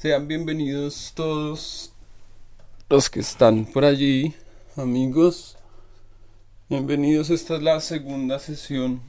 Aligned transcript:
Sean 0.00 0.26
bienvenidos 0.26 1.12
todos 1.14 1.92
los 2.88 3.10
que 3.10 3.20
están 3.20 3.66
por 3.66 3.84
allí, 3.84 4.34
amigos. 4.74 5.58
Bienvenidos, 6.70 7.28
esta 7.28 7.56
es 7.56 7.62
la 7.62 7.78
segunda 7.80 8.38
sesión 8.38 9.02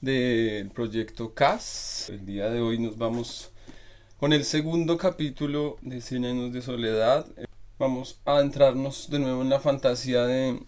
del 0.00 0.70
proyecto 0.70 1.34
CAS. 1.34 2.08
El 2.08 2.24
día 2.24 2.48
de 2.48 2.62
hoy 2.62 2.78
nos 2.78 2.96
vamos 2.96 3.50
con 4.18 4.32
el 4.32 4.46
segundo 4.46 4.96
capítulo 4.96 5.76
de 5.82 6.00
Cien 6.00 6.24
años 6.24 6.54
de 6.54 6.62
soledad. 6.62 7.26
Vamos 7.78 8.18
a 8.24 8.40
entrarnos 8.40 9.10
de 9.10 9.18
nuevo 9.18 9.42
en 9.42 9.50
la 9.50 9.60
fantasía 9.60 10.24
de 10.24 10.62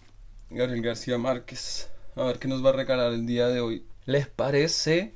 Gabriel 0.51 0.83
García 0.83 1.17
Márquez. 1.17 1.89
A 2.15 2.25
ver 2.25 2.37
qué 2.37 2.47
nos 2.47 2.63
va 2.63 2.69
a 2.69 2.73
regalar 2.73 3.11
el 3.11 3.25
día 3.25 3.47
de 3.47 3.59
hoy. 3.59 3.87
¿Les 4.05 4.27
parece? 4.27 5.15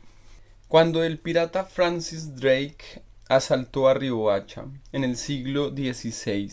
Cuando 0.73 1.03
el 1.03 1.19
pirata 1.19 1.65
Francis 1.65 2.35
Drake 2.35 3.03
asaltó 3.29 3.87
a 3.87 3.93
Riohacha 3.93 4.65
en 4.91 5.03
el 5.03 5.17
siglo 5.17 5.69
XVI, 5.69 6.51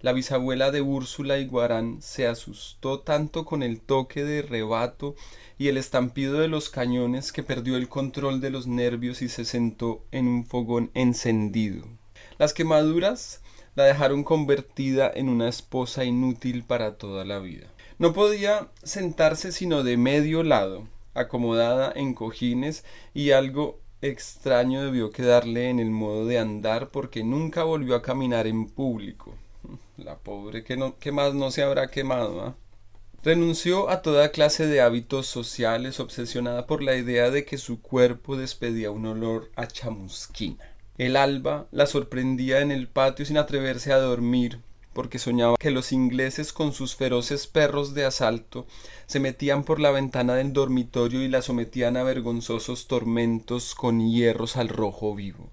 la 0.00 0.12
bisabuela 0.12 0.72
de 0.72 0.80
Úrsula 0.80 1.38
Iguarán 1.38 2.02
se 2.02 2.26
asustó 2.26 2.98
tanto 2.98 3.44
con 3.44 3.62
el 3.62 3.80
toque 3.80 4.24
de 4.24 4.42
rebato 4.42 5.14
y 5.56 5.68
el 5.68 5.76
estampido 5.76 6.40
de 6.40 6.48
los 6.48 6.68
cañones 6.68 7.30
que 7.30 7.44
perdió 7.44 7.76
el 7.76 7.88
control 7.88 8.40
de 8.40 8.50
los 8.50 8.66
nervios 8.66 9.22
y 9.22 9.28
se 9.28 9.44
sentó 9.44 10.02
en 10.10 10.26
un 10.26 10.44
fogón 10.44 10.90
encendido. 10.94 11.86
Las 12.38 12.52
quemaduras 12.52 13.40
la 13.76 13.84
dejaron 13.84 14.24
convertida 14.24 15.12
en 15.14 15.28
una 15.28 15.48
esposa 15.48 16.04
inútil 16.04 16.64
para 16.64 16.98
toda 16.98 17.24
la 17.24 17.38
vida. 17.38 17.68
No 18.00 18.14
podía 18.14 18.66
sentarse 18.82 19.52
sino 19.52 19.84
de 19.84 19.96
medio 19.96 20.42
lado, 20.42 20.88
acomodada 21.20 21.92
en 21.94 22.14
cojines 22.14 22.84
y 23.14 23.30
algo 23.30 23.80
extraño 24.02 24.82
debió 24.82 25.10
quedarle 25.10 25.68
en 25.68 25.78
el 25.78 25.90
modo 25.90 26.26
de 26.26 26.38
andar 26.38 26.90
porque 26.90 27.22
nunca 27.22 27.64
volvió 27.64 27.94
a 27.94 28.02
caminar 28.02 28.46
en 28.46 28.66
público. 28.66 29.34
La 29.96 30.16
pobre 30.16 30.64
que, 30.64 30.76
no, 30.76 30.98
que 30.98 31.12
más 31.12 31.34
no 31.34 31.50
se 31.50 31.62
habrá 31.62 31.88
quemado. 31.88 32.40
¿ah? 32.42 32.56
Renunció 33.22 33.90
a 33.90 34.00
toda 34.00 34.30
clase 34.30 34.66
de 34.66 34.80
hábitos 34.80 35.26
sociales, 35.26 36.00
obsesionada 36.00 36.66
por 36.66 36.82
la 36.82 36.96
idea 36.96 37.30
de 37.30 37.44
que 37.44 37.58
su 37.58 37.82
cuerpo 37.82 38.36
despedía 38.36 38.90
un 38.90 39.04
olor 39.04 39.50
a 39.56 39.66
chamusquina. 39.66 40.74
El 40.96 41.16
alba 41.16 41.66
la 41.70 41.86
sorprendía 41.86 42.60
en 42.60 42.70
el 42.70 42.88
patio 42.88 43.26
sin 43.26 43.36
atreverse 43.36 43.92
a 43.92 43.98
dormir, 43.98 44.60
porque 44.92 45.18
soñaba 45.18 45.56
que 45.56 45.70
los 45.70 45.92
ingleses 45.92 46.52
con 46.52 46.72
sus 46.72 46.96
feroces 46.96 47.46
perros 47.46 47.94
de 47.94 48.04
asalto 48.04 48.66
se 49.06 49.20
metían 49.20 49.64
por 49.64 49.80
la 49.80 49.90
ventana 49.90 50.34
del 50.34 50.52
dormitorio 50.52 51.22
y 51.22 51.28
la 51.28 51.42
sometían 51.42 51.96
a 51.96 52.02
vergonzosos 52.02 52.88
tormentos 52.88 53.74
con 53.74 54.00
hierros 54.10 54.56
al 54.56 54.68
rojo 54.68 55.14
vivo. 55.14 55.50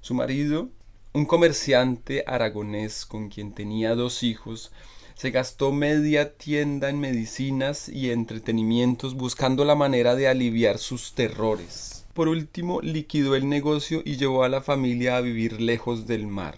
Su 0.00 0.14
marido, 0.14 0.68
un 1.12 1.26
comerciante 1.26 2.24
aragonés 2.26 3.06
con 3.06 3.28
quien 3.28 3.52
tenía 3.52 3.94
dos 3.94 4.22
hijos, 4.22 4.72
se 5.14 5.30
gastó 5.30 5.70
media 5.70 6.36
tienda 6.36 6.88
en 6.88 6.98
medicinas 6.98 7.88
y 7.88 8.10
entretenimientos 8.10 9.14
buscando 9.14 9.64
la 9.64 9.76
manera 9.76 10.16
de 10.16 10.26
aliviar 10.26 10.78
sus 10.78 11.14
terrores. 11.14 12.04
Por 12.14 12.28
último, 12.28 12.80
liquidó 12.80 13.36
el 13.36 13.48
negocio 13.48 14.02
y 14.04 14.16
llevó 14.16 14.42
a 14.42 14.48
la 14.48 14.60
familia 14.60 15.16
a 15.16 15.20
vivir 15.20 15.60
lejos 15.60 16.06
del 16.06 16.26
mar 16.26 16.56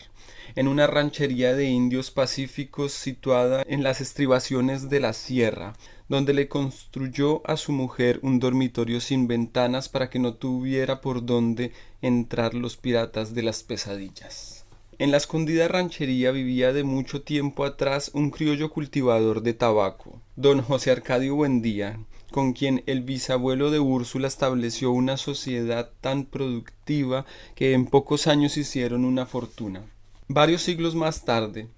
en 0.57 0.69
una 0.69 0.87
ranchería 0.87 1.55
de 1.55 1.65
indios 1.67 2.11
pacíficos 2.11 2.93
situada 2.93 3.63
en 3.67 3.83
las 3.83 4.01
estribaciones 4.01 4.89
de 4.89 5.01
la 5.01 5.13
sierra, 5.13 5.75
donde 6.09 6.35
le 6.35 6.49
construyó 6.49 7.43
a 7.49 7.57
su 7.57 7.73
mujer 7.73 8.21
un 8.23 8.39
dormitorio 8.39 9.01
sin 9.01 9.27
ventanas 9.27 9.89
para 9.89 10.11
que 10.11 10.19
no 10.19 10.35
tuviera 10.35 11.01
por 11.01 11.25
dónde 11.25 11.73
entrar 12.03 12.55
los 12.55 12.77
piratas 12.77 13.35
de 13.35 13.43
las 13.43 13.63
pesadillas. 13.63 14.65
En 14.99 15.11
la 15.11 15.17
escondida 15.17 15.67
ranchería 15.67 16.31
vivía 16.31 16.73
de 16.73 16.85
mucho 16.85 17.23
tiempo 17.23 17.65
atrás 17.65 18.13
un 18.15 18.31
criollo 18.31 18.71
cultivador 18.71 19.43
de 19.43 19.55
tabaco, 19.55 20.21
don 20.37 20.63
José 20.63 20.93
Arcadio 20.93 21.35
Buendía, 21.35 21.99
con 22.31 22.53
quien 22.53 22.85
el 22.87 23.03
bisabuelo 23.03 23.73
de 23.73 23.81
Úrsula 23.81 24.29
estableció 24.29 24.93
una 24.93 25.17
sociedad 25.17 25.91
tan 26.01 26.27
productiva 26.27 27.27
que 27.57 27.73
en 27.73 27.87
pocos 27.87 28.29
años 28.29 28.57
hicieron 28.57 29.05
una 29.05 29.27
fortuna. 29.27 29.85
Varios 30.29 30.63
siglos 30.63 30.95
más 30.95 31.27
tarde, 31.27 31.69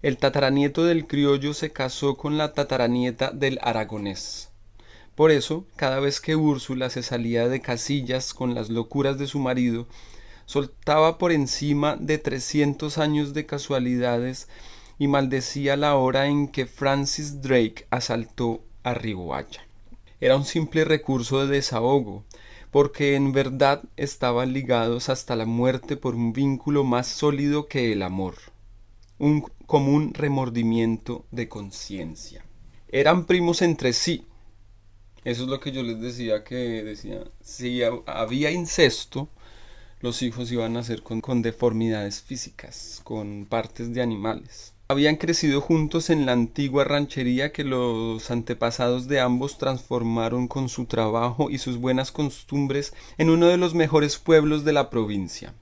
el 0.00 0.16
tataranieto 0.16 0.84
del 0.84 1.06
criollo 1.06 1.52
se 1.52 1.70
casó 1.70 2.16
con 2.16 2.38
la 2.38 2.54
tataranieta 2.54 3.32
del 3.32 3.58
aragonés. 3.60 4.48
Por 5.14 5.30
eso, 5.30 5.66
cada 5.76 6.00
vez 6.00 6.22
que 6.22 6.36
Úrsula 6.36 6.88
se 6.88 7.02
salía 7.02 7.46
de 7.50 7.60
casillas 7.60 8.32
con 8.32 8.54
las 8.54 8.70
locuras 8.70 9.18
de 9.18 9.26
su 9.26 9.40
marido, 9.40 9.86
soltaba 10.46 11.18
por 11.18 11.30
encima 11.30 11.96
de 11.96 12.16
trescientos 12.16 12.96
años 12.96 13.34
de 13.34 13.44
casualidades 13.44 14.48
y 14.98 15.06
maldecía 15.06 15.76
la 15.76 15.96
hora 15.96 16.28
en 16.28 16.48
que 16.48 16.64
Francis 16.64 17.42
Drake 17.42 17.86
asaltó 17.90 18.62
a 18.84 18.94
Riohacha. 18.94 19.60
Era 20.18 20.34
un 20.34 20.46
simple 20.46 20.86
recurso 20.86 21.44
de 21.44 21.56
desahogo, 21.56 22.24
porque 22.70 23.14
en 23.14 23.32
verdad 23.32 23.82
estaban 23.96 24.52
ligados 24.52 25.08
hasta 25.08 25.36
la 25.36 25.46
muerte 25.46 25.96
por 25.96 26.14
un 26.14 26.32
vínculo 26.32 26.84
más 26.84 27.06
sólido 27.06 27.68
que 27.68 27.92
el 27.92 28.02
amor, 28.02 28.34
un 29.18 29.42
común 29.66 30.14
remordimiento 30.14 31.24
de 31.30 31.48
conciencia. 31.48 32.44
Eran 32.88 33.26
primos 33.26 33.62
entre 33.62 33.92
sí. 33.92 34.26
Eso 35.24 35.42
es 35.42 35.48
lo 35.48 35.60
que 35.60 35.72
yo 35.72 35.82
les 35.82 36.00
decía 36.00 36.44
que 36.44 36.82
decía, 36.82 37.24
si 37.40 37.82
había 38.06 38.50
incesto, 38.50 39.28
los 40.00 40.22
hijos 40.22 40.50
iban 40.52 40.76
a 40.76 40.82
ser 40.82 41.02
con 41.02 41.42
deformidades 41.42 42.22
físicas, 42.22 43.00
con 43.04 43.46
partes 43.46 43.92
de 43.92 44.00
animales 44.00 44.74
habían 44.90 45.16
crecido 45.16 45.60
juntos 45.60 46.08
en 46.08 46.24
la 46.24 46.32
antigua 46.32 46.82
ranchería 46.82 47.52
que 47.52 47.62
los 47.62 48.30
antepasados 48.30 49.06
de 49.06 49.20
ambos 49.20 49.58
transformaron 49.58 50.48
con 50.48 50.70
su 50.70 50.86
trabajo 50.86 51.50
y 51.50 51.58
sus 51.58 51.76
buenas 51.76 52.10
costumbres 52.10 52.94
en 53.18 53.28
uno 53.28 53.48
de 53.48 53.58
los 53.58 53.74
mejores 53.74 54.16
pueblos 54.16 54.64
de 54.64 54.72
la 54.72 54.88
provincia. 54.88 55.52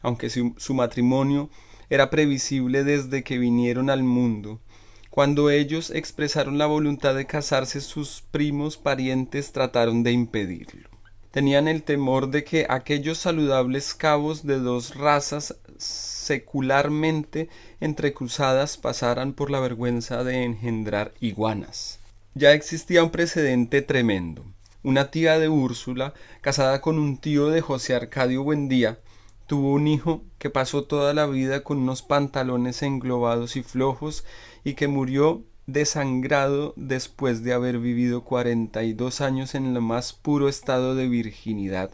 Aunque 0.00 0.30
su, 0.30 0.72
matrimonio 0.72 1.50
era 1.90 2.08
previsible 2.08 2.84
desde 2.84 3.22
que 3.22 3.36
vinieron 3.36 3.90
al 3.90 4.02
mundo, 4.02 4.62
cuando 5.10 5.50
ellos 5.50 5.90
expresaron 5.90 6.56
la 6.56 6.64
voluntad 6.64 7.14
de 7.14 7.26
casarse 7.26 7.82
sus 7.82 8.22
primos 8.30 8.78
parientes 8.78 9.52
trataron 9.52 10.02
de 10.02 10.12
impedirlo. 10.12 10.97
Tenían 11.30 11.68
el 11.68 11.82
temor 11.82 12.30
de 12.30 12.42
que 12.42 12.66
aquellos 12.68 13.18
saludables 13.18 13.94
cabos 13.94 14.46
de 14.46 14.58
dos 14.58 14.94
razas 14.94 15.56
secularmente 15.76 17.48
entrecruzadas 17.80 18.76
pasaran 18.78 19.34
por 19.34 19.50
la 19.50 19.60
vergüenza 19.60 20.24
de 20.24 20.44
engendrar 20.44 21.12
iguanas. 21.20 22.00
Ya 22.34 22.52
existía 22.52 23.04
un 23.04 23.10
precedente 23.10 23.82
tremendo. 23.82 24.44
Una 24.82 25.10
tía 25.10 25.38
de 25.38 25.48
Úrsula, 25.48 26.14
casada 26.40 26.80
con 26.80 26.98
un 26.98 27.18
tío 27.18 27.48
de 27.48 27.60
José 27.60 27.94
Arcadio 27.94 28.42
Buendía, 28.42 29.00
tuvo 29.46 29.72
un 29.72 29.88
hijo 29.88 30.22
que 30.38 30.50
pasó 30.50 30.84
toda 30.84 31.14
la 31.14 31.26
vida 31.26 31.62
con 31.62 31.78
unos 31.78 32.02
pantalones 32.02 32.82
englobados 32.82 33.56
y 33.56 33.62
flojos 33.62 34.24
y 34.64 34.74
que 34.74 34.88
murió 34.88 35.42
desangrado 35.68 36.72
después 36.76 37.44
de 37.44 37.52
haber 37.52 37.78
vivido 37.78 38.24
cuarenta 38.24 38.84
y 38.84 38.94
dos 38.94 39.20
años 39.20 39.54
en 39.54 39.66
el 39.66 39.82
más 39.82 40.14
puro 40.14 40.48
estado 40.48 40.94
de 40.94 41.08
virginidad, 41.08 41.90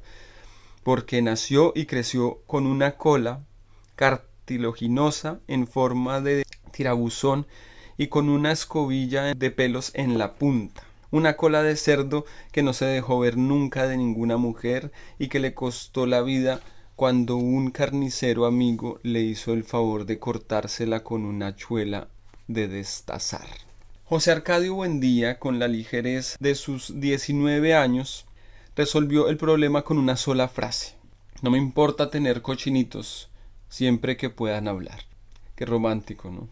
porque 0.85 1.21
nació 1.23 1.73
y 1.75 1.87
creció 1.87 2.39
con 2.47 2.69
una 2.69 2.93
cola 2.93 3.41
cartilaginosa 3.97 5.41
en 5.49 5.67
forma 5.67 6.21
de 6.21 6.45
tirabuzón 6.71 7.49
y 7.99 8.07
con 8.07 8.29
una 8.29 8.53
escobilla 8.53 9.35
de 9.35 9.51
pelos 9.51 9.91
en 9.95 10.19
la 10.19 10.35
punta. 10.35 10.85
Una 11.11 11.37
cola 11.37 11.65
de 11.65 11.75
cerdo 11.75 12.27
que 12.53 12.63
no 12.63 12.75
se 12.75 12.85
dejó 12.85 13.19
ver 13.19 13.37
nunca 13.37 13.89
de 13.89 13.97
ninguna 13.97 14.37
mujer 14.37 14.93
y 15.19 15.27
que 15.27 15.41
le 15.41 15.53
costó 15.53 16.07
la 16.07 16.23
vida 16.23 16.61
cuando 16.95 17.37
un 17.37 17.73
carnicero 17.73 18.47
amigo 18.47 19.01
le 19.03 19.23
hizo 19.23 19.53
el 19.53 19.65
favor 19.65 20.07
de 20.07 20.21
cortársela 20.21 21.03
con 21.03 21.25
una 21.25 21.49
hachuela 21.49 22.07
de 22.47 22.69
destazar. 22.69 23.64
José 24.07 24.33
Arcadio 24.33 24.75
Buendía, 24.75 25.39
con 25.39 25.59
la 25.59 25.67
ligerez 25.67 26.37
de 26.39 26.55
sus 26.57 27.01
diecinueve 27.01 27.75
años, 27.75 28.27
resolvió 28.77 29.31
el 29.31 29.39
problema 29.39 29.81
con 29.81 29.97
una 29.97 30.19
sola 30.19 30.47
frase. 30.47 30.95
No 31.41 31.51
me 31.51 31.57
importa 31.57 32.11
tener 32.11 32.43
cochinitos, 32.43 33.31
siempre 33.71 34.19
que 34.19 34.29
puedan 34.29 34.69
hablar. 34.69 35.01
Qué 35.57 35.65
romántico, 35.65 36.31
¿no? 36.31 36.49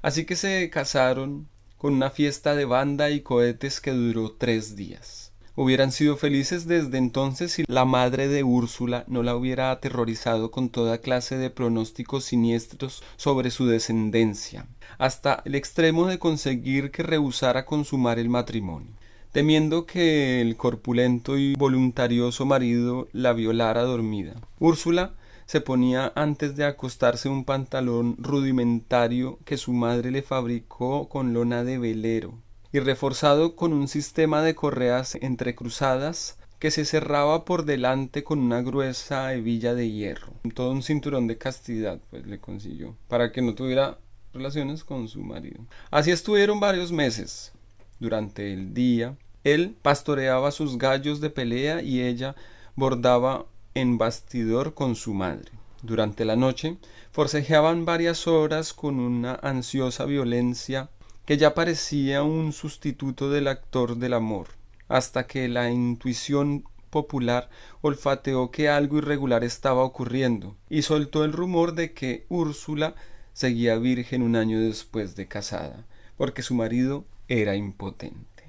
Así 0.00 0.24
que 0.24 0.34
se 0.34 0.70
casaron 0.70 1.46
con 1.76 1.92
una 1.92 2.08
fiesta 2.08 2.56
de 2.56 2.64
banda 2.64 3.10
y 3.10 3.20
cohetes 3.20 3.82
que 3.82 3.90
duró 3.90 4.32
tres 4.32 4.76
días. 4.76 5.25
Hubieran 5.58 5.90
sido 5.90 6.18
felices 6.18 6.68
desde 6.68 6.98
entonces 6.98 7.50
si 7.50 7.64
la 7.66 7.86
madre 7.86 8.28
de 8.28 8.44
Úrsula 8.44 9.04
no 9.06 9.22
la 9.22 9.34
hubiera 9.34 9.70
aterrorizado 9.70 10.50
con 10.50 10.68
toda 10.68 10.98
clase 10.98 11.38
de 11.38 11.48
pronósticos 11.48 12.24
siniestros 12.26 13.02
sobre 13.16 13.50
su 13.50 13.64
descendencia, 13.66 14.66
hasta 14.98 15.42
el 15.46 15.54
extremo 15.54 16.08
de 16.08 16.18
conseguir 16.18 16.90
que 16.90 17.02
rehusara 17.02 17.64
consumar 17.64 18.18
el 18.18 18.28
matrimonio. 18.28 18.92
temiendo 19.32 19.86
que 19.86 20.40
el 20.40 20.56
corpulento 20.56 21.38
y 21.38 21.54
voluntarioso 21.56 22.44
marido 22.46 23.08
la 23.12 23.32
violara 23.32 23.82
dormida. 23.82 24.34
Úrsula 24.58 25.14
se 25.46 25.60
ponía 25.60 26.12
antes 26.14 26.56
de 26.56 26.64
acostarse 26.64 27.28
un 27.28 27.44
pantalón 27.44 28.16
rudimentario 28.18 29.38
que 29.44 29.56
su 29.56 29.72
madre 29.72 30.10
le 30.10 30.22
fabricó 30.22 31.08
con 31.08 31.32
lona 31.34 31.64
de 31.64 31.78
velero 31.78 32.45
y 32.72 32.80
reforzado 32.80 33.56
con 33.56 33.72
un 33.72 33.88
sistema 33.88 34.42
de 34.42 34.54
correas 34.54 35.16
entrecruzadas 35.20 36.38
que 36.58 36.70
se 36.70 36.84
cerraba 36.84 37.44
por 37.44 37.64
delante 37.64 38.24
con 38.24 38.38
una 38.38 38.62
gruesa 38.62 39.32
hebilla 39.34 39.74
de 39.74 39.90
hierro. 39.90 40.32
Todo 40.54 40.70
un 40.70 40.82
cinturón 40.82 41.26
de 41.26 41.38
castidad 41.38 42.00
pues 42.10 42.26
le 42.26 42.38
consiguió 42.38 42.96
para 43.08 43.30
que 43.32 43.42
no 43.42 43.54
tuviera 43.54 43.98
relaciones 44.32 44.84
con 44.84 45.08
su 45.08 45.22
marido. 45.22 45.64
Así 45.90 46.10
estuvieron 46.10 46.60
varios 46.60 46.92
meses. 46.92 47.52
Durante 47.98 48.52
el 48.52 48.74
día, 48.74 49.16
él 49.44 49.76
pastoreaba 49.80 50.50
sus 50.50 50.78
gallos 50.78 51.20
de 51.20 51.30
pelea 51.30 51.82
y 51.82 52.02
ella 52.02 52.34
bordaba 52.74 53.46
en 53.74 53.98
bastidor 53.98 54.74
con 54.74 54.96
su 54.96 55.14
madre. 55.14 55.52
Durante 55.82 56.24
la 56.24 56.36
noche 56.36 56.78
forcejeaban 57.12 57.84
varias 57.84 58.26
horas 58.26 58.72
con 58.72 58.98
una 58.98 59.34
ansiosa 59.34 60.04
violencia 60.04 60.90
que 61.26 61.36
ya 61.36 61.54
parecía 61.54 62.22
un 62.22 62.52
sustituto 62.52 63.30
del 63.30 63.48
actor 63.48 63.96
del 63.96 64.14
amor, 64.14 64.48
hasta 64.88 65.26
que 65.26 65.48
la 65.48 65.70
intuición 65.70 66.64
popular 66.90 67.50
olfateó 67.82 68.50
que 68.50 68.68
algo 68.68 68.98
irregular 68.98 69.44
estaba 69.44 69.82
ocurriendo 69.82 70.56
y 70.70 70.82
soltó 70.82 71.24
el 71.24 71.32
rumor 71.32 71.74
de 71.74 71.92
que 71.92 72.24
Úrsula 72.28 72.94
seguía 73.32 73.76
virgen 73.76 74.22
un 74.22 74.36
año 74.36 74.60
después 74.60 75.16
de 75.16 75.26
casada, 75.26 75.84
porque 76.16 76.42
su 76.42 76.54
marido 76.54 77.04
era 77.28 77.56
impotente. 77.56 78.44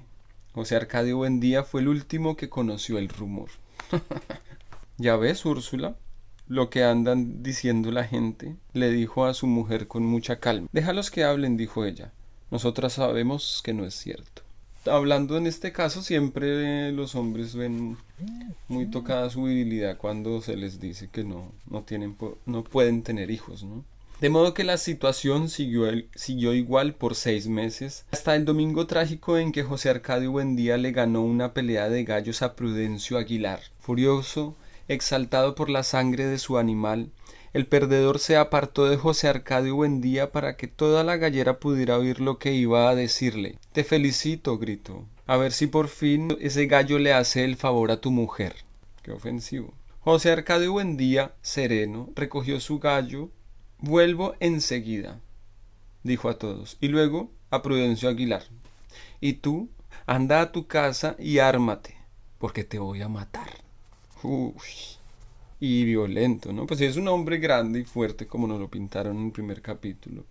José 0.54 0.76
Arcadio 0.76 1.18
Buendía 1.18 1.64
fue 1.64 1.80
el 1.80 1.88
último 1.88 2.36
que 2.36 2.48
conoció 2.48 2.98
el 2.98 3.08
rumor. 3.08 3.50
Ya 5.00 5.14
ves, 5.14 5.46
Úrsula, 5.46 5.96
lo 6.48 6.70
que 6.70 6.82
andan 6.82 7.44
diciendo 7.44 7.92
la 7.92 8.02
gente, 8.02 8.56
le 8.72 8.90
dijo 8.90 9.26
a 9.26 9.32
su 9.32 9.46
mujer 9.46 9.86
con 9.86 10.02
mucha 10.02 10.40
calma. 10.40 10.66
Déjalos 10.72 11.12
que 11.12 11.22
hablen, 11.22 11.56
dijo 11.56 11.84
ella. 11.84 12.12
Nosotras 12.50 12.94
sabemos 12.94 13.60
que 13.64 13.74
no 13.74 13.84
es 13.84 13.94
cierto. 13.94 14.42
Hablando 14.86 15.36
en 15.36 15.46
este 15.46 15.72
caso, 15.72 16.02
siempre 16.02 16.92
los 16.92 17.14
hombres 17.14 17.54
ven 17.54 17.98
muy 18.68 18.86
tocada 18.86 19.28
su 19.28 19.44
virilidad 19.44 19.98
cuando 19.98 20.40
se 20.40 20.56
les 20.56 20.80
dice 20.80 21.08
que 21.10 21.24
no, 21.24 21.52
no, 21.68 21.82
tienen, 21.82 22.16
no 22.46 22.64
pueden 22.64 23.02
tener 23.02 23.30
hijos, 23.30 23.64
¿no? 23.64 23.84
De 24.20 24.30
modo 24.30 24.52
que 24.52 24.64
la 24.64 24.78
situación 24.78 25.48
siguió, 25.48 25.86
siguió, 26.16 26.52
igual 26.52 26.94
por 26.94 27.14
seis 27.14 27.46
meses, 27.46 28.04
hasta 28.10 28.34
el 28.34 28.44
domingo 28.44 28.88
trágico 28.88 29.38
en 29.38 29.52
que 29.52 29.62
José 29.62 29.90
Arcadio 29.90 30.32
Buendía 30.32 30.76
le 30.76 30.90
ganó 30.90 31.22
una 31.22 31.54
pelea 31.54 31.88
de 31.88 32.02
gallos 32.02 32.42
a 32.42 32.56
Prudencio 32.56 33.16
Aguilar. 33.16 33.60
Furioso, 33.78 34.56
exaltado 34.88 35.54
por 35.54 35.70
la 35.70 35.84
sangre 35.84 36.26
de 36.26 36.38
su 36.38 36.58
animal, 36.58 37.12
el 37.52 37.66
perdedor 37.66 38.18
se 38.18 38.36
apartó 38.36 38.86
de 38.88 38.96
José 38.96 39.28
Arcadio 39.28 39.76
Buendía 39.76 40.32
para 40.32 40.56
que 40.56 40.66
toda 40.66 41.04
la 41.04 41.16
gallera 41.16 41.58
pudiera 41.58 41.98
oír 41.98 42.20
lo 42.20 42.38
que 42.38 42.52
iba 42.52 42.88
a 42.88 42.94
decirle. 42.94 43.58
Te 43.72 43.84
felicito, 43.84 44.58
gritó. 44.58 45.06
A 45.26 45.36
ver 45.36 45.52
si 45.52 45.66
por 45.66 45.88
fin 45.88 46.36
ese 46.40 46.66
gallo 46.66 46.98
le 46.98 47.12
hace 47.12 47.44
el 47.44 47.56
favor 47.56 47.90
a 47.90 48.00
tu 48.00 48.10
mujer. 48.10 48.54
Qué 49.02 49.12
ofensivo. 49.12 49.72
José 50.00 50.32
Arcadio 50.32 50.72
Buendía, 50.72 51.34
sereno, 51.42 52.10
recogió 52.14 52.60
su 52.60 52.78
gallo. 52.78 53.30
Vuelvo 53.78 54.34
enseguida, 54.40 55.20
dijo 56.02 56.28
a 56.28 56.38
todos, 56.38 56.78
y 56.80 56.88
luego 56.88 57.30
a 57.50 57.62
Prudencio 57.62 58.08
Aguilar. 58.08 58.42
Y 59.20 59.34
tú, 59.34 59.68
anda 60.06 60.40
a 60.40 60.50
tu 60.50 60.66
casa 60.66 61.14
y 61.18 61.38
ármate, 61.38 61.96
porque 62.38 62.64
te 62.64 62.78
voy 62.78 63.02
a 63.02 63.08
matar 63.08 63.68
y 65.60 65.84
violento, 65.84 66.52
¿no? 66.52 66.66
Pues 66.66 66.80
es 66.80 66.96
un 66.96 67.08
hombre 67.08 67.38
grande 67.38 67.80
y 67.80 67.84
fuerte 67.84 68.26
como 68.26 68.46
nos 68.46 68.60
lo 68.60 68.68
pintaron 68.68 69.18
en 69.18 69.26
el 69.26 69.32
primer 69.32 69.60
capítulo. 69.62 70.24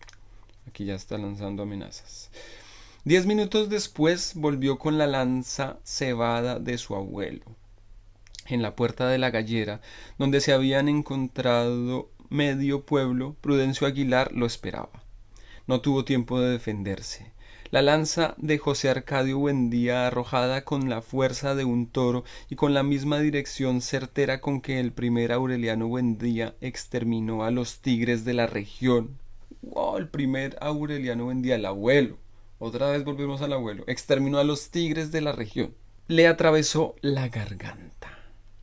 Aquí 0.68 0.85
ya 0.85 0.95
está 0.95 1.18
lanzando 1.18 1.63
amenazas. 1.63 2.29
Diez 3.03 3.25
minutos 3.25 3.69
después 3.69 4.33
volvió 4.35 4.77
con 4.77 4.97
la 4.97 5.07
lanza 5.07 5.79
cebada 5.83 6.59
de 6.59 6.77
su 6.77 6.95
abuelo. 6.95 7.45
En 8.45 8.62
la 8.62 8.75
puerta 8.75 9.07
de 9.07 9.18
la 9.18 9.29
gallera, 9.29 9.81
donde 10.18 10.41
se 10.41 10.53
habían 10.53 10.89
encontrado 10.89 12.09
medio 12.29 12.85
pueblo, 12.85 13.35
Prudencio 13.41 13.88
Aguilar 13.88 14.31
lo 14.33 14.45
esperaba. 14.45 15.03
No 15.68 15.81
tuvo 15.81 16.06
tiempo 16.06 16.39
de 16.39 16.51
defenderse. 16.51 17.31
La 17.69 17.81
lanza 17.81 18.33
de 18.37 18.57
José 18.57 18.89
Arcadio 18.89 19.39
Buendía 19.39 20.07
arrojada 20.07 20.63
con 20.63 20.89
la 20.89 21.01
fuerza 21.01 21.53
de 21.53 21.65
un 21.65 21.87
toro 21.87 22.23
y 22.49 22.55
con 22.55 22.73
la 22.73 22.81
misma 22.81 23.19
dirección 23.19 23.81
certera 23.81 24.39
con 24.39 24.61
que 24.61 24.79
el 24.79 24.93
primer 24.93 25.33
Aureliano 25.33 25.87
Buendía 25.87 26.55
exterminó 26.61 27.43
a 27.43 27.51
los 27.51 27.79
tigres 27.81 28.23
de 28.23 28.33
la 28.33 28.47
región. 28.47 29.17
Wow, 29.63 29.97
el 29.97 30.07
primer 30.07 30.57
Aureliano 30.61 31.25
Buendía, 31.25 31.55
el 31.55 31.65
abuelo. 31.65 32.17
Otra 32.57 32.89
vez 32.89 33.03
volvemos 33.03 33.41
al 33.41 33.51
abuelo. 33.51 33.83
Exterminó 33.87 34.39
a 34.39 34.45
los 34.45 34.71
tigres 34.71 35.11
de 35.11 35.19
la 35.19 35.33
región. 35.33 35.75
Le 36.07 36.25
atravesó 36.27 36.95
la 37.01 37.27
garganta. 37.27 38.17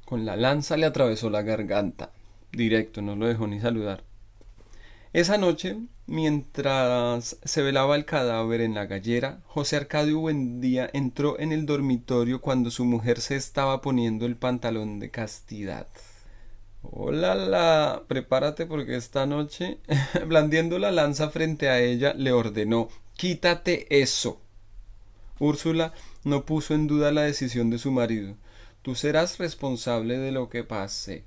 Con 0.07 0.25
la 0.25 0.35
lanza 0.35 0.79
le 0.79 0.87
atravesó 0.87 1.29
la 1.29 1.43
garganta. 1.43 2.11
Directo, 2.53 3.03
no 3.03 3.17
lo 3.17 3.27
dejó 3.27 3.47
ni 3.47 3.61
saludar. 3.61 4.03
Esa 5.13 5.37
noche, 5.37 5.77
mientras 6.07 7.39
se 7.43 7.63
velaba 7.63 7.97
el 7.97 8.05
cadáver 8.05 8.61
en 8.61 8.75
la 8.75 8.87
gallera, 8.87 9.41
José 9.47 9.77
Arcadio 9.77 10.21
Buendía 10.21 10.91
entró 10.93 11.39
en 11.39 11.53
el 11.53 11.67
dormitorio 11.67 12.41
cuando 12.41 12.71
su 12.71 12.85
mujer 12.85 13.21
se 13.21 13.37
estaba 13.37 13.81
poniendo 13.81 14.27
el 14.27 14.37
pantalón 14.37 14.99
de 14.99 15.11
castidad. 15.11 15.89
Hola, 16.83 17.35
la, 17.35 18.03
prepárate 18.07 18.67
porque 18.67 18.97
esta 18.97 19.25
noche, 19.25 19.79
blandiendo 20.27 20.79
la 20.79 20.91
lanza 20.91 21.31
frente 21.31 21.69
a 21.69 21.81
ella, 21.81 22.13
le 22.15 22.33
ordenó 22.33 22.89
Quítate 23.17 23.87
eso. 24.03 24.41
Úrsula 25.39 25.95
no 26.25 26.45
puso 26.45 26.75
en 26.75 26.87
duda 26.87 27.13
la 27.13 27.23
decisión 27.23 27.71
de 27.71 27.79
su 27.79 27.91
marido. 27.91 28.37
Tú 28.83 28.95
serás 28.95 29.39
responsable 29.39 30.19
de 30.19 30.33
lo 30.33 30.49
que 30.51 30.65
pase, 30.65 31.25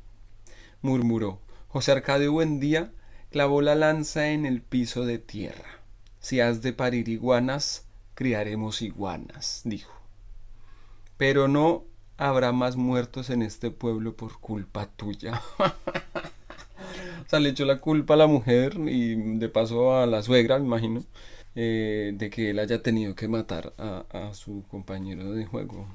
murmuró. 0.81 1.39
José 1.69 1.93
Arcadio 1.93 2.33
Buendía 2.33 2.91
clavó 3.37 3.61
la 3.61 3.75
lanza 3.75 4.31
en 4.31 4.47
el 4.47 4.63
piso 4.63 5.05
de 5.05 5.19
tierra. 5.19 5.79
Si 6.19 6.39
has 6.39 6.63
de 6.63 6.73
parir 6.73 7.07
iguanas, 7.07 7.85
criaremos 8.15 8.81
iguanas, 8.81 9.61
dijo. 9.63 9.93
Pero 11.17 11.47
no 11.47 11.83
habrá 12.17 12.51
más 12.51 12.77
muertos 12.77 13.29
en 13.29 13.43
este 13.43 13.69
pueblo 13.69 14.15
por 14.15 14.39
culpa 14.39 14.87
tuya. 14.87 15.39
o 15.59 17.29
sea, 17.29 17.39
le 17.39 17.49
echó 17.49 17.65
la 17.65 17.79
culpa 17.79 18.15
a 18.15 18.17
la 18.17 18.25
mujer 18.25 18.75
y 18.87 19.13
de 19.37 19.49
paso 19.49 19.95
a 19.95 20.07
la 20.07 20.23
suegra, 20.23 20.57
me 20.57 20.65
imagino, 20.65 21.03
eh, 21.53 22.13
de 22.15 22.31
que 22.31 22.49
él 22.49 22.57
haya 22.57 22.81
tenido 22.81 23.13
que 23.13 23.27
matar 23.27 23.75
a, 23.77 24.31
su 24.33 24.63
compañero 24.67 25.33
de 25.33 25.45
juego. 25.45 25.87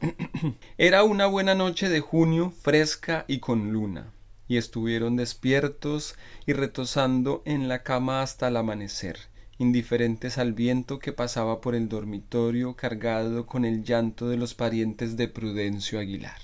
Era 0.78 1.02
una 1.02 1.26
buena 1.26 1.56
noche 1.56 1.88
de 1.88 1.98
junio, 1.98 2.52
fresca 2.62 3.24
y 3.26 3.40
con 3.40 3.72
luna 3.72 4.12
y 4.50 4.56
estuvieron 4.56 5.14
despiertos 5.14 6.16
y 6.44 6.54
retosando 6.54 7.40
en 7.44 7.68
la 7.68 7.84
cama 7.84 8.20
hasta 8.20 8.48
el 8.48 8.56
amanecer, 8.56 9.16
indiferentes 9.58 10.38
al 10.38 10.54
viento 10.54 10.98
que 10.98 11.12
pasaba 11.12 11.60
por 11.60 11.76
el 11.76 11.88
dormitorio 11.88 12.74
cargado 12.74 13.46
con 13.46 13.64
el 13.64 13.84
llanto 13.84 14.28
de 14.28 14.36
los 14.36 14.54
parientes 14.54 15.16
de 15.16 15.28
Prudencio 15.28 16.00
Aguilar. 16.00 16.40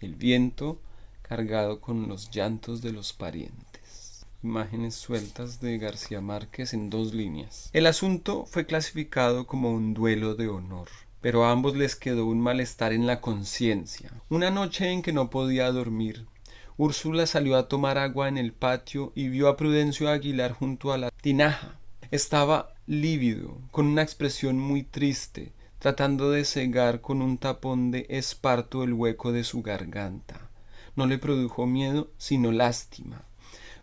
El 0.00 0.14
viento 0.14 0.80
cargado 1.20 1.82
con 1.82 2.08
los 2.08 2.30
llantos 2.30 2.80
de 2.80 2.92
los 2.92 3.12
parientes. 3.12 4.24
Imágenes 4.42 4.94
sueltas 4.94 5.60
de 5.60 5.76
García 5.76 6.22
Márquez 6.22 6.72
en 6.72 6.88
dos 6.88 7.12
líneas. 7.12 7.68
El 7.74 7.84
asunto 7.84 8.46
fue 8.46 8.64
clasificado 8.64 9.46
como 9.46 9.72
un 9.72 9.92
duelo 9.92 10.36
de 10.36 10.48
honor 10.48 10.88
pero 11.20 11.46
a 11.46 11.52
ambos 11.52 11.74
les 11.74 11.96
quedó 11.96 12.26
un 12.26 12.38
malestar 12.38 12.92
en 12.92 13.06
la 13.06 13.22
conciencia. 13.22 14.12
Una 14.28 14.50
noche 14.50 14.90
en 14.90 15.00
que 15.00 15.14
no 15.14 15.30
podía 15.30 15.72
dormir, 15.72 16.26
Úrsula 16.76 17.26
salió 17.26 17.56
a 17.56 17.68
tomar 17.68 17.98
agua 17.98 18.26
en 18.26 18.36
el 18.36 18.52
patio 18.52 19.12
y 19.14 19.28
vio 19.28 19.48
a 19.48 19.56
Prudencio 19.56 20.10
Aguilar 20.10 20.52
junto 20.52 20.92
a 20.92 20.98
la 20.98 21.10
tinaja. 21.10 21.78
Estaba 22.10 22.74
lívido, 22.86 23.58
con 23.70 23.86
una 23.86 24.02
expresión 24.02 24.58
muy 24.58 24.82
triste, 24.82 25.52
tratando 25.78 26.32
de 26.32 26.44
cegar 26.44 27.00
con 27.00 27.22
un 27.22 27.38
tapón 27.38 27.92
de 27.92 28.06
esparto 28.08 28.82
el 28.82 28.92
hueco 28.92 29.30
de 29.30 29.44
su 29.44 29.62
garganta. 29.62 30.50
No 30.96 31.06
le 31.06 31.18
produjo 31.18 31.64
miedo, 31.64 32.10
sino 32.18 32.50
lástima. 32.50 33.22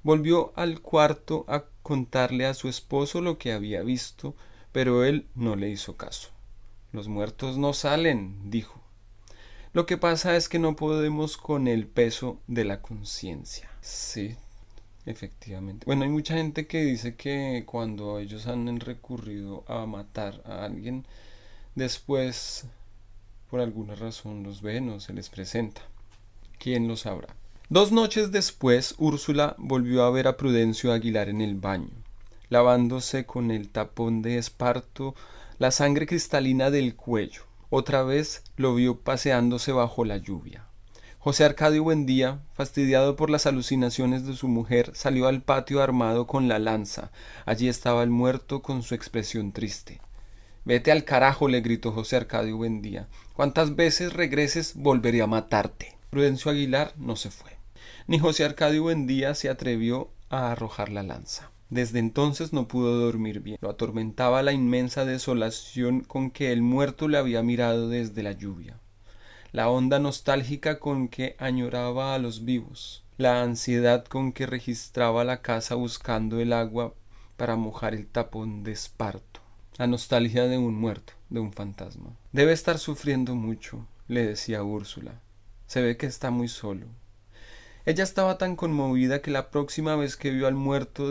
Volvió 0.03 0.51
al 0.57 0.81
cuarto 0.81 1.45
a 1.47 1.63
contarle 1.83 2.45
a 2.45 2.53
su 2.53 2.67
esposo 2.67 3.21
lo 3.21 3.37
que 3.37 3.53
había 3.53 3.83
visto, 3.83 4.35
pero 4.73 5.05
él 5.05 5.27
no 5.33 5.55
le 5.55 5.69
hizo 5.69 5.95
caso. 5.95 6.29
Los 6.91 7.07
muertos 7.07 7.57
no 7.57 7.71
salen, 7.71 8.49
dijo. 8.49 8.80
Lo 9.73 9.85
que 9.85 9.97
pasa 9.97 10.35
es 10.35 10.49
que 10.49 10.59
no 10.59 10.75
podemos 10.75 11.37
con 11.37 11.67
el 11.67 11.87
peso 11.87 12.39
de 12.47 12.65
la 12.65 12.81
conciencia. 12.81 13.69
Sí, 13.81 14.35
efectivamente. 15.05 15.85
Bueno, 15.85 16.03
hay 16.03 16.09
mucha 16.09 16.35
gente 16.35 16.67
que 16.67 16.83
dice 16.83 17.15
que 17.15 17.63
cuando 17.65 18.19
ellos 18.19 18.47
han 18.47 18.79
recurrido 18.79 19.63
a 19.67 19.85
matar 19.85 20.41
a 20.45 20.65
alguien, 20.65 21.05
Después, 21.75 22.65
por 23.49 23.61
alguna 23.61 23.95
razón, 23.95 24.43
los 24.43 24.61
ve, 24.61 24.81
no 24.81 24.99
se 24.99 25.13
les 25.13 25.29
presenta. 25.29 25.81
¿Quién 26.59 26.87
lo 26.87 26.97
sabrá? 26.97 27.33
Dos 27.69 27.93
noches 27.93 28.31
después, 28.31 28.95
Úrsula 28.97 29.55
volvió 29.57 30.03
a 30.03 30.11
ver 30.11 30.27
a 30.27 30.35
Prudencio 30.35 30.91
Aguilar 30.91 31.29
en 31.29 31.39
el 31.39 31.55
baño, 31.55 31.91
lavándose 32.49 33.25
con 33.25 33.51
el 33.51 33.69
tapón 33.69 34.21
de 34.21 34.37
esparto 34.37 35.15
la 35.59 35.71
sangre 35.71 36.07
cristalina 36.07 36.71
del 36.71 36.95
cuello. 36.97 37.43
Otra 37.73 38.03
vez 38.03 38.43
lo 38.57 38.75
vio 38.75 38.99
paseándose 38.99 39.71
bajo 39.71 40.03
la 40.03 40.17
lluvia. 40.17 40.65
José 41.19 41.45
Arcadio 41.45 41.83
Buendía, 41.83 42.41
fastidiado 42.51 43.15
por 43.15 43.29
las 43.29 43.45
alucinaciones 43.45 44.25
de 44.25 44.33
su 44.33 44.49
mujer, 44.49 44.91
salió 44.93 45.29
al 45.29 45.41
patio 45.41 45.81
armado 45.81 46.27
con 46.27 46.49
la 46.49 46.59
lanza. 46.59 47.13
Allí 47.45 47.69
estaba 47.69 48.03
el 48.03 48.09
muerto 48.09 48.61
con 48.61 48.83
su 48.83 48.93
expresión 48.93 49.53
triste. 49.53 50.01
Vete 50.65 50.91
al 50.91 51.05
carajo, 51.05 51.47
le 51.47 51.61
gritó 51.61 51.93
José 51.93 52.17
Arcadio 52.17 52.57
Buendía. 52.57 53.07
Cuantas 53.35 53.77
veces 53.77 54.11
regreses 54.11 54.73
volveré 54.75 55.21
a 55.21 55.27
matarte. 55.27 55.95
Prudencio 56.09 56.51
Aguilar 56.51 56.93
no 56.97 57.15
se 57.15 57.31
fue. 57.31 57.55
Ni 58.05 58.19
José 58.19 58.43
Arcadio 58.43 58.83
Buendía 58.83 59.33
se 59.33 59.49
atrevió 59.49 60.09
a 60.29 60.51
arrojar 60.51 60.89
la 60.89 61.03
lanza. 61.03 61.50
Desde 61.71 61.99
entonces 61.99 62.51
no 62.51 62.67
pudo 62.67 62.99
dormir 62.99 63.39
bien. 63.39 63.57
Lo 63.61 63.69
atormentaba 63.69 64.43
la 64.43 64.51
inmensa 64.51 65.05
desolación 65.05 66.01
con 66.01 66.29
que 66.29 66.51
el 66.51 66.61
muerto 66.61 67.07
le 67.07 67.17
había 67.17 67.41
mirado 67.43 67.87
desde 67.87 68.23
la 68.23 68.33
lluvia, 68.33 68.77
la 69.53 69.69
onda 69.69 69.97
nostálgica 69.97 70.79
con 70.79 71.07
que 71.07 71.37
añoraba 71.39 72.13
a 72.13 72.19
los 72.19 72.43
vivos, 72.43 73.05
la 73.17 73.41
ansiedad 73.41 74.03
con 74.03 74.33
que 74.33 74.47
registraba 74.47 75.23
la 75.23 75.41
casa 75.41 75.75
buscando 75.75 76.41
el 76.41 76.51
agua 76.51 76.93
para 77.37 77.55
mojar 77.55 77.93
el 77.93 78.05
tapón 78.05 78.65
de 78.65 78.73
esparto, 78.73 79.39
la 79.77 79.87
nostalgia 79.87 80.47
de 80.47 80.57
un 80.57 80.75
muerto, 80.75 81.13
de 81.29 81.39
un 81.39 81.53
fantasma. 81.53 82.17
Debe 82.33 82.51
estar 82.51 82.79
sufriendo 82.79 83.33
mucho, 83.33 83.87
le 84.09 84.25
decía 84.25 84.61
Úrsula. 84.61 85.21
Se 85.67 85.81
ve 85.81 85.95
que 85.95 86.07
está 86.07 86.31
muy 86.31 86.49
solo. 86.49 86.87
Ella 87.85 88.03
estaba 88.03 88.37
tan 88.37 88.57
conmovida 88.57 89.21
que 89.21 89.31
la 89.31 89.49
próxima 89.49 89.95
vez 89.95 90.17
que 90.17 90.31
vio 90.31 90.47
al 90.47 90.55
muerto 90.55 91.09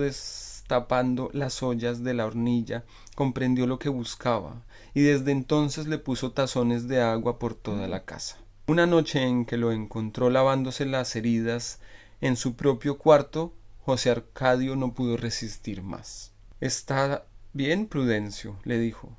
destapando 0.71 1.31
las 1.33 1.65
ollas 1.65 2.05
de 2.05 2.15
la 2.15 2.27
hornilla, 2.27 2.85
comprendió 3.17 3.67
lo 3.67 3.81
que 3.81 3.89
buscaba, 3.89 4.63
y 4.95 5.01
desde 5.01 5.33
entonces 5.33 5.89
le 5.89 5.99
puso 5.99 6.31
tazones 6.31 6.87
de 6.87 7.03
agua 7.03 7.41
por 7.41 7.55
toda 7.55 7.89
la 7.89 8.05
casa. 8.05 8.37
Una 8.69 8.87
noche 8.87 9.25
en 9.25 9.47
que 9.47 9.57
lo 9.57 9.73
encontró 9.73 10.31
lavándose 10.31 10.87
las 10.87 11.17
heridas 11.17 11.81
en 12.21 12.37
su 12.37 12.55
propio 12.55 12.99
cuarto, 12.99 13.53
José 13.81 14.11
Arcadio 14.11 14.77
no 14.77 14.95
pudo 14.95 15.17
resistir 15.17 15.83
más. 15.83 16.35
Está 16.61 17.27
bien, 17.53 17.89
Prudencio, 17.89 18.57
le 18.63 18.79
dijo. 18.79 19.17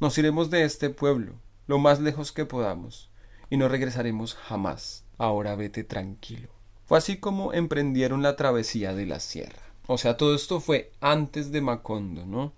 Nos 0.00 0.16
iremos 0.16 0.48
de 0.48 0.64
este 0.64 0.88
pueblo, 0.88 1.34
lo 1.66 1.78
más 1.78 2.00
lejos 2.00 2.32
que 2.32 2.46
podamos, 2.46 3.10
y 3.50 3.58
no 3.58 3.68
regresaremos 3.68 4.34
jamás. 4.34 5.04
Ahora 5.18 5.56
vete 5.56 5.84
tranquilo. 5.84 6.48
Fue 6.86 6.96
así 6.96 7.18
como 7.18 7.52
emprendieron 7.52 8.22
la 8.22 8.34
travesía 8.34 8.94
de 8.94 9.04
la 9.04 9.20
sierra. 9.20 9.65
O 9.86 9.98
sea, 9.98 10.16
todo 10.16 10.34
esto 10.34 10.60
fue 10.60 10.92
antes 11.00 11.52
de 11.52 11.60
Macondo, 11.60 12.26
¿no? 12.26 12.52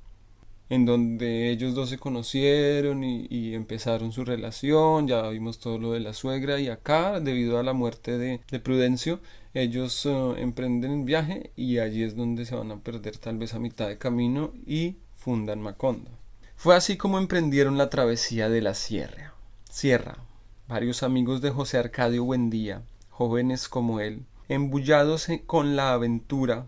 En 0.71 0.85
donde 0.85 1.51
ellos 1.51 1.75
dos 1.75 1.89
se 1.89 1.99
conocieron 1.99 3.03
y, 3.05 3.55
empezaron 3.55 4.13
su 4.13 4.25
relación, 4.25 5.09
ya 5.09 5.29
vimos 5.29 5.59
todo 5.59 5.79
lo 5.79 5.93
de 5.93 6.01
la 6.01 6.13
suegra 6.13 6.61
y 6.61 6.69
acá, 6.69 7.21
debido 7.21 7.59
a 7.59 7.63
la 7.63 7.73
muerte 7.73 8.19
de, 8.19 8.61
Prudencio, 8.61 9.21
ellos 9.55 10.05
eh, 10.05 10.35
emprenden 10.39 10.93
el 10.93 11.05
viaje 11.05 11.53
y 11.57 11.79
allí 11.79 12.03
es 12.03 12.17
donde 12.17 12.45
se 12.45 12.55
van 12.55 12.71
a 12.71 12.81
perder 12.81 13.17
tal 13.17 13.39
vez 13.39 13.55
a 13.55 13.59
mitad 13.59 13.89
de 13.89 13.99
camino 13.99 14.53
y 14.67 14.97
fundan 15.17 15.63
Macondo. 15.63 16.11
Fue 16.57 16.77
así 16.77 16.97
como 16.97 17.19
emprendieron 17.19 17.79
la 17.79 17.89
travesía 17.89 18.49
de 18.51 18.61
la 18.61 18.75
sierra. 18.75 19.35
Sierra. 19.71 20.19
Varios 20.67 21.03
amigos 21.03 21.41
de 21.41 21.51
José 21.51 21.79
Arcadio 21.79 22.25
Buendía 22.25 22.83
jóvenes 23.19 23.69
como 23.69 23.99
él, 23.99 24.27
embullados 24.49 25.27
con 25.47 25.75
la 25.75 25.93
aventura, 25.93 26.67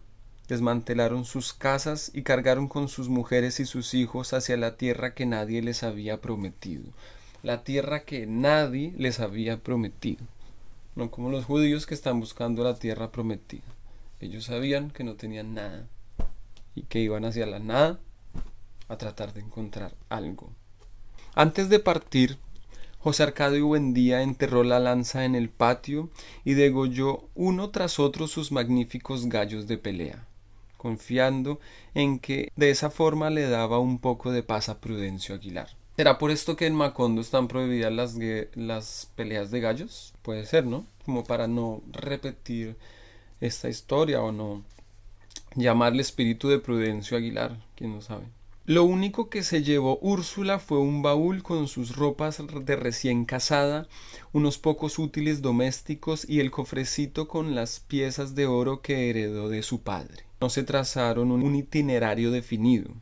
desmantelaron 0.50 1.24
sus 1.24 1.52
casas 1.52 2.10
y 2.12 2.22
cargaron 2.22 2.66
con 2.66 2.88
sus 2.88 3.08
mujeres 3.08 3.60
y 3.60 3.66
sus 3.66 3.94
hijos 3.94 4.32
hacia 4.32 4.56
la 4.56 4.76
tierra 4.76 5.14
que 5.14 5.24
nadie 5.24 5.62
les 5.62 5.84
había 5.84 6.20
prometido, 6.20 6.82
la 7.44 7.62
tierra 7.62 8.00
que 8.00 8.26
nadie 8.26 8.92
les 8.98 9.20
había 9.20 9.58
prometido, 9.58 10.24
no 10.96 11.12
como 11.12 11.30
los 11.30 11.44
judíos 11.44 11.86
que 11.86 11.94
están 11.94 12.18
buscando 12.18 12.64
la 12.64 12.74
tierra 12.74 13.12
prometida. 13.12 13.62
Ellos 14.18 14.46
sabían 14.46 14.90
que 14.90 15.04
no 15.04 15.14
tenían 15.14 15.54
nada 15.54 15.86
y 16.74 16.82
que 16.82 16.98
iban 16.98 17.24
hacia 17.24 17.46
la 17.46 17.60
nada 17.60 18.00
a 18.88 18.98
tratar 18.98 19.32
de 19.32 19.42
encontrar 19.42 19.94
algo. 20.08 20.50
Antes 21.36 21.68
de 21.68 21.78
partir, 21.78 22.38
José 22.98 23.22
Arcadio 23.22 23.68
Buendía 23.68 24.22
enterró 24.22 24.64
la 24.64 24.80
lanza 24.80 25.24
en 25.24 25.36
el 25.36 25.48
patio 25.48 26.10
y 26.44 26.54
degolló 26.54 27.28
uno 27.36 27.70
tras 27.70 28.00
otro 28.00 28.26
sus 28.26 28.50
magníficos 28.50 29.28
gallos 29.28 29.68
de 29.68 29.78
pelea, 29.78 30.26
confiando 30.80 31.60
en 31.92 32.18
que 32.18 32.50
de 32.56 32.70
esa 32.70 32.88
forma 32.88 33.28
le 33.28 33.46
daba 33.46 33.78
un 33.78 33.98
poco 33.98 34.32
de 34.32 34.42
paz 34.42 34.70
a 34.70 34.80
Prudencio 34.80 35.34
Aguilar. 35.34 35.68
¿Será 35.96 36.16
por 36.16 36.30
esto 36.30 36.56
que 36.56 36.66
en 36.66 36.74
Macondo 36.74 37.20
están 37.20 37.48
prohibidas 37.48 37.92
las, 37.92 38.16
las 38.54 39.12
peleas 39.14 39.50
de 39.50 39.60
gallos? 39.60 40.14
Puede 40.22 40.46
ser, 40.46 40.64
¿no? 40.64 40.86
Como 41.04 41.24
para 41.24 41.46
no 41.46 41.82
repetir 41.92 42.76
esta 43.42 43.68
historia 43.68 44.22
o 44.22 44.32
no 44.32 44.64
llamarle 45.54 46.00
espíritu 46.00 46.48
de 46.48 46.60
Prudencio 46.60 47.18
Aguilar, 47.18 47.58
quién 47.76 47.92
no 47.92 48.00
sabe. 48.00 48.24
Lo 48.64 48.84
único 48.84 49.28
que 49.28 49.42
se 49.42 49.62
llevó 49.62 49.98
Úrsula 50.00 50.58
fue 50.58 50.78
un 50.78 51.02
baúl 51.02 51.42
con 51.42 51.68
sus 51.68 51.94
ropas 51.94 52.42
de 52.48 52.76
recién 52.76 53.26
casada, 53.26 53.86
unos 54.32 54.56
pocos 54.56 54.98
útiles 54.98 55.42
domésticos 55.42 56.26
y 56.26 56.40
el 56.40 56.50
cofrecito 56.50 57.28
con 57.28 57.54
las 57.54 57.80
piezas 57.80 58.34
de 58.34 58.46
oro 58.46 58.80
que 58.80 59.10
heredó 59.10 59.50
de 59.50 59.62
su 59.62 59.82
padre. 59.82 60.29
No 60.40 60.48
se 60.48 60.62
trazaron 60.62 61.30
un 61.30 61.54
itinerario 61.54 62.30
definido. 62.30 62.92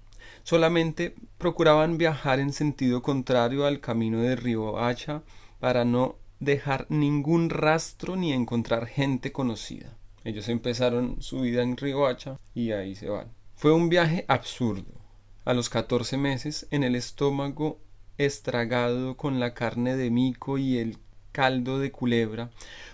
Solamente 0.43 1.15
procuraban 1.39 1.99
viajar 1.99 2.41
en 2.41 2.53
sentido 2.53 3.03
contrario 3.03 3.67
al 3.67 3.81
camino 3.81 4.23
de 4.23 4.37
Hacha 4.79 5.23
para 5.61 5.85
no 5.85 6.17
dejar 6.41 6.87
ningún 6.89 7.51
rastro 7.51 8.17
ni 8.17 8.33
encontrar 8.33 8.87
gente 8.87 9.33
conocida. 9.33 9.97
Ellos 10.25 10.49
empezaron 10.49 11.21
su 11.21 11.41
vida 11.41 11.63
en 11.63 11.77
Hacha 12.05 12.39
y 12.55 12.73
ahí 12.73 12.95
se 12.95 13.09
van. 13.09 13.29
Fue 13.57 13.73
un 13.73 13.89
viaje 13.89 14.25
absurdo 14.29 14.99
a 15.45 15.55
los 15.55 15.71
catorce 15.71 16.19
meses, 16.19 16.67
en 16.71 16.85
el 16.85 16.95
estómago 16.95 17.79
estragado 18.19 19.17
con 19.17 19.41
la 19.41 19.55
carne 19.55 19.97
de 19.97 20.11
mico 20.11 20.59
y 20.59 20.77
el 20.77 20.99
caldo 21.33 21.79
de 21.79 21.91
culebra, 21.91 22.51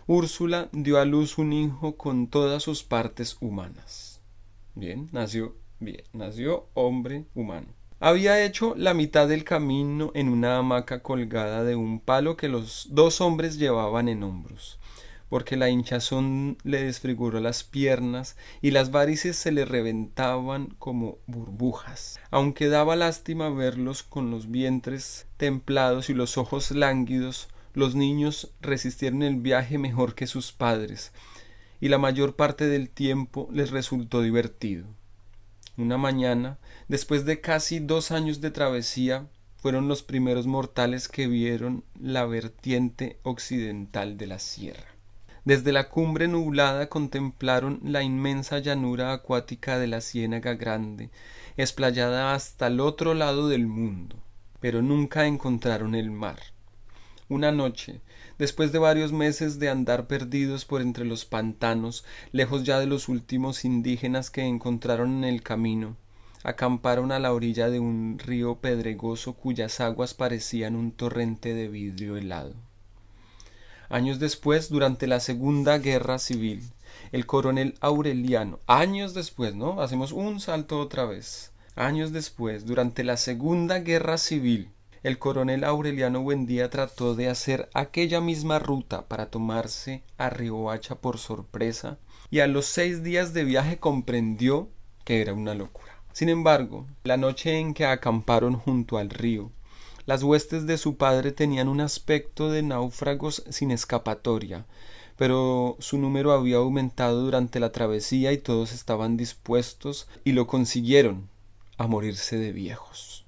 Úrsula 0.06 0.68
dio 0.70 1.00
a 1.00 1.04
luz 1.04 1.38
un 1.38 1.52
hijo 1.52 1.96
con 1.96 2.28
todas 2.28 2.62
sus 2.62 2.84
partes 2.84 3.38
humanas. 3.40 4.13
Bien, 4.74 5.08
nació 5.12 5.56
bien, 5.80 6.02
nació 6.12 6.68
hombre 6.74 7.26
humano. 7.34 7.68
Había 8.00 8.44
hecho 8.44 8.74
la 8.76 8.92
mitad 8.92 9.28
del 9.28 9.44
camino 9.44 10.10
en 10.14 10.28
una 10.28 10.58
hamaca 10.58 11.02
colgada 11.02 11.64
de 11.64 11.76
un 11.76 12.00
palo 12.00 12.36
que 12.36 12.48
los 12.48 12.88
dos 12.90 13.20
hombres 13.20 13.58
llevaban 13.58 14.08
en 14.08 14.22
hombros 14.22 14.78
porque 15.34 15.56
la 15.56 15.68
hinchazón 15.68 16.58
le 16.62 16.84
desfiguró 16.84 17.40
las 17.40 17.64
piernas 17.64 18.36
y 18.62 18.70
las 18.70 18.92
varices 18.92 19.36
se 19.36 19.50
le 19.50 19.64
reventaban 19.64 20.68
como 20.78 21.18
burbujas. 21.26 22.20
Aunque 22.30 22.68
daba 22.68 22.94
lástima 22.94 23.50
verlos 23.50 24.04
con 24.04 24.30
los 24.30 24.50
vientres 24.52 25.26
templados 25.36 26.08
y 26.08 26.14
los 26.14 26.38
ojos 26.38 26.70
lánguidos, 26.70 27.48
los 27.72 27.96
niños 27.96 28.52
resistieron 28.60 29.24
el 29.24 29.36
viaje 29.36 29.76
mejor 29.76 30.14
que 30.14 30.28
sus 30.28 30.52
padres, 30.52 31.12
y 31.84 31.90
la 31.90 31.98
mayor 31.98 32.34
parte 32.34 32.66
del 32.66 32.88
tiempo 32.88 33.46
les 33.52 33.70
resultó 33.70 34.22
divertido. 34.22 34.86
Una 35.76 35.98
mañana, 35.98 36.56
después 36.88 37.26
de 37.26 37.42
casi 37.42 37.78
dos 37.78 38.10
años 38.10 38.40
de 38.40 38.50
travesía, 38.50 39.26
fueron 39.56 39.86
los 39.86 40.02
primeros 40.02 40.46
mortales 40.46 41.08
que 41.08 41.26
vieron 41.26 41.84
la 42.00 42.24
vertiente 42.24 43.18
occidental 43.22 44.16
de 44.16 44.26
la 44.26 44.38
sierra. 44.38 44.94
Desde 45.44 45.72
la 45.72 45.90
cumbre 45.90 46.26
nublada 46.26 46.88
contemplaron 46.88 47.80
la 47.82 48.02
inmensa 48.02 48.60
llanura 48.60 49.12
acuática 49.12 49.78
de 49.78 49.86
la 49.86 50.00
Ciénaga 50.00 50.54
Grande, 50.54 51.10
esplayada 51.58 52.32
hasta 52.32 52.68
el 52.68 52.80
otro 52.80 53.12
lado 53.12 53.48
del 53.48 53.66
mundo, 53.66 54.16
pero 54.58 54.80
nunca 54.80 55.26
encontraron 55.26 55.94
el 55.94 56.10
mar. 56.10 56.38
Una 57.28 57.52
noche, 57.52 58.00
después 58.38 58.72
de 58.72 58.78
varios 58.78 59.12
meses 59.12 59.58
de 59.58 59.68
andar 59.68 60.06
perdidos 60.06 60.64
por 60.64 60.82
entre 60.82 61.04
los 61.04 61.24
pantanos, 61.24 62.04
lejos 62.32 62.64
ya 62.64 62.78
de 62.78 62.86
los 62.86 63.08
últimos 63.08 63.64
indígenas 63.64 64.30
que 64.30 64.42
encontraron 64.42 65.18
en 65.18 65.24
el 65.24 65.42
camino, 65.42 65.96
acamparon 66.42 67.10
a 67.10 67.18
la 67.18 67.32
orilla 67.32 67.70
de 67.70 67.80
un 67.80 68.18
río 68.18 68.56
pedregoso 68.56 69.32
cuyas 69.32 69.80
aguas 69.80 70.14
parecían 70.14 70.76
un 70.76 70.92
torrente 70.92 71.54
de 71.54 71.68
vidrio 71.68 72.16
helado. 72.16 72.54
Años 73.88 74.18
después, 74.18 74.68
durante 74.68 75.06
la 75.06 75.20
Segunda 75.20 75.78
Guerra 75.78 76.18
Civil, 76.18 76.62
el 77.12 77.26
coronel 77.26 77.74
Aureliano, 77.80 78.58
años 78.66 79.14
después, 79.14 79.54
¿no? 79.54 79.80
Hacemos 79.80 80.12
un 80.12 80.40
salto 80.40 80.80
otra 80.80 81.04
vez. 81.04 81.52
Años 81.76 82.12
después, 82.12 82.66
durante 82.66 83.04
la 83.04 83.16
Segunda 83.16 83.80
Guerra 83.80 84.18
Civil, 84.18 84.68
el 85.04 85.18
coronel 85.18 85.64
Aureliano 85.64 86.23
Buendía 86.23 86.70
trató 86.70 87.14
de 87.14 87.28
hacer 87.28 87.68
aquella 87.75 88.23
misma 88.23 88.58
ruta 88.58 89.06
para 89.06 89.30
tomarse 89.30 90.02
a 90.16 90.30
Riohacha 90.30 90.94
por 90.94 91.18
sorpresa 91.18 91.99
y 92.30 92.40
a 92.40 92.46
los 92.46 92.64
seis 92.64 93.02
días 93.02 93.34
de 93.34 93.44
viaje 93.44 93.78
comprendió 93.78 94.70
que 95.04 95.20
era 95.20 95.34
una 95.34 95.54
locura. 95.54 96.00
Sin 96.14 96.30
embargo, 96.30 96.87
la 97.04 97.18
noche 97.18 97.58
en 97.58 97.75
que 97.75 97.84
acamparon 97.84 98.54
junto 98.54 98.96
al 98.96 99.11
río, 99.11 99.52
las 100.06 100.23
huestes 100.23 100.66
de 100.66 100.78
su 100.78 100.96
padre 100.96 101.32
tenían 101.32 101.68
un 101.68 101.82
aspecto 101.82 102.50
de 102.50 102.62
náufragos 102.62 103.44
sin 103.50 103.73
escapatoria, 103.73 104.64
pero 105.18 105.76
su 105.80 105.99
número 105.99 106.32
había 106.32 106.56
aumentado 106.56 107.20
durante 107.20 107.61
la 107.61 107.73
travesía 107.73 108.32
y 108.32 108.38
todos 108.38 108.73
estaban 108.73 109.18
dispuestos 109.18 110.08
y 110.25 110.32
lo 110.32 110.46
consiguieron 110.46 111.28
a 111.76 111.87
morirse 111.88 112.38
de 112.38 112.52
viejos. 112.52 113.23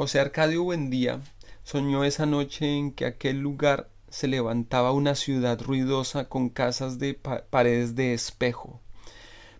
José 0.00 0.18
Arcadio 0.18 0.62
Buendía 0.62 1.20
soñó 1.62 2.04
esa 2.04 2.24
noche 2.24 2.74
en 2.74 2.90
que 2.90 3.04
aquel 3.04 3.40
lugar 3.40 3.90
se 4.08 4.28
levantaba 4.28 4.92
una 4.92 5.14
ciudad 5.14 5.60
ruidosa 5.60 6.26
con 6.26 6.48
casas 6.48 6.98
de 6.98 7.12
paredes 7.12 7.96
de 7.96 8.14
espejo. 8.14 8.80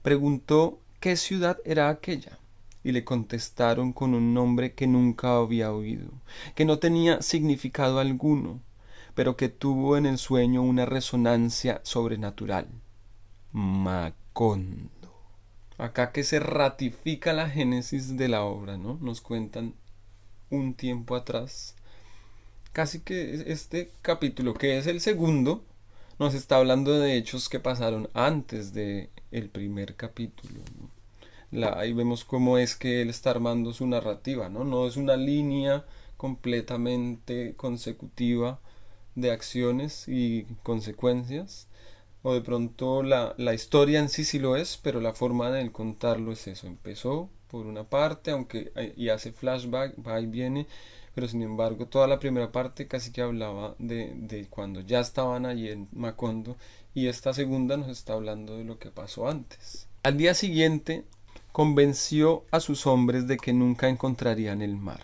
Preguntó 0.01 0.81
qué 0.99 1.17
ciudad 1.17 1.59
era 1.67 1.91
aquella 1.91 2.39
y 2.83 2.93
le 2.93 3.05
contestaron 3.05 3.93
con 3.93 4.15
un 4.15 4.33
nombre 4.33 4.73
que 4.73 4.87
nunca 4.87 5.37
había 5.37 5.75
oído, 5.75 6.09
que 6.55 6.65
no 6.65 6.79
tenía 6.79 7.21
significado 7.21 7.99
alguno, 7.99 8.63
pero 9.15 9.37
que 9.37 9.51
tuvo 9.51 9.99
en 9.99 10.07
el 10.07 10.17
sueño 10.17 10.63
una 10.63 10.87
resonancia 10.87 11.83
sobrenatural. 11.85 12.67
Macondo. 13.53 14.91
Acá 15.77 16.13
que 16.13 16.25
se 16.25 16.41
ratifica 16.41 17.35
la 17.35 17.51
génesis 17.51 18.17
de 18.17 18.29
la 18.29 18.45
obra, 18.45 18.79
¿no? 18.79 18.97
Nos 19.03 19.21
cuentan 19.21 19.75
un 20.51 20.75
tiempo 20.75 21.17
atrás. 21.17 21.75
Casi 22.73 23.01
que 23.01 23.45
este 23.53 23.91
capítulo, 24.03 24.55
que 24.55 24.79
es 24.79 24.87
el 24.87 25.01
segundo, 25.01 25.65
nos 26.19 26.35
está 26.35 26.57
hablando 26.57 26.93
de 26.99 27.17
hechos 27.17 27.49
que 27.49 27.61
pasaron 27.61 28.09
antes 28.15 28.73
de 28.75 29.11
el 29.31 29.49
primer 29.49 29.97
capítulo. 29.97 30.61
ahí 31.77 31.93
vemos 31.93 32.25
cómo 32.25 32.59
es 32.59 32.77
que 32.77 33.03
él 33.03 33.11
está 33.11 33.31
armando 33.31 33.73
su 33.73 33.87
narrativa, 33.87 34.49
¿no? 34.49 34.65
No 34.65 34.87
es 34.87 34.97
una 34.97 35.17
línea 35.17 35.85
completamente 36.17 37.55
consecutiva 37.57 38.61
de 39.15 39.31
acciones 39.33 40.07
y 40.09 40.45
consecuencias, 40.63 41.69
o 42.23 42.35
de 42.35 42.43
pronto 42.43 43.03
la, 43.03 43.35
la 43.39 43.55
historia 43.55 43.99
en 44.01 44.09
sí 44.11 44.25
sí 44.25 44.39
lo 44.39 44.57
es, 44.57 44.79
pero 44.83 45.01
la 45.01 45.15
forma 45.15 45.51
de 45.51 45.73
contarlo 45.73 46.33
es 46.33 46.47
eso. 46.47 46.67
Empezó 46.67 47.31
por 47.51 47.67
una 47.67 47.85
parte, 47.85 48.31
aunque 48.31 48.73
y 48.97 49.09
hace 49.09 49.33
flashback, 49.33 49.95
va 50.07 50.21
y 50.21 50.27
viene, 50.27 50.67
pero 51.15 51.29
sin 51.29 51.43
embargo 51.43 51.87
toda 51.87 52.07
la 52.07 52.19
primera 52.19 52.53
parte 52.53 52.87
casi 52.87 53.11
que 53.13 53.23
hablaba 53.23 53.75
de, 53.79 54.13
de 54.15 54.47
cuando 54.47 54.81
ya 54.81 55.01
estaban 55.01 55.47
allí 55.47 55.69
en 55.69 55.89
Macondo 55.93 56.57
y 56.95 57.07
esta 57.07 57.33
segunda 57.33 57.77
nos 57.77 57.89
está 57.89 58.15
hablando 58.15 58.57
de 58.57 58.65
lo 58.65 58.79
que 58.79 58.91
pasó 58.91 59.29
antes. 59.29 59.87
Al 60.03 60.17
día 60.17 60.35
siguiente 60.35 61.05
convenció 61.53 62.45
a 62.51 62.61
sus 62.61 62.87
hombres 62.87 63.27
de 63.27 63.37
que 63.37 63.53
nunca 63.53 63.89
encontrarían 63.89 64.63
el 64.63 64.77
mar. 64.77 65.03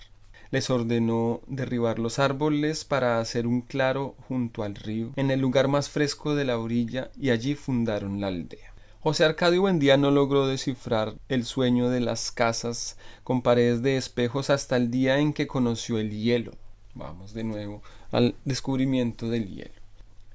Les 0.51 0.71
ordenó 0.71 1.41
derribar 1.49 1.99
los 1.99 2.19
árboles 2.19 2.85
para 2.85 3.19
hacer 3.19 3.47
un 3.47 3.63
claro 3.63 4.15
junto 4.29 4.63
al 4.63 4.77
río, 4.77 5.11
en 5.17 5.31
el 5.31 5.41
lugar 5.41 5.67
más 5.67 5.91
fresco 5.91 6.35
de 6.37 6.45
la 6.45 6.59
orilla, 6.59 7.11
y 7.21 7.31
allí 7.31 7.57
fundaron 7.57 8.21
la 8.21 8.29
aldea. 8.29 8.73
José 9.07 9.25
Arcadio 9.25 9.61
Buendía 9.61 9.97
no 9.97 10.11
logró 10.11 10.49
descifrar 10.49 11.15
el 11.29 11.45
sueño 11.45 11.91
de 11.91 12.01
las 12.01 12.33
casas 12.33 12.97
con 13.23 13.41
paredes 13.41 13.81
de 13.81 13.97
espejos 13.97 14.51
hasta 14.51 14.77
el 14.77 14.91
día 14.91 15.21
en 15.21 15.33
que 15.33 15.47
conoció 15.47 16.01
el 16.01 16.11
hielo. 16.11 16.51
Vamos 16.93 17.33
de 17.33 17.45
nuevo 17.45 17.85
al 18.11 18.35
descubrimiento 18.45 19.29
del 19.29 19.47
hielo. 19.47 19.81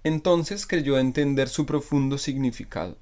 Entonces 0.06 0.66
creyó 0.66 0.98
entender 0.98 1.50
su 1.50 1.66
profundo 1.66 2.18
significado. 2.18 2.96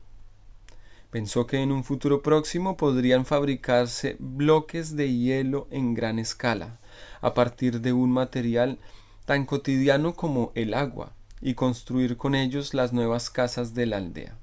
Pensó 1.11 1.45
que 1.45 1.61
en 1.61 1.71
un 1.71 1.83
futuro 1.83 2.23
próximo 2.23 2.75
podrían 2.75 3.27
fabricarse 3.27 4.15
bloques 4.17 4.95
de 4.95 5.15
hielo 5.15 5.67
en 5.69 5.93
gran 5.93 6.17
escala, 6.17 6.79
a 7.21 7.35
partir 7.35 7.79
de 7.81 7.93
un 7.93 8.11
material 8.11 8.79
tan 9.25 9.45
cotidiano 9.45 10.15
como 10.15 10.51
el 10.55 10.73
agua, 10.73 11.13
y 11.41 11.53
construir 11.53 12.17
con 12.17 12.33
ellos 12.33 12.73
las 12.73 12.91
nuevas 12.91 13.29
casas 13.29 13.75
de 13.75 13.85
la 13.85 13.97
aldea. 13.97 14.38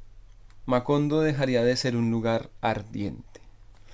Macondo 0.66 1.20
dejaría 1.20 1.62
de 1.62 1.76
ser 1.76 1.96
un 1.96 2.10
lugar 2.10 2.50
ardiente. 2.60 3.40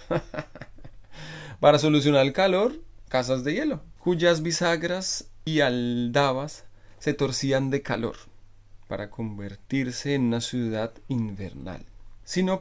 Para 1.60 1.78
solucionar 1.78 2.24
el 2.24 2.32
calor, 2.32 2.80
casas 3.10 3.44
de 3.44 3.52
hielo, 3.52 3.82
cuyas 3.98 4.42
bisagras 4.42 5.28
y 5.44 5.60
aldabas 5.60 6.64
se 6.98 7.12
torcían 7.12 7.68
de 7.68 7.82
calor 7.82 8.16
para 8.88 9.10
convertirse 9.10 10.14
en 10.14 10.22
una 10.22 10.40
ciudad 10.40 10.92
invernal. 11.08 11.84
Si 12.24 12.42
no, 12.42 12.58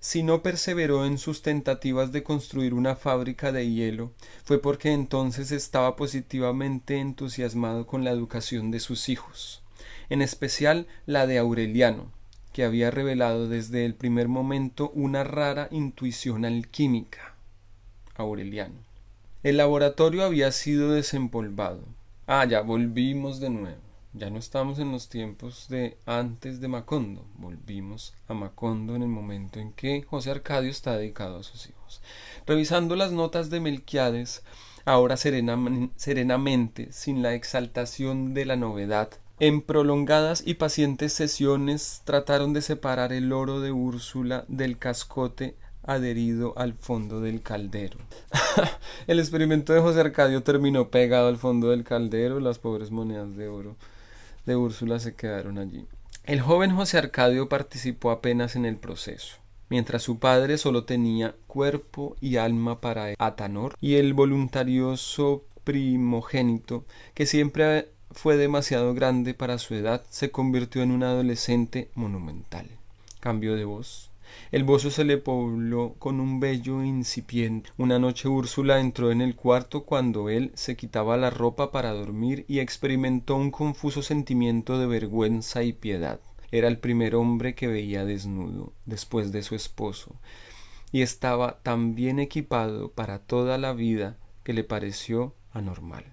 si 0.00 0.22
no 0.22 0.42
perseveró 0.42 1.06
en 1.06 1.18
sus 1.18 1.42
tentativas 1.42 2.12
de 2.12 2.22
construir 2.22 2.74
una 2.74 2.96
fábrica 2.96 3.50
de 3.50 3.70
hielo, 3.70 4.12
fue 4.44 4.60
porque 4.60 4.92
entonces 4.92 5.52
estaba 5.52 5.96
positivamente 5.96 6.98
entusiasmado 6.98 7.86
con 7.86 8.04
la 8.04 8.10
educación 8.10 8.70
de 8.70 8.80
sus 8.80 9.08
hijos 9.08 9.59
en 10.10 10.20
especial 10.20 10.86
la 11.06 11.26
de 11.26 11.38
Aureliano, 11.38 12.12
que 12.52 12.64
había 12.64 12.90
revelado 12.90 13.48
desde 13.48 13.86
el 13.86 13.94
primer 13.94 14.28
momento 14.28 14.90
una 14.90 15.24
rara 15.24 15.68
intuición 15.70 16.44
alquímica. 16.44 17.34
Aureliano. 18.16 18.74
El 19.42 19.56
laboratorio 19.56 20.24
había 20.24 20.52
sido 20.52 20.92
desempolvado. 20.92 21.80
Ah, 22.26 22.44
ya 22.44 22.60
volvimos 22.60 23.40
de 23.40 23.48
nuevo. 23.48 23.80
Ya 24.12 24.28
no 24.28 24.38
estamos 24.38 24.80
en 24.80 24.90
los 24.90 25.08
tiempos 25.08 25.68
de 25.68 25.96
antes 26.04 26.60
de 26.60 26.66
Macondo. 26.66 27.24
Volvimos 27.38 28.12
a 28.26 28.34
Macondo 28.34 28.96
en 28.96 29.02
el 29.02 29.08
momento 29.08 29.60
en 29.60 29.72
que 29.72 30.02
José 30.02 30.32
Arcadio 30.32 30.68
está 30.68 30.96
dedicado 30.96 31.38
a 31.38 31.42
sus 31.44 31.68
hijos. 31.68 32.02
Revisando 32.44 32.96
las 32.96 33.12
notas 33.12 33.50
de 33.50 33.60
Melquiades, 33.60 34.42
ahora 34.84 35.16
serenamente, 35.16 36.92
sin 36.92 37.22
la 37.22 37.34
exaltación 37.34 38.34
de 38.34 38.44
la 38.46 38.56
novedad, 38.56 39.10
en 39.40 39.62
prolongadas 39.62 40.42
y 40.46 40.54
pacientes 40.54 41.14
sesiones 41.14 42.02
trataron 42.04 42.52
de 42.52 42.60
separar 42.60 43.12
el 43.14 43.32
oro 43.32 43.60
de 43.60 43.72
Úrsula 43.72 44.44
del 44.48 44.76
cascote 44.76 45.56
adherido 45.82 46.52
al 46.58 46.74
fondo 46.74 47.22
del 47.22 47.40
caldero. 47.40 47.96
el 49.06 49.18
experimento 49.18 49.72
de 49.72 49.80
José 49.80 50.00
Arcadio 50.00 50.42
terminó 50.42 50.90
pegado 50.90 51.28
al 51.28 51.38
fondo 51.38 51.70
del 51.70 51.84
caldero, 51.84 52.38
las 52.38 52.58
pobres 52.58 52.90
monedas 52.90 53.34
de 53.34 53.48
oro 53.48 53.76
de 54.44 54.56
Úrsula 54.56 55.00
se 55.00 55.14
quedaron 55.14 55.56
allí. 55.56 55.86
El 56.24 56.42
joven 56.42 56.76
José 56.76 56.98
Arcadio 56.98 57.48
participó 57.48 58.10
apenas 58.10 58.56
en 58.56 58.66
el 58.66 58.76
proceso, 58.76 59.36
mientras 59.70 60.02
su 60.02 60.18
padre 60.18 60.58
solo 60.58 60.84
tenía 60.84 61.34
cuerpo 61.46 62.14
y 62.20 62.36
alma 62.36 62.82
para 62.82 63.14
Atanor 63.18 63.74
y 63.80 63.94
el 63.94 64.12
voluntarioso 64.12 65.44
primogénito 65.64 66.84
que 67.14 67.24
siempre 67.24 67.88
fue 68.12 68.36
demasiado 68.36 68.92
grande 68.94 69.34
para 69.34 69.58
su 69.58 69.74
edad, 69.74 70.04
se 70.10 70.30
convirtió 70.30 70.82
en 70.82 70.90
un 70.90 71.02
adolescente 71.02 71.90
monumental. 71.94 72.68
Cambió 73.20 73.54
de 73.54 73.64
voz. 73.64 74.10
El 74.52 74.64
bozo 74.64 74.90
se 74.90 75.04
le 75.04 75.18
pobló 75.18 75.94
con 75.98 76.20
un 76.20 76.40
bello 76.40 76.82
incipiente. 76.82 77.70
Una 77.76 77.98
noche 77.98 78.28
Úrsula 78.28 78.80
entró 78.80 79.10
en 79.10 79.20
el 79.20 79.34
cuarto 79.34 79.84
cuando 79.84 80.28
él 80.28 80.52
se 80.54 80.76
quitaba 80.76 81.16
la 81.16 81.30
ropa 81.30 81.72
para 81.72 81.92
dormir 81.92 82.44
y 82.48 82.60
experimentó 82.60 83.36
un 83.36 83.50
confuso 83.50 84.02
sentimiento 84.02 84.78
de 84.78 84.86
vergüenza 84.86 85.62
y 85.62 85.72
piedad. 85.72 86.20
Era 86.52 86.68
el 86.68 86.78
primer 86.78 87.14
hombre 87.14 87.54
que 87.54 87.68
veía 87.68 88.04
desnudo 88.04 88.72
después 88.86 89.30
de 89.30 89.42
su 89.42 89.54
esposo, 89.54 90.16
y 90.90 91.02
estaba 91.02 91.60
tan 91.62 91.94
bien 91.94 92.18
equipado 92.18 92.90
para 92.90 93.20
toda 93.20 93.56
la 93.56 93.72
vida 93.72 94.18
que 94.42 94.52
le 94.52 94.64
pareció 94.64 95.34
anormal. 95.52 96.04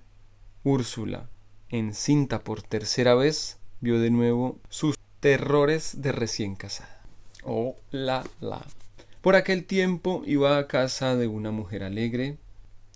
Úrsula, 0.64 1.30
encinta 1.70 2.40
por 2.40 2.62
tercera 2.62 3.16
vez, 3.16 3.58
vio 3.82 4.00
de 4.00 4.10
nuevo 4.10 4.58
sus 4.70 4.98
terrores 5.20 6.02
de 6.02 6.12
recién 6.12 6.56
casada. 6.56 7.02
Oh, 7.44 7.76
la, 7.92 8.24
la. 8.40 8.66
Por 9.22 9.36
aquel 9.36 9.66
tiempo 9.66 10.24
iba 10.26 10.58
a 10.58 10.68
casa 10.68 11.16
de 11.16 11.28
una 11.28 11.52
mujer 11.52 11.84
alegre, 11.84 12.38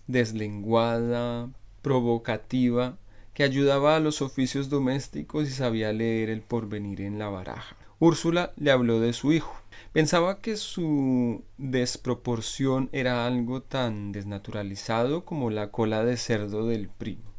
deslenguada, 0.07 1.49
provocativa, 1.81 2.97
que 3.33 3.43
ayudaba 3.43 3.95
a 3.95 3.99
los 3.99 4.21
oficios 4.21 4.69
domésticos 4.69 5.47
y 5.47 5.51
sabía 5.51 5.93
leer 5.93 6.29
el 6.29 6.41
porvenir 6.41 7.01
en 7.01 7.17
la 7.17 7.29
baraja. 7.29 7.75
Úrsula 7.99 8.51
le 8.57 8.71
habló 8.71 8.99
de 8.99 9.13
su 9.13 9.31
hijo. 9.31 9.55
Pensaba 9.93 10.39
que 10.39 10.57
su 10.57 11.43
desproporción 11.57 12.89
era 12.91 13.25
algo 13.25 13.61
tan 13.61 14.11
desnaturalizado 14.11 15.23
como 15.25 15.49
la 15.49 15.69
cola 15.71 16.03
de 16.03 16.17
cerdo 16.17 16.65
del 16.65 16.87
primo. 16.87 17.30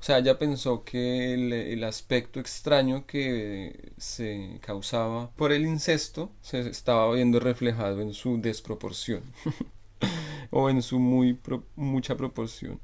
O 0.00 0.02
sea, 0.06 0.18
ella 0.18 0.38
pensó 0.38 0.84
que 0.84 1.34
el, 1.34 1.82
aspecto 1.84 2.38
extraño 2.38 3.06
que 3.06 3.92
se 3.96 4.58
causaba 4.60 5.30
por 5.32 5.52
el 5.52 5.66
incesto 5.66 6.30
se 6.42 6.60
estaba 6.68 7.12
viendo 7.12 7.40
reflejado 7.40 8.00
en 8.00 8.12
su 8.12 8.40
desproporción. 8.40 9.22
o 10.50 10.70
en 10.70 10.82
su 10.82 10.98
muy 10.98 11.38
mucha 11.74 12.16
proporción. 12.16 12.80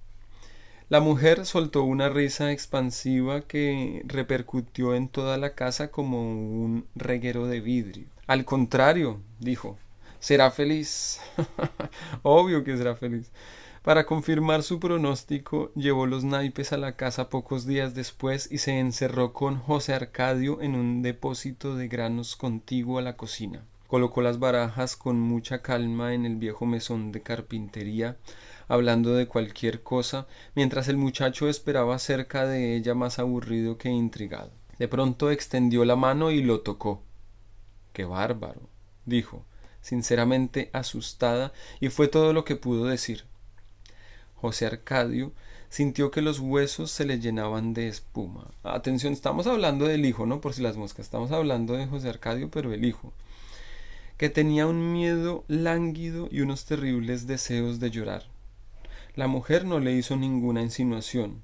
La 0.89 1.01
mujer 1.01 1.47
soltó 1.47 1.85
una 1.85 2.09
risa 2.09 2.53
expansiva 2.53 3.43
que 3.43 4.03
repercutió 4.05 4.95
en 4.95 5.09
toda 5.09 5.39
la 5.39 5.55
casa 5.55 5.91
como 5.91 6.21
un 6.21 6.87
reguero 6.95 7.47
de 7.47 7.61
vidrio. 7.61 8.07
Al 8.27 8.45
contrario, 8.45 9.21
dijo, 9.39 9.79
será 10.21 10.51
feliz. 10.51 11.21
Obvio 12.23 12.63
que 12.63 12.77
será 12.77 12.95
feliz. 12.95 13.31
Para 13.83 14.07
confirmar 14.07 14.63
su 14.63 14.79
pronóstico, 14.79 15.73
llevó 15.75 16.07
los 16.07 16.23
naipes 16.23 16.73
a 16.73 16.77
la 16.77 16.95
casa 16.95 17.29
pocos 17.29 17.67
días 17.67 17.97
después 17.97 18.49
y 18.53 18.59
se 18.59 18.79
encerró 18.79 19.33
con 19.33 19.59
José 19.59 19.93
Arcadio 19.93 20.63
en 20.63 20.77
un 20.77 21.03
depósito 21.03 21.75
de 21.75 21.89
granos 21.89 22.37
contiguo 22.37 23.01
a 23.01 23.03
la 23.03 23.17
cocina. 23.17 23.65
Colocó 23.89 24.23
las 24.23 24.39
barajas 24.39 24.95
con 24.95 25.19
mucha 25.19 25.63
calma 25.63 26.15
en 26.15 26.27
el 26.27 26.37
viejo 26.37 26.65
mesón 26.65 27.11
de 27.11 27.23
carpintería, 27.23 28.19
hablando 28.69 29.15
de 29.15 29.27
cualquier 29.27 29.83
cosa, 29.83 30.29
mientras 30.55 30.87
el 30.87 30.97
muchacho 30.97 31.49
esperaba 31.49 31.99
cerca 31.99 32.47
de 32.47 32.77
ella 32.77 32.95
más 32.95 33.19
aburrido 33.19 33.79
que 33.79 33.89
intrigado. 33.89 34.53
De 34.79 34.87
pronto 34.87 35.33
extendió 35.33 35.85
la 35.85 35.97
mano 35.97 36.31
y 36.31 36.41
lo 36.41 36.61
tocó. 36.61 37.03
Qué 37.93 38.05
bárbaro, 38.05 38.61
dijo, 39.07 39.45
sinceramente 39.81 40.71
asustada, 40.73 41.53
y 41.81 41.89
fue 41.89 42.07
todo 42.07 42.33
lo 42.33 42.45
que 42.45 42.55
pudo 42.55 42.85
decir. 42.85 43.25
José 44.43 44.67
Arcadio 44.67 45.31
sintió 45.69 46.11
que 46.11 46.21
los 46.21 46.41
huesos 46.41 46.91
se 46.91 47.07
le 47.07 47.21
llenaban 47.21 47.75
de 47.75 47.87
espuma. 47.87 48.51
Atención, 48.65 49.13
estamos 49.13 49.47
hablando 49.47 49.87
del 49.87 50.05
hijo, 50.05 50.27
no 50.27 50.41
por 50.41 50.53
si 50.53 50.63
las 50.63 50.77
moscas, 50.77 51.07
estamos 51.07 51.31
hablando 51.31 51.75
de 51.75 51.87
José 51.87 52.09
Arcadio, 52.09 52.51
pero 52.51 52.73
el 52.73 52.85
hijo, 52.85 53.13
que 54.17 54.31
tenía 54.31 54.67
un 54.67 54.93
miedo 54.93 55.45
lánguido 55.47 56.29
y 56.29 56.41
unos 56.41 56.65
terribles 56.65 57.29
deseos 57.29 57.79
de 57.79 57.93
llorar. 57.93 58.25
La 59.15 59.29
mujer 59.29 59.65
no 59.65 59.79
le 59.79 59.93
hizo 59.93 60.17
ninguna 60.17 60.61
insinuación, 60.61 61.41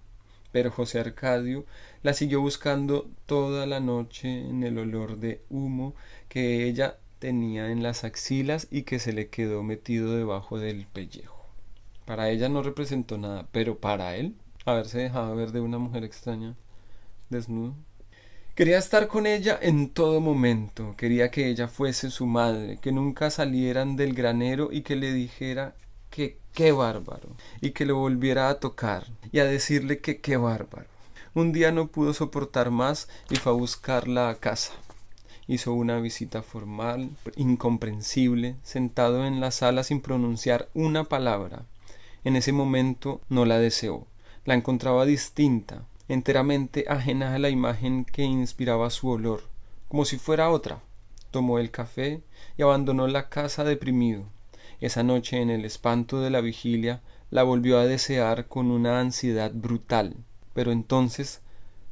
pero 0.51 0.73
José 0.73 0.99
Arcadio 0.99 1.67
la 2.03 2.15
siguió 2.15 2.41
buscando 2.41 3.09
toda 3.27 3.65
la 3.67 3.79
noche 3.79 4.41
en 4.41 4.65
el 4.65 4.77
olor 4.77 5.19
de 5.19 5.41
humo 5.51 5.95
que 6.29 6.67
ella 6.67 6.99
tenía 7.21 7.71
en 7.71 7.85
las 7.85 8.03
axilas 8.03 8.67
y 8.73 8.83
que 8.83 8.99
se 8.99 9.13
le 9.13 9.29
quedó 9.29 9.63
metido 9.63 10.17
debajo 10.17 10.59
del 10.59 10.87
pellejo. 10.87 11.38
Para 12.09 12.31
ella 12.31 12.49
no 12.49 12.62
representó 12.62 13.18
nada, 13.18 13.47
pero 13.53 13.81
para 13.81 14.16
él, 14.16 14.35
haberse 14.64 14.97
dejado 14.97 15.37
ver 15.37 15.53
de 15.53 15.61
una 15.61 15.77
mujer 15.77 16.05
extraña, 16.05 16.57
desnudo. 17.29 17.75
Quería 18.55 18.79
estar 18.79 19.09
con 19.09 19.27
ella 19.27 19.59
en 19.61 19.90
todo 19.90 20.18
momento, 20.23 20.94
quería 20.97 21.31
que 21.31 21.51
ella 21.51 21.68
fuese 21.68 22.09
su 22.09 22.25
madre, 22.25 22.79
que 22.81 22.92
nunca 22.92 23.29
salieran 23.29 23.97
del 23.97 24.14
granero 24.14 24.71
y 24.73 24.81
que 24.81 24.97
le 24.97 25.12
dijera 25.12 25.75
que 26.09 26.38
qué 26.55 26.73
bárbaro, 26.73 27.29
y 27.61 27.73
que 27.73 27.85
le 27.85 27.92
volviera 27.92 28.49
a 28.49 28.59
tocar 28.59 29.05
y 29.31 29.40
a 29.40 29.44
decirle 29.44 30.01
que 30.01 30.23
qué 30.23 30.38
bárbaro. 30.38 30.88
Un 31.35 31.53
día 31.53 31.73
no 31.73 31.88
pudo 31.88 32.14
soportar 32.14 32.71
más 32.71 33.11
y 33.29 33.37
fue 33.37 33.53
a 33.53 33.55
buscarla 33.55 34.31
a 34.31 34.37
casa. 34.37 34.73
Hizo 35.47 35.75
una 35.75 36.01
visita 36.01 36.40
formal, 36.40 37.11
incomprensible, 37.37 38.57
sentado 38.62 39.27
en 39.27 39.40
la 39.40 39.51
sala 39.51 39.85
sin 39.85 40.01
pronunciar 40.01 40.71
una 40.73 41.05
palabra. 41.05 41.66
En 42.29 42.37
ese 42.37 42.53
momento 42.53 43.23
no 43.31 43.47
la 43.47 43.59
deseó, 43.59 44.07
la 44.45 44.53
encontraba 44.53 45.07
distinta, 45.07 45.87
enteramente 46.09 46.85
ajena 46.87 47.35
a 47.35 47.38
la 47.38 47.49
imagen 47.49 48.05
que 48.05 48.23
inspiraba 48.23 48.91
su 48.91 49.09
olor, 49.09 49.45
como 49.88 50.05
si 50.05 50.19
fuera 50.19 50.51
otra. 50.51 50.83
Tomó 51.31 51.59
el 51.59 51.71
café 51.71 52.21
y 52.59 52.62
abandonó 52.62 53.09
la 53.09 53.31
casa 53.31 53.64
deprimido. 53.64 54.25
Esa 54.79 55.03
noche 55.03 55.41
en 55.41 55.49
el 55.49 55.64
espanto 55.64 56.21
de 56.21 56.29
la 56.29 56.43
vigilia 56.43 57.01
la 57.31 57.45
volvió 57.45 57.79
a 57.79 57.87
desear 57.87 58.47
con 58.47 58.71
una 58.71 59.01
ansiedad 59.01 59.51
brutal, 59.55 60.14
pero 60.53 60.71
entonces 60.71 61.41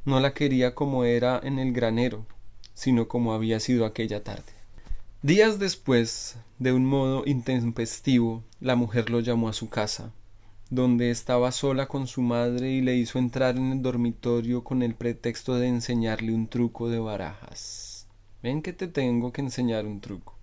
no 0.05 0.19
la 0.19 0.35
quería 0.35 0.75
como 0.75 1.03
era 1.03 1.41
en 1.43 1.57
el 1.57 1.73
granero, 1.73 2.27
sino 2.75 3.07
como 3.07 3.33
había 3.33 3.59
sido 3.59 3.87
aquella 3.87 4.23
tarde. 4.23 4.53
Días 5.23 5.57
después, 5.57 6.37
de 6.59 6.73
un 6.73 6.85
modo 6.85 7.23
intempestivo, 7.25 8.43
la 8.59 8.75
mujer 8.75 9.09
lo 9.09 9.19
llamó 9.19 9.49
a 9.49 9.53
su 9.53 9.67
casa, 9.67 10.11
donde 10.69 11.11
estaba 11.11 11.51
sola 11.51 11.87
con 11.87 12.07
su 12.07 12.21
madre 12.21 12.71
y 12.71 12.81
le 12.81 12.95
hizo 12.95 13.19
entrar 13.19 13.57
en 13.57 13.71
el 13.71 13.81
dormitorio 13.81 14.63
con 14.63 14.83
el 14.83 14.95
pretexto 14.95 15.55
de 15.55 15.67
enseñarle 15.67 16.33
un 16.33 16.47
truco 16.47 16.89
de 16.89 16.99
barajas. 16.99 18.07
Ven 18.43 18.61
que 18.61 18.73
te 18.73 18.87
tengo 18.87 19.31
que 19.31 19.41
enseñar 19.41 19.85
un 19.85 20.01
truco. 20.01 20.37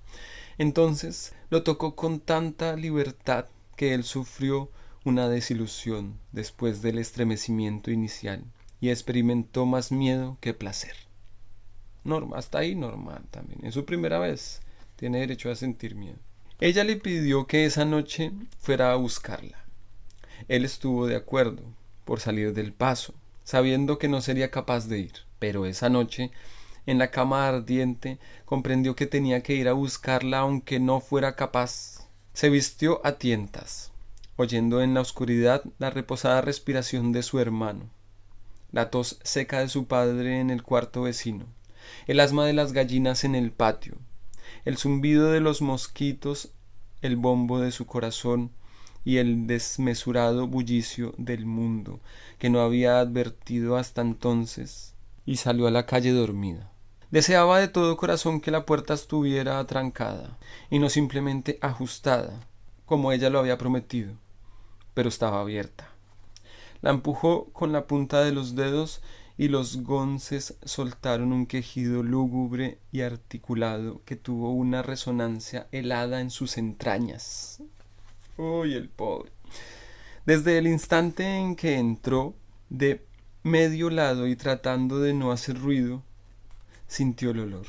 Entonces 0.58 1.34
lo 1.50 1.62
tocó 1.62 1.94
con 1.94 2.20
tanta 2.20 2.76
libertad 2.76 3.46
que 3.76 3.92
él 3.92 4.04
sufrió 4.04 4.70
una 5.04 5.28
desilusión 5.28 6.18
después 6.32 6.80
del 6.80 6.98
estremecimiento 6.98 7.90
inicial 7.90 8.44
y 8.80 8.90
experimentó 8.90 9.66
más 9.66 9.92
miedo 9.92 10.38
que 10.40 10.54
placer. 10.54 10.94
Norma, 12.04 12.38
hasta 12.38 12.58
ahí 12.58 12.74
normal 12.74 13.24
también. 13.30 13.64
Es 13.64 13.74
su 13.74 13.84
primera 13.84 14.18
vez. 14.18 14.60
Tiene 14.96 15.20
derecho 15.20 15.50
a 15.50 15.56
sentir 15.56 15.94
miedo. 15.94 16.18
Ella 16.60 16.84
le 16.84 16.96
pidió 16.96 17.46
que 17.46 17.64
esa 17.64 17.84
noche 17.84 18.32
fuera 18.58 18.92
a 18.92 18.96
buscarla. 18.96 19.63
Él 20.49 20.64
estuvo 20.64 21.07
de 21.07 21.16
acuerdo 21.16 21.62
por 22.05 22.20
salir 22.20 22.53
del 22.53 22.73
paso, 22.73 23.14
sabiendo 23.44 23.99
que 23.99 24.09
no 24.09 24.20
sería 24.20 24.51
capaz 24.51 24.88
de 24.88 24.99
ir. 24.99 25.12
Pero 25.38 25.66
esa 25.66 25.88
noche 25.88 26.31
en 26.87 26.99
la 26.99 27.11
cama 27.11 27.49
ardiente, 27.49 28.18
comprendió 28.44 28.94
que 28.94 29.07
tenía 29.07 29.42
que 29.42 29.55
ir 29.55 29.68
a 29.68 29.73
buscarla 29.73 30.40
aunque 30.40 30.81
no 30.81 31.01
fuera 31.01 31.37
capaz. 31.37 32.09
Se 32.33 32.51
vistió 32.51 33.01
a 33.05 33.12
tientas, 33.12 33.92
oyendo 34.37 34.83
en 34.83 34.94
la 34.94 35.01
oscuridad 35.01 35.62
la 35.79 35.90
reposada 35.90 36.40
respiración 36.40 37.12
de 37.12 37.23
su 37.23 37.38
hermano, 37.40 37.88
la 38.73 38.90
tos 38.90 39.18
seca 39.23 39.61
de 39.61 39.68
su 39.68 39.87
padre 39.87 40.40
en 40.40 40.51
el 40.51 40.62
cuarto 40.62 41.03
vecino, 41.03 41.47
el 42.07 42.20
asma 42.20 42.44
de 42.44 42.53
las 42.53 42.73
gallinas 42.73 43.25
en 43.25 43.35
el 43.35 43.51
patio, 43.53 43.94
el 44.64 44.77
zumbido 44.77 45.31
de 45.31 45.40
los 45.40 45.62
mosquitos, 45.62 46.51
el 47.03 47.16
bombo 47.16 47.61
de 47.61 47.70
su 47.70 47.87
corazón 47.87 48.51
y 49.04 49.18
el 49.18 49.46
desmesurado 49.46 50.46
bullicio 50.46 51.14
del 51.18 51.46
mundo 51.46 52.00
que 52.38 52.50
no 52.50 52.60
había 52.60 53.00
advertido 53.00 53.76
hasta 53.76 54.00
entonces, 54.02 54.94
y 55.26 55.36
salió 55.36 55.66
a 55.66 55.70
la 55.70 55.86
calle 55.86 56.12
dormida. 56.12 56.70
Deseaba 57.10 57.60
de 57.60 57.68
todo 57.68 57.96
corazón 57.96 58.40
que 58.40 58.50
la 58.50 58.66
puerta 58.66 58.94
estuviera 58.94 59.58
atrancada 59.58 60.38
y 60.70 60.78
no 60.78 60.88
simplemente 60.88 61.58
ajustada, 61.60 62.40
como 62.86 63.12
ella 63.12 63.30
lo 63.30 63.38
había 63.38 63.58
prometido, 63.58 64.14
pero 64.94 65.08
estaba 65.08 65.40
abierta. 65.40 65.90
La 66.82 66.90
empujó 66.90 67.46
con 67.52 67.72
la 67.72 67.86
punta 67.86 68.22
de 68.22 68.32
los 68.32 68.56
dedos 68.56 69.00
y 69.36 69.48
los 69.48 69.82
gonces 69.82 70.56
soltaron 70.64 71.32
un 71.32 71.46
quejido 71.46 72.02
lúgubre 72.02 72.78
y 72.92 73.00
articulado 73.00 74.02
que 74.04 74.16
tuvo 74.16 74.52
una 74.52 74.82
resonancia 74.82 75.66
helada 75.72 76.20
en 76.20 76.30
sus 76.30 76.56
entrañas. 76.58 77.62
Uy, 78.37 78.75
el 78.75 78.88
pobre. 78.88 79.31
Desde 80.27 80.59
el 80.59 80.66
instante 80.66 81.25
en 81.37 81.55
que 81.55 81.77
entró, 81.77 82.35
de 82.68 83.05
medio 83.44 83.90
lado 83.90 84.27
y 84.27 84.35
tratando 84.35 84.99
de 84.99 85.12
no 85.12 85.31
hacer 85.31 85.59
ruido, 85.61 86.03
sintió 86.88 87.31
el 87.31 87.40
olor. 87.40 87.66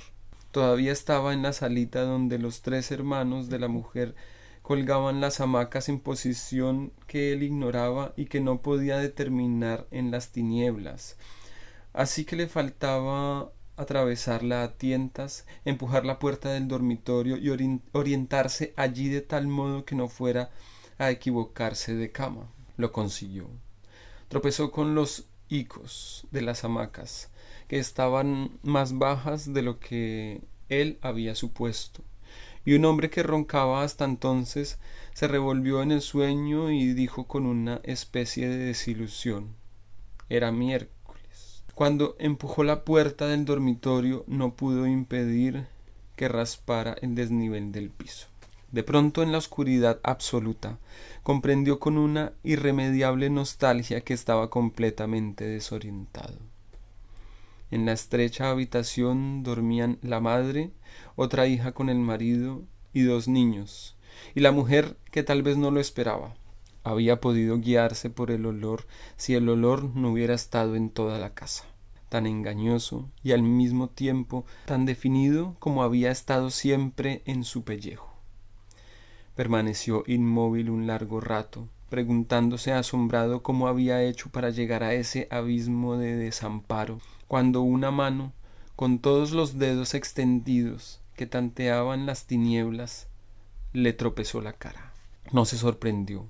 Todavía 0.52 0.92
estaba 0.92 1.34
en 1.34 1.44
la 1.44 1.54
salita 1.54 2.02
donde 2.02 2.40
los 2.40 2.62
tres 2.62 2.92
hermanos 2.92 3.50
de 3.50 3.60
la 3.60 3.68
mujer 3.68 4.16
colgaban 4.64 5.22
las 5.22 5.40
hamacas 5.40 5.90
en 5.90 6.00
posición 6.00 6.92
que 7.06 7.34
él 7.34 7.44
ignoraba 7.44 8.14
y 8.16 8.26
que 8.26 8.40
no 8.40 8.62
podía 8.62 8.98
determinar 8.98 9.86
en 9.92 10.10
las 10.10 10.32
tinieblas. 10.32 11.18
Así 11.94 12.26
que 12.26 12.36
le 12.36 12.48
faltaba 12.48 13.52
atravesarla 13.78 14.64
a 14.64 14.74
tientas, 14.74 15.46
empujar 15.66 16.06
la 16.06 16.20
puerta 16.20 16.50
del 16.50 16.68
dormitorio 16.68 17.38
y 17.38 17.50
orientarse 17.92 18.74
allí 18.76 19.10
de 19.10 19.22
tal 19.22 19.48
modo 19.48 19.86
que 19.86 19.96
no 19.96 20.08
fuera 20.08 20.50
a 20.98 21.12
equivocarse 21.12 21.96
de 21.96 22.12
cama. 22.12 22.50
Lo 22.78 22.92
consiguió. 22.92 23.50
Tropezó 24.28 24.72
con 24.72 24.96
los 24.96 25.28
hicos 25.50 26.28
de 26.32 26.42
las 26.42 26.64
hamacas, 26.64 27.30
que 27.68 27.80
estaban 27.80 28.60
más 28.64 28.98
bajas 28.98 29.54
de 29.54 29.62
lo 29.62 29.80
que 29.80 30.42
él 30.70 30.98
había 31.02 31.36
supuesto. 31.36 32.04
Y 32.66 32.74
un 32.74 32.86
hombre 32.86 33.10
que 33.10 33.22
roncaba 33.22 33.84
hasta 33.84 34.06
entonces 34.06 34.80
se 35.14 35.28
revolvió 35.28 35.84
en 35.84 35.92
el 35.92 36.02
sueño 36.02 36.72
y 36.72 36.94
dijo 36.94 37.28
con 37.28 37.46
una 37.46 37.80
especie 37.84 38.50
de 38.50 38.58
desilusión 38.58 39.56
Era 40.30 40.52
miércoles. 40.52 41.05
Cuando 41.76 42.16
empujó 42.20 42.64
la 42.64 42.86
puerta 42.86 43.28
del 43.28 43.44
dormitorio 43.44 44.24
no 44.28 44.54
pudo 44.54 44.88
impedir 44.88 45.68
que 46.16 46.30
raspara 46.30 46.96
el 47.02 47.16
desnivel 47.16 47.74
del 47.74 47.90
piso. 47.90 48.28
De 48.72 48.82
pronto 48.82 49.22
en 49.22 49.34
la 49.34 49.40
oscuridad 49.40 50.00
absoluta 50.04 50.78
comprendió 51.22 51.80
con 51.80 51.98
una 51.98 52.32
irremediable 52.44 53.30
nostalgia 53.30 54.00
que 54.00 54.14
estaba 54.14 54.50
completamente 54.50 55.44
desorientado. 55.44 56.38
En 57.72 57.86
la 57.86 57.92
estrecha 57.92 58.50
habitación 58.50 59.44
dormían 59.44 59.98
la 60.02 60.22
madre, 60.22 60.72
otra 61.18 61.46
hija 61.46 61.74
con 61.74 61.90
el 61.90 62.00
marido 62.00 62.62
y 62.94 63.02
dos 63.02 63.28
niños, 63.28 63.98
y 64.34 64.40
la 64.40 64.54
mujer, 64.54 64.96
que 65.12 65.24
tal 65.24 65.44
vez 65.44 65.58
no 65.58 65.72
lo 65.72 65.82
esperaba, 65.82 66.36
había 66.86 67.20
podido 67.20 67.60
guiarse 67.60 68.10
por 68.10 68.32
el 68.32 68.46
olor 68.46 68.86
si 69.18 69.36
el 69.36 69.50
olor 69.50 69.84
no 69.96 70.12
hubiera 70.12 70.34
estado 70.34 70.76
en 70.76 70.90
toda 70.90 71.20
la 71.20 71.34
casa 71.34 71.66
tan 72.10 72.28
engañoso 72.28 73.10
y 73.24 73.34
al 73.34 73.44
mismo 73.44 73.90
tiempo 73.90 74.46
tan 74.66 74.86
definido 74.86 75.56
como 75.60 75.84
había 75.84 76.12
estado 76.12 76.50
siempre 76.50 77.22
en 77.26 77.44
su 77.44 77.64
pellejo. 77.64 78.10
Permaneció 79.36 80.04
inmóvil 80.08 80.70
un 80.70 80.88
largo 80.88 81.20
rato, 81.20 81.68
preguntándose 81.90 82.72
asombrado 82.72 83.44
cómo 83.44 83.68
había 83.68 84.02
hecho 84.02 84.30
para 84.30 84.50
llegar 84.50 84.84
a 84.84 84.94
ese 84.94 85.28
abismo 85.30 85.98
de 85.98 86.16
desamparo, 86.16 87.02
cuando 87.28 87.62
una 87.62 87.92
mano, 87.92 88.32
con 88.78 89.00
todos 89.00 89.32
los 89.32 89.58
dedos 89.60 89.94
extendidos 89.94 91.02
que 91.16 91.26
tanteaban 91.26 92.06
las 92.06 92.28
tinieblas, 92.28 93.08
le 93.74 93.92
tropezó 93.92 94.40
la 94.40 94.54
cara. 94.54 94.94
No 95.34 95.44
se 95.44 95.58
sorprendió, 95.58 96.28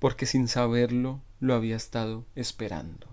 porque 0.00 0.26
sin 0.26 0.48
saberlo 0.48 1.20
lo 1.38 1.54
había 1.54 1.76
estado 1.76 2.24
esperando. 2.34 3.06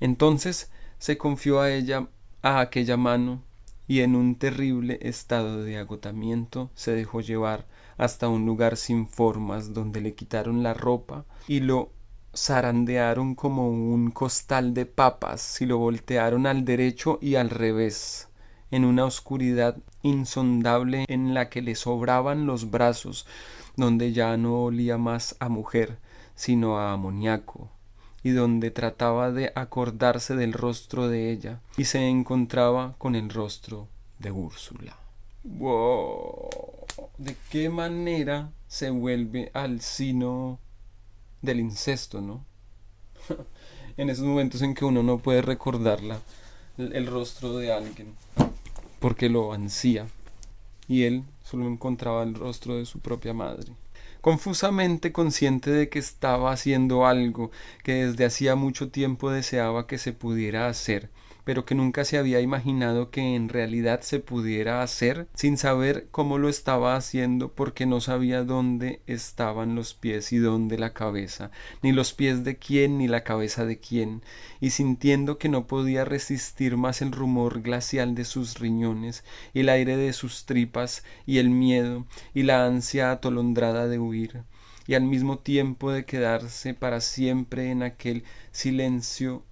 Entonces 0.00 0.70
se 0.98 1.16
confió 1.16 1.60
a 1.60 1.70
ella 1.70 2.08
a 2.42 2.60
aquella 2.60 2.96
mano 2.96 3.42
y 3.86 4.00
en 4.00 4.16
un 4.16 4.34
terrible 4.34 4.98
estado 5.02 5.62
de 5.62 5.76
agotamiento 5.76 6.70
se 6.74 6.92
dejó 6.92 7.20
llevar 7.20 7.66
hasta 7.96 8.28
un 8.28 8.46
lugar 8.46 8.76
sin 8.76 9.06
formas 9.06 9.72
donde 9.74 10.00
le 10.00 10.14
quitaron 10.14 10.62
la 10.62 10.74
ropa 10.74 11.24
y 11.46 11.60
lo 11.60 11.90
zarandearon 12.34 13.34
como 13.34 13.68
un 13.68 14.10
costal 14.10 14.74
de 14.74 14.86
papas 14.86 15.60
y 15.60 15.66
lo 15.66 15.78
voltearon 15.78 16.46
al 16.46 16.64
derecho 16.64 17.18
y 17.20 17.36
al 17.36 17.50
revés 17.50 18.28
en 18.70 18.84
una 18.84 19.04
oscuridad 19.04 19.76
insondable 20.02 21.04
en 21.08 21.34
la 21.34 21.48
que 21.48 21.62
le 21.62 21.76
sobraban 21.76 22.46
los 22.46 22.70
brazos 22.70 23.26
donde 23.76 24.12
ya 24.12 24.36
no 24.36 24.64
olía 24.64 24.98
más 24.98 25.36
a 25.38 25.48
mujer 25.48 25.98
sino 26.34 26.78
a 26.78 26.92
amoníaco 26.92 27.70
y 28.22 28.30
donde 28.30 28.70
trataba 28.70 29.30
de 29.30 29.52
acordarse 29.54 30.34
del 30.34 30.54
rostro 30.54 31.08
de 31.08 31.30
ella 31.30 31.60
y 31.76 31.84
se 31.84 32.08
encontraba 32.08 32.94
con 32.98 33.14
el 33.14 33.28
rostro 33.28 33.86
de 34.18 34.30
Úrsula. 34.32 34.96
¡Wow! 35.44 36.48
¿De 37.18 37.36
qué 37.50 37.68
manera 37.68 38.50
se 38.66 38.88
vuelve 38.88 39.50
al 39.52 39.82
sino 39.82 40.58
del 41.42 41.60
incesto, 41.60 42.22
no? 42.22 42.44
en 43.98 44.08
esos 44.08 44.24
momentos 44.24 44.62
en 44.62 44.74
que 44.74 44.86
uno 44.86 45.02
no 45.02 45.18
puede 45.18 45.42
recordarla, 45.42 46.18
el 46.78 47.06
rostro 47.06 47.58
de 47.58 47.72
alguien, 47.72 48.14
porque 49.00 49.28
lo 49.28 49.52
ansía, 49.52 50.08
y 50.88 51.04
él 51.04 51.24
solo 51.44 51.68
encontraba 51.68 52.22
el 52.22 52.34
rostro 52.34 52.76
de 52.76 52.86
su 52.86 52.98
propia 52.98 53.32
madre 53.34 53.74
confusamente 54.24 55.12
consciente 55.12 55.70
de 55.70 55.90
que 55.90 55.98
estaba 55.98 56.50
haciendo 56.50 57.04
algo 57.04 57.50
que 57.82 58.06
desde 58.06 58.24
hacía 58.24 58.56
mucho 58.56 58.90
tiempo 58.90 59.30
deseaba 59.30 59.86
que 59.86 59.98
se 59.98 60.14
pudiera 60.14 60.66
hacer, 60.66 61.10
pero 61.44 61.64
que 61.64 61.74
nunca 61.74 62.04
se 62.04 62.18
había 62.18 62.40
imaginado 62.40 63.10
que 63.10 63.34
en 63.34 63.48
realidad 63.48 64.00
se 64.00 64.18
pudiera 64.18 64.82
hacer 64.82 65.28
sin 65.34 65.58
saber 65.58 66.08
cómo 66.10 66.38
lo 66.38 66.48
estaba 66.48 66.96
haciendo 66.96 67.52
porque 67.52 67.86
no 67.86 68.00
sabía 68.00 68.44
dónde 68.44 69.00
estaban 69.06 69.74
los 69.74 69.94
pies 69.94 70.32
y 70.32 70.38
dónde 70.38 70.78
la 70.78 70.92
cabeza, 70.92 71.50
ni 71.82 71.92
los 71.92 72.12
pies 72.14 72.44
de 72.44 72.56
quién 72.56 72.98
ni 72.98 73.08
la 73.08 73.24
cabeza 73.24 73.64
de 73.66 73.78
quién, 73.78 74.22
y 74.60 74.70
sintiendo 74.70 75.38
que 75.38 75.48
no 75.48 75.66
podía 75.66 76.04
resistir 76.04 76.76
más 76.76 77.02
el 77.02 77.12
rumor 77.12 77.62
glacial 77.62 78.14
de 78.14 78.24
sus 78.24 78.58
riñones, 78.58 79.24
el 79.52 79.68
aire 79.68 79.96
de 79.96 80.12
sus 80.12 80.46
tripas, 80.46 81.04
y 81.26 81.38
el 81.38 81.50
miedo, 81.50 82.06
y 82.34 82.42
la 82.42 82.66
ansia 82.66 83.10
atolondrada 83.10 83.86
de 83.88 83.98
huir, 83.98 84.42
y 84.86 84.94
al 84.94 85.02
mismo 85.02 85.38
tiempo 85.38 85.92
de 85.92 86.04
quedarse 86.04 86.74
para 86.74 87.00
siempre 87.00 87.70
en 87.70 87.82
aquel 87.82 88.24
silencio 88.52 89.44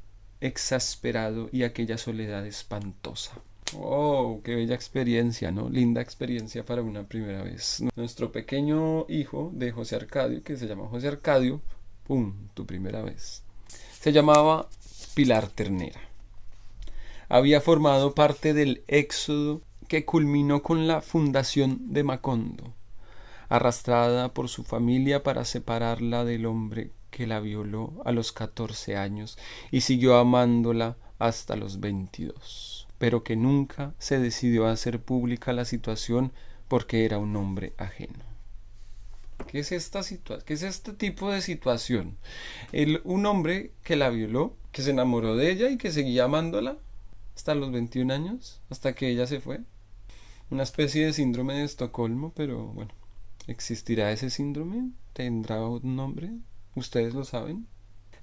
exasperado 0.42 1.48
y 1.52 1.62
aquella 1.62 1.96
soledad 1.96 2.44
espantosa. 2.46 3.32
Oh, 3.74 4.40
qué 4.44 4.56
bella 4.56 4.74
experiencia, 4.74 5.50
¿no? 5.52 5.70
Linda 5.70 6.02
experiencia 6.02 6.64
para 6.64 6.82
una 6.82 7.04
primera 7.04 7.42
vez. 7.42 7.82
Nuestro 7.96 8.32
pequeño 8.32 9.06
hijo 9.08 9.50
de 9.54 9.70
José 9.70 9.96
Arcadio, 9.96 10.42
que 10.42 10.56
se 10.56 10.66
llama 10.66 10.88
José 10.88 11.08
Arcadio, 11.08 11.62
¡pum! 12.06 12.48
Tu 12.54 12.66
primera 12.66 13.02
vez. 13.02 13.44
Se 14.00 14.12
llamaba 14.12 14.68
Pilar 15.14 15.48
Ternera. 15.48 16.00
Había 17.28 17.60
formado 17.60 18.14
parte 18.14 18.52
del 18.52 18.82
éxodo 18.88 19.62
que 19.88 20.04
culminó 20.04 20.62
con 20.62 20.86
la 20.86 21.00
fundación 21.00 21.92
de 21.92 22.02
Macondo, 22.02 22.74
arrastrada 23.48 24.34
por 24.34 24.48
su 24.48 24.64
familia 24.64 25.22
para 25.22 25.44
separarla 25.44 26.24
del 26.24 26.46
hombre 26.46 26.90
que 27.12 27.28
la 27.28 27.38
violó 27.38 28.02
a 28.04 28.10
los 28.10 28.32
catorce 28.32 28.96
años 28.96 29.38
y 29.70 29.82
siguió 29.82 30.16
amándola 30.16 30.96
hasta 31.20 31.54
los 31.54 31.78
veintidós, 31.78 32.88
pero 32.98 33.22
que 33.22 33.36
nunca 33.36 33.94
se 33.98 34.18
decidió 34.18 34.66
a 34.66 34.72
hacer 34.72 35.00
pública 35.00 35.52
la 35.52 35.64
situación 35.64 36.32
porque 36.66 37.04
era 37.04 37.18
un 37.18 37.36
hombre 37.36 37.74
ajeno. 37.76 38.24
¿Qué 39.46 39.60
es 39.60 39.72
esta? 39.72 40.00
¿Qué 40.44 40.54
es 40.54 40.62
este 40.62 40.92
tipo 40.92 41.30
de 41.30 41.42
situación? 41.42 42.16
El, 42.72 43.02
un 43.04 43.26
hombre 43.26 43.72
que 43.84 43.96
la 43.96 44.08
violó, 44.08 44.56
que 44.72 44.82
se 44.82 44.90
enamoró 44.90 45.36
de 45.36 45.50
ella 45.50 45.68
y 45.68 45.76
que 45.76 45.92
seguía 45.92 46.24
amándola 46.24 46.78
hasta 47.36 47.54
los 47.54 47.70
21 47.72 48.12
años, 48.12 48.60
hasta 48.70 48.94
que 48.94 49.08
ella 49.08 49.26
se 49.26 49.40
fue. 49.40 49.60
Una 50.50 50.62
especie 50.62 51.04
de 51.04 51.12
síndrome 51.12 51.54
de 51.54 51.64
Estocolmo, 51.64 52.32
pero 52.34 52.68
bueno, 52.68 52.92
¿existirá 53.46 54.12
ese 54.12 54.30
síndrome? 54.30 54.90
¿Tendrá 55.12 55.62
un 55.62 55.96
nombre? 55.96 56.32
Ustedes 56.74 57.14
lo 57.14 57.24
saben. 57.24 57.66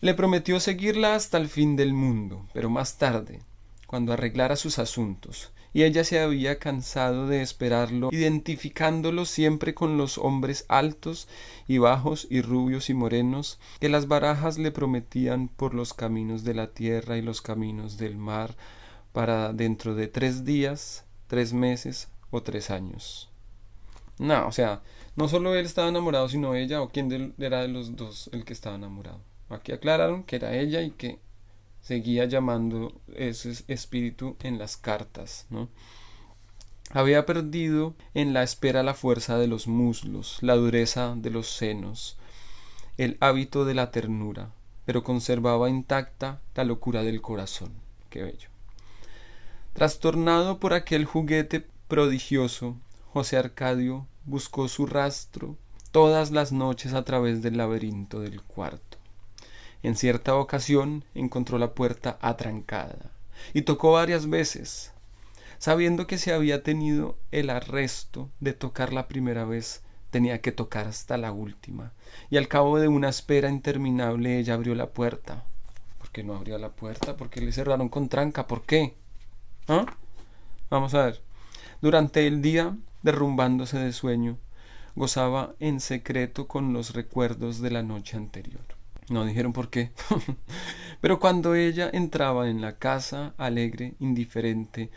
Le 0.01 0.13
prometió 0.13 0.59
seguirla 0.59 1.15
hasta 1.15 1.37
el 1.37 1.49
fin 1.49 1.75
del 1.75 1.93
mundo, 1.93 2.47
pero 2.53 2.69
más 2.69 2.97
tarde, 2.97 3.41
cuando 3.85 4.13
arreglara 4.13 4.55
sus 4.55 4.79
asuntos, 4.79 5.51
y 5.73 5.83
ella 5.83 6.03
se 6.03 6.19
había 6.19 6.57
cansado 6.57 7.27
de 7.27 7.41
esperarlo, 7.41 8.09
identificándolo 8.11 9.25
siempre 9.25 9.73
con 9.73 9.97
los 9.97 10.17
hombres 10.17 10.65
altos 10.67 11.27
y 11.67 11.77
bajos 11.77 12.27
y 12.29 12.41
rubios 12.41 12.89
y 12.89 12.93
morenos 12.93 13.59
que 13.79 13.89
las 13.89 14.07
barajas 14.07 14.57
le 14.57 14.71
prometían 14.71 15.47
por 15.47 15.73
los 15.73 15.93
caminos 15.93 16.43
de 16.43 16.53
la 16.53 16.67
tierra 16.67 17.17
y 17.17 17.21
los 17.21 17.41
caminos 17.41 17.97
del 17.97 18.17
mar 18.17 18.55
para 19.11 19.53
dentro 19.53 19.95
de 19.95 20.07
tres 20.07 20.45
días, 20.45 21.05
tres 21.27 21.53
meses 21.53 22.09
o 22.31 22.41
tres 22.41 22.69
años. 22.71 23.29
No, 24.17 24.47
o 24.47 24.51
sea, 24.51 24.81
no 25.19 25.27
solo 25.27 25.53
él 25.53 25.65
estaba 25.65 25.89
enamorado, 25.89 26.29
sino 26.29 26.55
ella, 26.55 26.81
o 26.81 26.87
quién 26.87 27.35
era 27.39 27.61
de 27.61 27.67
los 27.67 27.97
dos 27.97 28.29
el 28.31 28.45
que 28.45 28.53
estaba 28.53 28.77
enamorado. 28.77 29.19
Aquí 29.49 29.73
aclararon 29.73 30.23
que 30.23 30.37
era 30.37 30.55
ella 30.55 30.81
y 30.81 30.91
que 30.91 31.19
seguía 31.81 32.23
llamando 32.23 32.93
ese 33.13 33.65
espíritu 33.67 34.37
en 34.39 34.57
las 34.57 34.77
cartas, 34.77 35.45
¿no? 35.49 35.67
Había 36.91 37.25
perdido 37.25 37.95
en 38.13 38.31
la 38.31 38.43
espera 38.43 38.81
la 38.81 38.93
fuerza 38.93 39.37
de 39.37 39.47
los 39.47 39.67
muslos, 39.67 40.37
la 40.39 40.55
dureza 40.55 41.15
de 41.17 41.31
los 41.31 41.49
senos, 41.49 42.17
el 42.97 43.17
hábito 43.19 43.65
de 43.65 43.73
la 43.73 43.91
ternura, 43.91 44.51
pero 44.85 45.03
conservaba 45.03 45.69
intacta 45.69 46.39
la 46.55 46.63
locura 46.63 47.03
del 47.03 47.19
corazón. 47.19 47.73
Qué 48.09 48.23
bello. 48.23 48.47
Trastornado 49.73 50.61
por 50.61 50.73
aquel 50.73 51.03
juguete 51.03 51.67
prodigioso, 51.89 52.77
José 53.11 53.35
Arcadio 53.35 54.07
buscó 54.29 54.67
su 54.67 54.85
rastro 54.85 55.57
todas 55.91 56.31
las 56.31 56.51
noches 56.51 56.93
a 56.93 57.03
través 57.03 57.41
del 57.41 57.57
laberinto 57.57 58.19
del 58.19 58.43
cuarto. 58.43 58.97
En 59.81 59.95
cierta 59.95 60.35
ocasión 60.35 61.03
encontró 61.15 61.57
la 61.57 61.73
puerta 61.73 62.19
atrancada 62.21 63.11
y 63.53 63.63
tocó 63.63 63.93
varias 63.93 64.29
veces. 64.29 64.91
Sabiendo 65.57 66.05
que 66.05 66.17
se 66.17 66.31
había 66.31 66.63
tenido 66.63 67.17
el 67.31 67.49
arresto 67.49 68.29
de 68.39 68.53
tocar 68.53 68.93
la 68.93 69.07
primera 69.07 69.45
vez, 69.45 69.81
tenía 70.11 70.41
que 70.41 70.51
tocar 70.51 70.87
hasta 70.87 71.17
la 71.17 71.31
última, 71.31 71.91
y 72.29 72.37
al 72.37 72.47
cabo 72.47 72.79
de 72.79 72.87
una 72.87 73.09
espera 73.09 73.49
interminable 73.49 74.39
ella 74.39 74.53
abrió 74.53 74.75
la 74.75 74.91
puerta. 74.91 75.43
¿Por 75.97 76.11
qué 76.11 76.23
no 76.23 76.35
abrió 76.35 76.57
la 76.57 76.69
puerta? 76.69 77.17
¿Por 77.17 77.29
qué 77.29 77.41
le 77.41 77.51
cerraron 77.51 77.89
con 77.89 78.09
tranca? 78.09 78.47
¿Por 78.47 78.63
qué? 78.63 78.95
¿Ah? 79.67 79.85
Vamos 80.69 80.93
a 80.93 81.05
ver. 81.05 81.21
Durante 81.81 82.25
el 82.25 82.41
día 82.41 82.75
derrumbándose 83.01 83.77
de 83.77 83.93
sueño, 83.93 84.37
gozaba 84.95 85.55
en 85.59 85.79
secreto 85.79 86.47
con 86.47 86.73
los 86.73 86.93
recuerdos 86.93 87.61
de 87.61 87.71
la 87.71 87.83
noche 87.83 88.17
anterior. 88.17 88.65
No 89.09 89.25
dijeron 89.25 89.53
por 89.53 89.69
qué. 89.69 89.91
Pero 91.01 91.19
cuando 91.19 91.55
ella 91.55 91.89
entraba 91.91 92.49
en 92.49 92.61
la 92.61 92.77
casa, 92.77 93.33
alegre, 93.37 93.95
indiferente, 93.99 94.91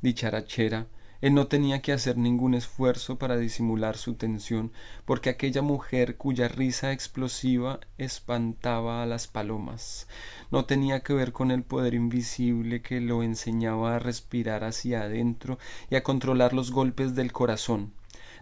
dicharachera, 0.00 0.86
él 1.20 1.34
no 1.34 1.48
tenía 1.48 1.82
que 1.82 1.92
hacer 1.92 2.16
ningún 2.16 2.54
esfuerzo 2.54 3.18
para 3.18 3.36
disimular 3.36 3.96
su 3.96 4.14
tensión, 4.14 4.72
porque 5.04 5.30
aquella 5.30 5.62
mujer 5.62 6.16
cuya 6.16 6.48
risa 6.48 6.92
explosiva 6.92 7.80
espantaba 7.98 9.02
a 9.02 9.06
las 9.06 9.26
palomas 9.26 10.06
no 10.50 10.64
tenía 10.64 11.00
que 11.00 11.12
ver 11.12 11.32
con 11.32 11.50
el 11.50 11.62
poder 11.62 11.94
invisible 11.94 12.82
que 12.82 13.00
lo 13.00 13.22
enseñaba 13.22 13.96
a 13.96 13.98
respirar 13.98 14.64
hacia 14.64 15.02
adentro 15.02 15.58
y 15.90 15.96
a 15.96 16.02
controlar 16.02 16.52
los 16.52 16.70
golpes 16.70 17.14
del 17.14 17.32
corazón. 17.32 17.92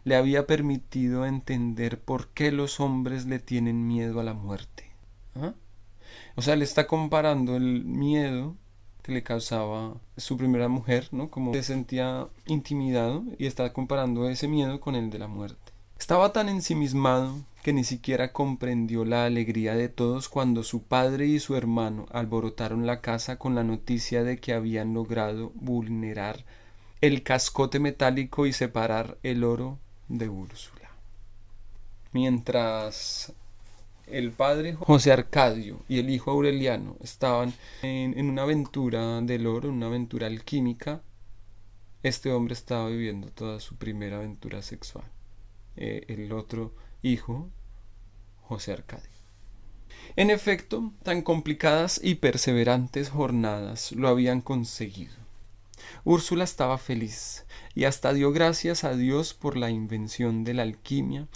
le 0.04 0.14
había 0.14 0.46
permitido 0.46 1.26
entender 1.26 2.00
por 2.00 2.28
qué 2.28 2.52
los 2.52 2.78
hombres 2.78 3.26
le 3.26 3.40
tienen 3.40 3.88
miedo 3.88 4.20
a 4.20 4.22
la 4.24 4.34
muerte. 4.34 4.92
¿Ah? 5.34 5.54
O 6.36 6.42
sea, 6.42 6.54
le 6.54 6.64
está 6.64 6.86
comparando 6.86 7.56
el 7.56 7.84
miedo 7.84 8.56
que 9.06 9.12
le 9.12 9.22
causaba 9.22 9.94
su 10.16 10.36
primera 10.36 10.66
mujer, 10.66 11.08
¿no? 11.12 11.30
Como 11.30 11.54
se 11.54 11.62
sentía 11.62 12.26
intimidado 12.46 13.22
y 13.38 13.46
está 13.46 13.72
comparando 13.72 14.28
ese 14.28 14.48
miedo 14.48 14.80
con 14.80 14.96
el 14.96 15.10
de 15.10 15.20
la 15.20 15.28
muerte. 15.28 15.72
Estaba 15.96 16.32
tan 16.32 16.48
ensimismado 16.48 17.36
que 17.62 17.72
ni 17.72 17.84
siquiera 17.84 18.32
comprendió 18.32 19.04
la 19.04 19.24
alegría 19.24 19.76
de 19.76 19.88
todos 19.88 20.28
cuando 20.28 20.64
su 20.64 20.82
padre 20.82 21.26
y 21.26 21.38
su 21.38 21.54
hermano 21.54 22.06
alborotaron 22.10 22.84
la 22.84 23.00
casa 23.00 23.38
con 23.38 23.54
la 23.54 23.62
noticia 23.62 24.24
de 24.24 24.38
que 24.38 24.52
habían 24.52 24.92
logrado 24.92 25.52
vulnerar 25.54 26.44
el 27.00 27.22
cascote 27.22 27.78
metálico 27.78 28.44
y 28.44 28.52
separar 28.52 29.18
el 29.22 29.44
oro 29.44 29.78
de 30.08 30.28
Úrsula. 30.28 30.90
Mientras 32.10 33.32
el 34.06 34.30
padre 34.32 34.74
José 34.74 35.12
Arcadio 35.12 35.80
y 35.88 35.98
el 35.98 36.10
hijo 36.10 36.30
Aureliano 36.30 36.96
estaban 37.00 37.52
en, 37.82 38.28
una 38.28 38.42
aventura 38.42 39.20
del 39.20 39.46
oro, 39.46 39.68
una 39.70 39.86
aventura 39.86 40.26
alquímica, 40.26 41.02
este 42.02 42.30
hombre 42.32 42.54
estaba 42.54 42.88
viviendo 42.88 43.28
toda 43.28 43.58
su 43.60 43.76
primera 43.76 44.18
aventura 44.18 44.62
sexual. 44.62 45.04
Eh, 45.76 46.04
el 46.08 46.32
otro 46.32 46.74
hijo, 47.02 47.50
José 48.42 48.72
Arcadio. 48.72 49.10
En 50.14 50.30
efecto, 50.30 50.92
tan 51.02 51.22
complicadas 51.22 52.00
y 52.02 52.16
perseverantes 52.16 53.10
jornadas 53.10 53.92
lo 53.92 54.08
habían 54.08 54.40
conseguido. 54.40 55.14
Úrsula 56.04 56.44
estaba 56.44 56.78
feliz 56.78 57.44
y 57.74 57.84
hasta 57.84 58.12
dio 58.12 58.32
gracias 58.32 58.84
a 58.84 58.94
Dios 58.94 59.34
por 59.34 59.56
la 59.56 59.70
invención 59.70 60.44
de 60.44 60.54
la 60.54 60.62
alquimia, 60.62 61.26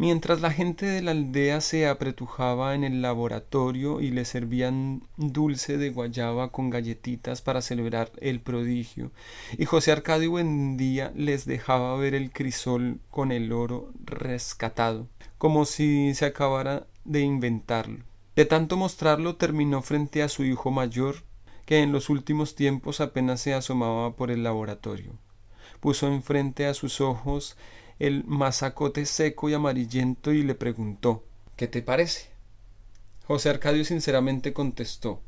mientras 0.00 0.40
la 0.40 0.50
gente 0.50 0.86
de 0.86 1.02
la 1.02 1.10
aldea 1.10 1.60
se 1.60 1.86
apretujaba 1.86 2.74
en 2.74 2.84
el 2.84 3.02
laboratorio 3.02 4.00
y 4.00 4.10
le 4.10 4.24
servían 4.24 5.02
dulce 5.18 5.76
de 5.76 5.90
guayaba 5.90 6.50
con 6.50 6.70
galletitas 6.70 7.42
para 7.42 7.60
celebrar 7.60 8.10
el 8.18 8.40
prodigio, 8.40 9.12
y 9.58 9.66
José 9.66 9.92
Arcadio 9.92 10.38
día 10.78 11.12
les 11.14 11.44
dejaba 11.44 11.94
ver 11.98 12.14
el 12.14 12.32
crisol 12.32 12.98
con 13.10 13.30
el 13.30 13.52
oro 13.52 13.92
rescatado, 14.06 15.06
como 15.36 15.66
si 15.66 16.14
se 16.14 16.24
acabara 16.24 16.86
de 17.04 17.20
inventarlo. 17.20 18.02
De 18.34 18.46
tanto 18.46 18.78
mostrarlo 18.78 19.36
terminó 19.36 19.82
frente 19.82 20.22
a 20.22 20.30
su 20.30 20.44
hijo 20.44 20.70
mayor, 20.70 21.16
que 21.66 21.82
en 21.82 21.92
los 21.92 22.08
últimos 22.08 22.54
tiempos 22.54 23.02
apenas 23.02 23.42
se 23.42 23.52
asomaba 23.52 24.16
por 24.16 24.30
el 24.30 24.44
laboratorio. 24.44 25.12
Puso 25.78 26.08
enfrente 26.08 26.64
a 26.64 26.72
sus 26.72 27.02
ojos 27.02 27.58
el 28.00 28.24
mazacote 28.24 29.06
seco 29.06 29.48
y 29.48 29.54
amarillento 29.54 30.32
y 30.32 30.42
le 30.42 30.56
preguntó 30.56 31.24
¿Qué 31.54 31.68
te 31.68 31.82
parece? 31.82 32.30
José 33.26 33.50
Arcadio 33.50 33.84
sinceramente 33.84 34.52
contestó 34.52 35.20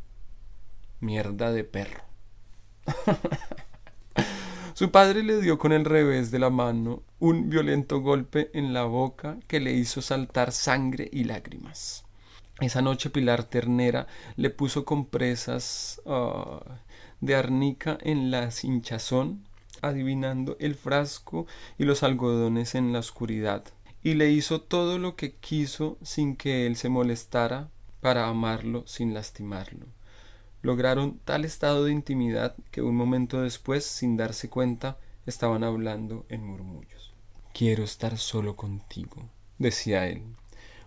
Mierda 0.98 1.52
de 1.52 1.64
perro. 1.64 2.02
Su 4.74 4.90
padre 4.90 5.22
le 5.22 5.40
dio 5.40 5.58
con 5.58 5.72
el 5.72 5.84
revés 5.84 6.30
de 6.30 6.38
la 6.38 6.48
mano 6.48 7.02
un 7.18 7.50
violento 7.50 8.00
golpe 8.00 8.50
en 8.54 8.72
la 8.72 8.84
boca 8.84 9.36
que 9.46 9.60
le 9.60 9.72
hizo 9.72 10.00
saltar 10.00 10.50
sangre 10.52 11.08
y 11.12 11.24
lágrimas. 11.24 12.04
Esa 12.60 12.80
noche 12.80 13.10
Pilar 13.10 13.44
Ternera 13.44 14.06
le 14.36 14.48
puso 14.50 14.84
compresas 14.84 16.00
ah, 16.06 16.78
de 17.20 17.34
arnica 17.34 17.98
en 18.00 18.30
la 18.30 18.48
hinchazón 18.62 19.46
adivinando 19.82 20.56
el 20.60 20.74
frasco 20.74 21.46
y 21.76 21.84
los 21.84 22.02
algodones 22.02 22.74
en 22.74 22.92
la 22.92 23.00
oscuridad, 23.00 23.64
y 24.02 24.14
le 24.14 24.30
hizo 24.30 24.60
todo 24.60 24.98
lo 24.98 25.16
que 25.16 25.34
quiso 25.34 25.98
sin 26.02 26.36
que 26.36 26.66
él 26.66 26.76
se 26.76 26.88
molestara 26.88 27.68
para 28.00 28.28
amarlo 28.28 28.84
sin 28.86 29.12
lastimarlo. 29.14 29.86
Lograron 30.62 31.18
tal 31.24 31.44
estado 31.44 31.84
de 31.84 31.92
intimidad 31.92 32.54
que 32.70 32.82
un 32.82 32.96
momento 32.96 33.42
después, 33.42 33.84
sin 33.84 34.16
darse 34.16 34.48
cuenta, 34.48 34.96
estaban 35.26 35.64
hablando 35.64 36.24
en 36.28 36.44
murmullos. 36.44 37.12
Quiero 37.52 37.84
estar 37.84 38.16
solo 38.18 38.56
contigo, 38.56 39.28
decía 39.58 40.06
él. 40.08 40.22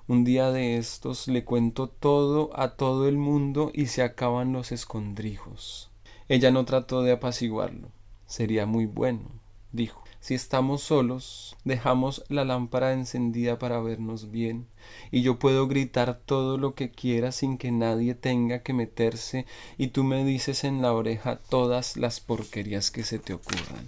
Un 0.08 0.24
día 0.24 0.52
de 0.52 0.78
estos 0.78 1.28
le 1.28 1.44
cuento 1.44 1.88
todo 1.90 2.52
a 2.60 2.76
todo 2.76 3.08
el 3.08 3.18
mundo 3.18 3.72
y 3.74 3.88
se 3.88 4.04
acaban 4.04 4.54
los 4.54 4.72
escondrijos. 4.72 5.90
Ella 6.28 6.52
no 6.52 6.64
trató 6.66 7.02
de 7.02 7.12
apaciguarlo. 7.12 7.90
Sería 8.28 8.66
muy 8.66 8.86
bueno, 8.86 9.30
dijo. 9.72 10.06
Si 10.26 10.34
estamos 10.34 10.82
solos, 10.82 11.56
dejamos 11.66 12.24
la 12.30 12.46
lámpara 12.46 12.94
encendida 12.94 13.60
para 13.60 13.80
vernos 13.80 14.32
bien, 14.32 14.66
y 15.12 15.22
yo 15.22 15.38
puedo 15.38 15.68
gritar 15.68 16.20
todo 16.26 16.58
lo 16.58 16.74
que 16.74 16.90
quiera 16.90 17.32
sin 17.32 17.60
que 17.60 17.72
nadie 17.72 18.16
tenga 18.16 18.64
que 18.64 18.74
meterse, 18.74 19.46
y 19.78 19.90
tú 19.90 20.04
me 20.04 20.26
dices 20.26 20.64
en 20.64 20.82
la 20.82 20.94
oreja 20.94 21.38
todas 21.48 21.96
las 21.96 22.22
porquerías 22.22 22.90
que 22.90 23.04
se 23.04 23.20
te 23.20 23.36
ocurran. 23.36 23.88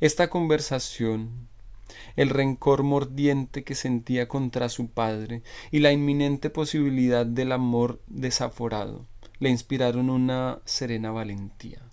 Esta 0.00 0.30
conversación, 0.30 1.48
el 2.16 2.30
rencor 2.30 2.82
mordiente 2.82 3.62
que 3.62 3.74
sentía 3.74 4.28
contra 4.28 4.70
su 4.70 4.88
padre 4.88 5.42
y 5.70 5.80
la 5.80 5.92
inminente 5.92 6.48
posibilidad 6.48 7.26
del 7.26 7.52
amor 7.52 8.00
desaforado, 8.06 9.04
le 9.38 9.50
inspiraron 9.50 10.08
una 10.08 10.60
serena 10.64 11.10
valentía 11.10 11.91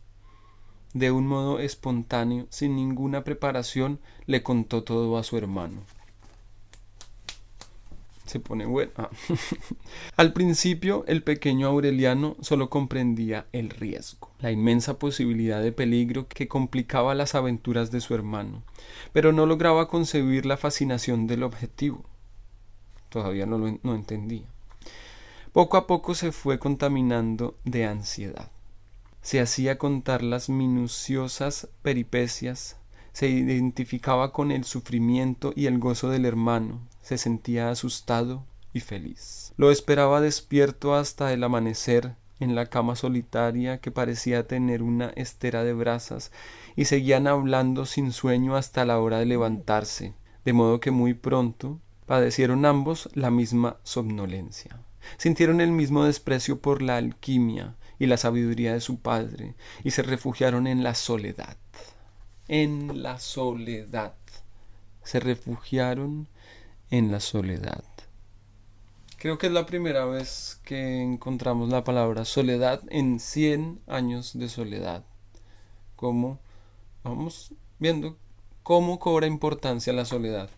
de 0.93 1.11
un 1.11 1.27
modo 1.27 1.59
espontáneo, 1.59 2.47
sin 2.49 2.75
ninguna 2.75 3.23
preparación, 3.23 3.99
le 4.25 4.41
contó 4.43 4.83
todo 4.83 5.17
a 5.17 5.23
su 5.23 5.37
hermano. 5.37 5.81
Se 8.25 8.39
pone 8.39 8.65
bueno. 8.65 8.91
Ah. 8.95 9.09
Al 10.17 10.33
principio, 10.33 11.03
el 11.07 11.23
pequeño 11.23 11.67
Aureliano 11.67 12.35
solo 12.41 12.69
comprendía 12.69 13.47
el 13.53 13.71
riesgo, 13.71 14.29
la 14.39 14.51
inmensa 14.51 14.99
posibilidad 14.99 15.61
de 15.63 15.71
peligro 15.71 16.27
que 16.27 16.47
complicaba 16.47 17.15
las 17.15 17.33
aventuras 17.33 17.89
de 17.89 18.01
su 18.01 18.13
hermano, 18.13 18.61
pero 19.13 19.31
no 19.31 19.47
lograba 19.47 19.87
concebir 19.87 20.45
la 20.45 20.57
fascinación 20.57 21.25
del 21.25 21.43
objetivo. 21.43 22.03
Todavía 23.09 23.47
no 23.47 23.57
lo 23.57 23.79
no 23.81 23.95
entendía. 23.95 24.45
Poco 25.51 25.77
a 25.77 25.87
poco 25.87 26.13
se 26.13 26.31
fue 26.31 26.59
contaminando 26.59 27.55
de 27.63 27.85
ansiedad 27.85 28.51
se 29.21 29.39
hacía 29.39 29.77
contar 29.77 30.23
las 30.23 30.49
minuciosas 30.49 31.67
peripecias, 31.81 32.77
se 33.11 33.27
identificaba 33.27 34.31
con 34.31 34.51
el 34.51 34.63
sufrimiento 34.63 35.51
y 35.55 35.65
el 35.65 35.79
gozo 35.79 36.09
del 36.09 36.25
hermano, 36.25 36.79
se 37.01 37.17
sentía 37.17 37.69
asustado 37.69 38.45
y 38.73 38.79
feliz. 38.79 39.53
Lo 39.57 39.71
esperaba 39.71 40.21
despierto 40.21 40.95
hasta 40.95 41.33
el 41.33 41.43
amanecer, 41.43 42.15
en 42.39 42.55
la 42.55 42.67
cama 42.67 42.95
solitaria 42.95 43.79
que 43.79 43.91
parecía 43.91 44.47
tener 44.47 44.81
una 44.81 45.09
estera 45.09 45.63
de 45.63 45.73
brasas, 45.73 46.31
y 46.75 46.85
seguían 46.85 47.27
hablando 47.27 47.85
sin 47.85 48.13
sueño 48.13 48.55
hasta 48.55 48.85
la 48.85 48.99
hora 48.99 49.19
de 49.19 49.25
levantarse, 49.25 50.13
de 50.45 50.53
modo 50.53 50.79
que 50.79 50.91
muy 50.91 51.13
pronto 51.13 51.79
padecieron 52.05 52.65
ambos 52.65 53.09
la 53.13 53.29
misma 53.29 53.77
somnolencia. 53.83 54.79
Sintieron 55.17 55.59
el 55.61 55.71
mismo 55.71 56.05
desprecio 56.05 56.59
por 56.59 56.81
la 56.81 56.97
alquimia, 56.97 57.75
y 57.99 58.05
la 58.05 58.17
sabiduría 58.17 58.73
de 58.73 58.81
su 58.81 58.99
padre, 58.99 59.55
y 59.83 59.91
se 59.91 60.01
refugiaron 60.01 60.65
en 60.65 60.83
la 60.83 60.95
soledad. 60.95 61.57
En 62.47 63.03
la 63.03 63.19
soledad. 63.19 64.15
Se 65.03 65.19
refugiaron 65.19 66.27
en 66.89 67.11
la 67.11 67.19
soledad. 67.19 67.83
Creo 69.17 69.37
que 69.37 69.47
es 69.47 69.53
la 69.53 69.65
primera 69.65 70.05
vez 70.05 70.61
que 70.63 71.01
encontramos 71.01 71.69
la 71.69 71.83
palabra 71.83 72.23
soledad 72.23 72.81
en 72.89 73.19
cien 73.19 73.81
años 73.85 74.31
de 74.39 74.47
soledad. 74.47 75.03
Como 75.97 76.39
vamos 77.03 77.53
viendo 77.79 78.17
cómo 78.63 78.97
cobra 78.97 79.27
importancia 79.27 79.91
la 79.91 80.05
soledad. 80.05 80.49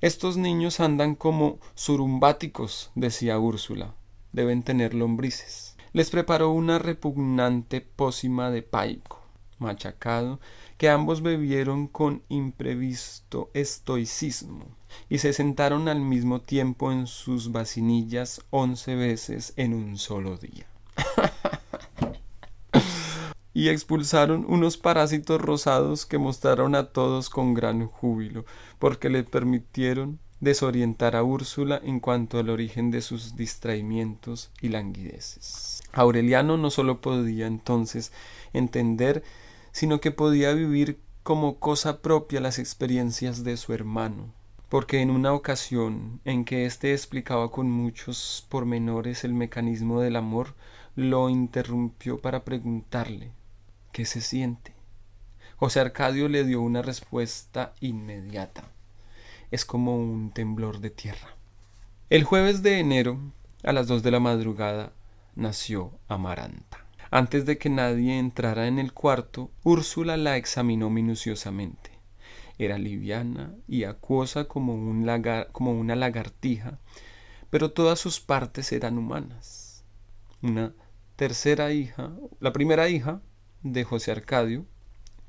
Estos 0.00 0.38
niños 0.38 0.80
andan 0.80 1.14
como 1.14 1.58
surumbáticos, 1.74 2.90
decía 2.94 3.38
Úrsula. 3.38 3.94
Deben 4.32 4.62
tener 4.62 4.94
lombrices 4.94 5.71
les 5.92 6.10
preparó 6.10 6.50
una 6.50 6.78
repugnante 6.78 7.80
pócima 7.80 8.50
de 8.50 8.62
paico 8.62 9.20
machacado 9.58 10.40
que 10.76 10.90
ambos 10.90 11.22
bebieron 11.22 11.86
con 11.86 12.22
imprevisto 12.28 13.50
estoicismo 13.54 14.66
y 15.08 15.18
se 15.18 15.32
sentaron 15.32 15.88
al 15.88 16.00
mismo 16.00 16.40
tiempo 16.40 16.92
en 16.92 17.06
sus 17.06 17.52
vacinillas 17.52 18.42
once 18.50 18.94
veces 18.94 19.54
en 19.56 19.74
un 19.74 19.96
solo 19.96 20.36
día. 20.36 20.66
y 23.54 23.68
expulsaron 23.68 24.44
unos 24.48 24.76
parásitos 24.76 25.40
rosados 25.40 26.04
que 26.04 26.18
mostraron 26.18 26.74
a 26.74 26.86
todos 26.86 27.30
con 27.30 27.54
gran 27.54 27.86
júbilo, 27.86 28.44
porque 28.78 29.08
le 29.08 29.24
permitieron 29.24 30.18
desorientar 30.42 31.14
a 31.14 31.22
Úrsula 31.22 31.80
en 31.84 32.00
cuanto 32.00 32.38
al 32.40 32.50
origen 32.50 32.90
de 32.90 33.00
sus 33.00 33.36
distraimientos 33.36 34.50
y 34.60 34.70
languideces. 34.70 35.84
Aureliano 35.92 36.56
no 36.56 36.68
solo 36.70 37.00
podía 37.00 37.46
entonces 37.46 38.12
entender, 38.52 39.22
sino 39.70 40.00
que 40.00 40.10
podía 40.10 40.52
vivir 40.52 40.98
como 41.22 41.60
cosa 41.60 42.02
propia 42.02 42.40
las 42.40 42.58
experiencias 42.58 43.44
de 43.44 43.56
su 43.56 43.72
hermano, 43.72 44.34
porque 44.68 45.00
en 45.00 45.12
una 45.12 45.32
ocasión 45.32 46.20
en 46.24 46.44
que 46.44 46.66
éste 46.66 46.92
explicaba 46.92 47.52
con 47.52 47.70
muchos 47.70 48.44
pormenores 48.48 49.22
el 49.22 49.34
mecanismo 49.34 50.00
del 50.00 50.16
amor, 50.16 50.54
lo 50.96 51.28
interrumpió 51.28 52.20
para 52.20 52.44
preguntarle 52.44 53.30
¿qué 53.92 54.04
se 54.06 54.20
siente? 54.20 54.74
José 55.54 55.78
Arcadio 55.78 56.28
le 56.28 56.42
dio 56.42 56.60
una 56.60 56.82
respuesta 56.82 57.74
inmediata. 57.78 58.64
Es 59.52 59.66
como 59.66 59.98
un 59.98 60.30
temblor 60.30 60.80
de 60.80 60.88
tierra. 60.88 61.36
El 62.08 62.24
jueves 62.24 62.62
de 62.62 62.78
enero, 62.78 63.20
a 63.62 63.74
las 63.74 63.86
dos 63.86 64.02
de 64.02 64.10
la 64.10 64.18
madrugada, 64.18 64.94
nació 65.34 65.92
Amaranta. 66.08 66.86
Antes 67.10 67.44
de 67.44 67.58
que 67.58 67.68
nadie 67.68 68.18
entrara 68.18 68.66
en 68.66 68.78
el 68.78 68.94
cuarto, 68.94 69.50
Úrsula 69.62 70.16
la 70.16 70.38
examinó 70.38 70.88
minuciosamente. 70.88 71.90
Era 72.56 72.78
liviana 72.78 73.54
y 73.68 73.84
acuosa 73.84 74.46
como, 74.46 74.72
un 74.72 75.06
como 75.52 75.72
una 75.72 75.96
lagartija, 75.96 76.78
pero 77.50 77.72
todas 77.72 77.98
sus 77.98 78.20
partes 78.20 78.72
eran 78.72 78.96
humanas. 78.96 79.84
Una 80.40 80.72
tercera 81.14 81.72
hija, 81.72 82.16
la 82.40 82.54
primera 82.54 82.88
hija 82.88 83.20
de 83.62 83.84
José 83.84 84.12
Arcadio, 84.12 84.64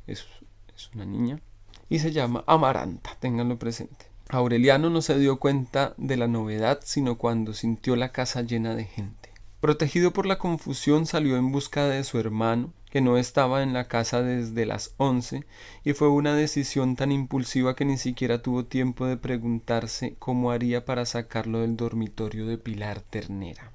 es, 0.08 0.26
es 0.74 0.90
una 0.96 1.04
niña, 1.04 1.42
y 1.90 2.00
se 2.00 2.14
llama 2.14 2.46
Amaranta, 2.48 3.18
ténganlo 3.20 3.60
presente. 3.60 4.13
Aureliano 4.34 4.90
no 4.90 5.04
se 5.04 5.20
dio 5.20 5.38
cuenta 5.38 5.94
de 5.98 6.18
la 6.18 6.28
novedad 6.28 6.80
sino 6.84 7.20
cuando 7.20 7.54
sintió 7.54 7.96
la 7.96 8.12
casa 8.12 8.42
llena 8.42 8.74
de 8.74 8.86
gente. 8.86 9.30
Protegido 9.60 10.12
por 10.12 10.26
la 10.26 10.40
confusión 10.40 11.06
salió 11.06 11.38
en 11.38 11.52
busca 11.52 11.88
de 11.88 12.04
su 12.04 12.20
hermano, 12.20 12.74
que 12.90 13.00
no 13.00 13.18
estaba 13.18 13.64
en 13.64 13.74
la 13.74 13.88
casa 13.88 14.22
desde 14.22 14.66
las 14.66 14.96
once, 14.98 15.46
y 15.84 15.94
fue 15.94 16.10
una 16.10 16.36
decisión 16.36 16.96
tan 16.96 17.12
impulsiva 17.12 17.76
que 17.76 17.86
ni 17.86 17.98
siquiera 17.98 18.42
tuvo 18.42 18.66
tiempo 18.66 19.06
de 19.06 19.18
preguntarse 19.18 20.16
cómo 20.18 20.52
haría 20.52 20.84
para 20.84 21.06
sacarlo 21.06 21.62
del 21.62 21.78
dormitorio 21.78 22.48
de 22.48 22.58
Pilar 22.58 23.02
Ternera. 23.02 23.72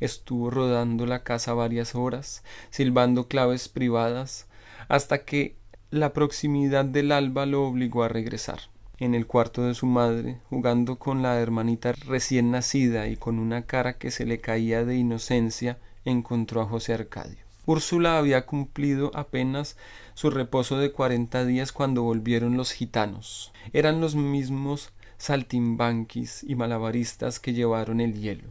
Estuvo 0.00 0.50
rodando 0.50 1.06
la 1.06 1.22
casa 1.22 1.54
varias 1.54 1.94
horas, 1.94 2.42
silbando 2.70 3.28
claves 3.28 3.68
privadas, 3.68 4.46
hasta 4.88 5.24
que 5.24 5.56
la 5.90 6.12
proximidad 6.12 6.84
del 6.84 7.12
alba 7.12 7.46
lo 7.46 7.64
obligó 7.64 8.02
a 8.02 8.08
regresar 8.08 8.73
en 8.98 9.14
el 9.14 9.26
cuarto 9.26 9.64
de 9.64 9.74
su 9.74 9.86
madre, 9.86 10.38
jugando 10.50 10.96
con 10.96 11.22
la 11.22 11.40
hermanita 11.40 11.92
recién 11.92 12.50
nacida 12.50 13.08
y 13.08 13.16
con 13.16 13.38
una 13.38 13.62
cara 13.62 13.98
que 13.98 14.10
se 14.10 14.24
le 14.26 14.40
caía 14.40 14.84
de 14.84 14.96
inocencia, 14.96 15.78
encontró 16.04 16.60
a 16.60 16.66
José 16.66 16.94
Arcadio. 16.94 17.38
Úrsula 17.66 18.18
había 18.18 18.44
cumplido 18.44 19.10
apenas 19.14 19.76
su 20.12 20.30
reposo 20.30 20.78
de 20.78 20.92
cuarenta 20.92 21.44
días 21.46 21.72
cuando 21.72 22.02
volvieron 22.02 22.56
los 22.56 22.72
gitanos. 22.72 23.52
Eran 23.72 24.00
los 24.00 24.14
mismos 24.16 24.92
saltimbanquis 25.16 26.44
y 26.44 26.54
malabaristas 26.54 27.40
que 27.40 27.54
llevaron 27.54 28.00
el 28.00 28.20
hielo. 28.20 28.48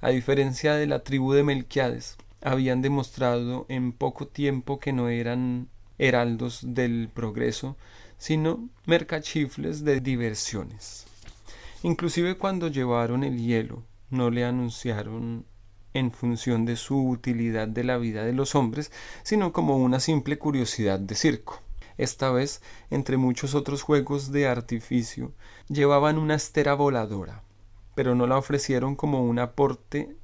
A 0.00 0.10
diferencia 0.10 0.74
de 0.74 0.86
la 0.86 1.00
tribu 1.00 1.34
de 1.34 1.42
Melquiades, 1.42 2.16
habían 2.40 2.82
demostrado 2.82 3.66
en 3.68 3.92
poco 3.92 4.26
tiempo 4.28 4.78
que 4.78 4.92
no 4.92 5.08
eran 5.08 5.68
heraldos 5.98 6.60
del 6.62 7.10
progreso, 7.12 7.76
sino 8.18 8.68
mercachifles 8.84 9.84
de 9.84 10.00
diversiones. 10.00 11.06
Inclusive 11.82 12.36
cuando 12.36 12.68
llevaron 12.68 13.24
el 13.24 13.38
hielo, 13.38 13.84
no 14.10 14.30
le 14.30 14.44
anunciaron 14.44 15.46
en 15.94 16.12
función 16.12 16.64
de 16.64 16.76
su 16.76 17.08
utilidad 17.08 17.68
de 17.68 17.84
la 17.84 17.98
vida 17.98 18.24
de 18.24 18.32
los 18.32 18.54
hombres, 18.54 18.92
sino 19.22 19.52
como 19.52 19.76
una 19.76 20.00
simple 20.00 20.38
curiosidad 20.38 20.98
de 20.98 21.14
circo. 21.14 21.62
Esta 21.96 22.30
vez, 22.30 22.62
entre 22.90 23.16
muchos 23.16 23.54
otros 23.54 23.82
juegos 23.82 24.30
de 24.30 24.46
artificio, 24.46 25.32
llevaban 25.68 26.18
una 26.18 26.34
estera 26.36 26.74
voladora, 26.74 27.42
pero 27.94 28.14
no 28.14 28.26
la 28.26 28.38
ofrecieron 28.38 28.94
como 28.94 29.24
un 29.24 29.38
aporte 29.38 30.16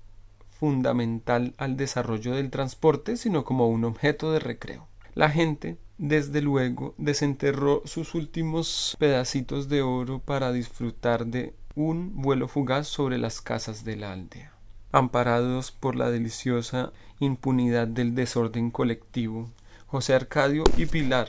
fundamental 0.51 1.55
al 1.59 1.77
desarrollo 1.77 2.35
del 2.35 2.51
transporte, 2.51 3.17
sino 3.17 3.45
como 3.45 3.69
un 3.69 3.85
objeto 3.85 4.33
de 4.33 4.39
recreo. 4.39 4.87
La 5.15 5.31
gente, 5.31 5.79
desde 5.99 6.43
luego, 6.43 6.95
desenterró 6.99 7.83
sus 7.85 8.15
últimos 8.15 8.97
pedacitos 8.99 9.69
de 9.69 9.83
oro 9.83 10.19
para 10.19 10.53
disfrutar 10.53 11.27
de 11.27 11.55
un 11.77 12.21
vuelo 12.21 12.49
fugaz 12.49 12.89
sobre 12.89 13.19
las 13.19 13.41
casas 13.41 13.85
de 13.85 13.97
la 13.97 14.13
aldea. 14.13 14.53
Amparados 14.91 15.71
por 15.71 15.97
la 15.97 16.11
deliciosa 16.11 16.93
impunidad 17.21 17.87
del 17.87 18.15
desorden 18.15 18.71
colectivo, 18.71 19.51
José 19.87 20.15
Arcadio 20.15 20.65
y 20.77 20.87
Pilar 20.87 21.29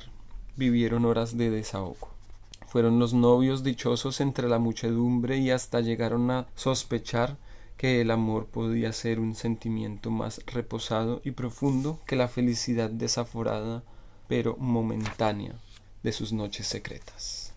vivieron 0.56 1.06
horas 1.06 1.38
de 1.38 1.52
desahogo. 1.52 2.10
Fueron 2.68 3.00
los 3.00 3.14
novios 3.14 3.64
dichosos 3.64 4.20
entre 4.20 4.50
la 4.50 4.60
muchedumbre 4.60 5.38
y 5.38 5.52
hasta 5.52 5.82
llegaron 5.82 6.30
a 6.32 6.48
sospechar 6.56 7.38
que 7.78 8.02
el 8.02 8.10
amor 8.10 8.48
podía 8.48 8.92
ser 8.94 9.20
un 9.20 9.36
sentimiento 9.36 10.10
más 10.10 10.42
reposado 10.48 11.22
y 11.24 11.32
profundo 11.32 12.00
que 12.06 12.16
la 12.16 12.28
felicidad 12.28 12.90
desaforada 12.90 13.84
pero 14.28 14.58
momentánea 14.58 15.56
de 16.04 16.12
sus 16.12 16.34
noches 16.34 16.68
secretas. 16.68 17.54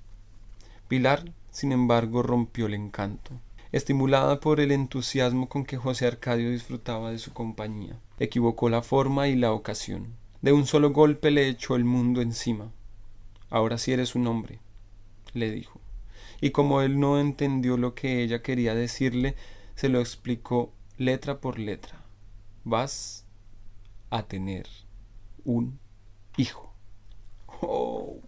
Pilar, 0.88 1.32
sin 1.50 1.72
embargo, 1.72 2.22
rompió 2.22 2.66
el 2.66 2.74
encanto, 2.74 3.32
estimulada 3.72 4.40
por 4.40 4.60
el 4.60 4.72
entusiasmo 4.72 5.48
con 5.48 5.64
que 5.64 5.76
José 5.76 6.06
Arcadio 6.06 6.50
disfrutaba 6.50 7.10
de 7.10 7.18
su 7.18 7.32
compañía. 7.32 7.98
Equivocó 8.18 8.68
la 8.68 8.82
forma 8.82 9.28
y 9.28 9.36
la 9.36 9.52
ocasión. 9.52 10.14
De 10.40 10.52
un 10.52 10.66
solo 10.66 10.92
golpe 10.92 11.30
le 11.30 11.48
echó 11.48 11.76
el 11.76 11.84
mundo 11.84 12.22
encima. 12.22 12.72
Ahora 13.50 13.76
sí 13.76 13.92
eres 13.92 14.14
un 14.14 14.26
hombre, 14.26 14.60
le 15.34 15.50
dijo. 15.50 15.80
Y 16.40 16.50
como 16.50 16.82
él 16.82 17.00
no 17.00 17.18
entendió 17.18 17.76
lo 17.76 17.94
que 17.94 18.22
ella 18.22 18.42
quería 18.42 18.74
decirle, 18.74 19.34
se 19.74 19.88
lo 19.88 20.00
explicó 20.00 20.72
letra 20.96 21.40
por 21.40 21.58
letra. 21.58 22.02
Vas 22.64 23.26
a 24.10 24.22
tener 24.22 24.66
un 25.44 25.78
hijo. 26.38 26.72
Oh. 27.60 28.20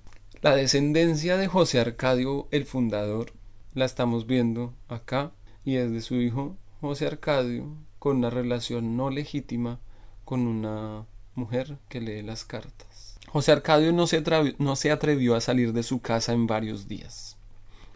La 0.43 0.55
descendencia 0.55 1.37
de 1.37 1.47
José 1.47 1.81
Arcadio, 1.81 2.49
el 2.51 2.67
fundador, 2.67 3.33
la 3.75 3.85
estamos 3.85 4.27
viendo 4.27 4.75
acá 4.89 5.33
y 5.65 5.77
es 5.77 5.93
de 5.93 6.01
su 6.01 6.17
hijo 6.17 6.57
José 6.81 7.07
Arcadio 7.07 7.77
con 7.99 8.17
una 8.17 8.31
relación 8.31 8.97
no 8.97 9.11
legítima 9.11 9.79
con 10.25 10.47
una 10.47 11.07
mujer 11.35 11.79
que 11.89 12.01
lee 12.01 12.23
las 12.23 12.45
cartas. 12.45 13.19
José 13.29 13.53
Arcadio 13.53 13.93
no 13.93 14.07
se, 14.07 14.25
no 14.59 14.77
se 14.77 14.91
atrevió 14.91 15.37
a 15.37 15.41
salir 15.41 15.73
de 15.73 15.83
su 15.83 16.01
casa 16.01 16.33
en 16.33 16.47
varios 16.47 16.89
días. 16.89 17.37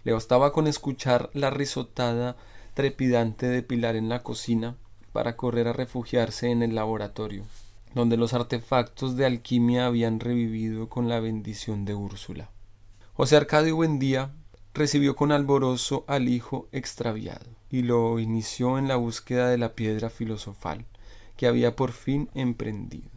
Le 0.05 0.13
bastaba 0.13 0.53
con 0.53 0.67
escuchar 0.67 1.31
la 1.33 1.51
risotada 1.51 2.37
trepidante 2.75 3.47
de 3.47 3.63
Pilar 3.63 3.97
en 3.97 4.09
la 4.09 4.23
cocina 4.23 4.77
para 5.13 5.37
correr 5.37 5.67
a 5.67 5.73
refugiarse 5.73 6.51
en 6.51 6.63
el 6.63 6.75
laboratorio, 6.75 7.45
donde 7.95 8.17
los 8.17 8.35
artefactos 8.35 9.17
de 9.17 9.25
alquimia 9.25 9.87
habían 9.87 10.21
revivido 10.21 10.89
con 10.89 11.09
la 11.09 11.21
bendición 11.21 11.85
de 11.85 11.95
Úrsula. 11.95 12.51
José 13.15 13.37
Arcadio 13.37 13.77
Buendía 13.77 14.33
recibió 14.75 15.15
con 15.15 15.31
alborozo 15.31 16.05
al 16.09 16.29
hijo 16.29 16.69
extraviado 16.73 17.47
y 17.71 17.83
lo 17.83 18.19
inició 18.19 18.79
en 18.79 18.89
la 18.89 18.97
búsqueda 18.97 19.49
de 19.49 19.59
la 19.59 19.75
piedra 19.75 20.11
filosofal 20.11 20.85
que 21.37 21.47
había 21.47 21.77
por 21.77 21.93
fin 21.93 22.29
emprendido. 22.35 23.11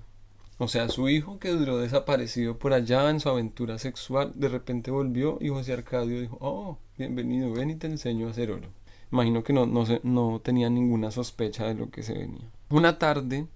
O 0.59 0.67
sea, 0.67 0.89
su 0.89 1.07
hijo 1.09 1.38
que 1.39 1.49
duró 1.49 1.78
desaparecido 1.78 2.57
por 2.57 2.73
allá 2.73 3.09
en 3.09 3.19
su 3.19 3.30
aventura 3.30 3.78
sexual, 3.78 4.32
de 4.36 4.49
repente 4.49 4.89
volvió 4.89 5.38
y 5.39 5.49
José 5.49 5.73
Arcadio 5.73 6.19
dijo, 6.19 6.38
oh, 6.41 6.80
bienvenido, 6.97 7.51
ven 7.51 7.69
y 7.69 7.75
te 7.75 7.88
enseño 7.88 8.28
a 8.28 8.32
hacer 8.32 8.51
oro. 8.51 8.69
Imagino 9.11 9.43
que 9.43 9.53
no, 9.53 9.65
no, 9.65 9.86
no 10.03 10.41
tenía 10.43 10.69
ninguna 10.69 11.11
sospecha 11.11 11.65
de 11.65 11.75
lo 11.75 11.89
que 11.89 12.03
se 12.03 12.13
venía. 12.13 12.49
Una 12.69 12.97
tarde 12.97 13.47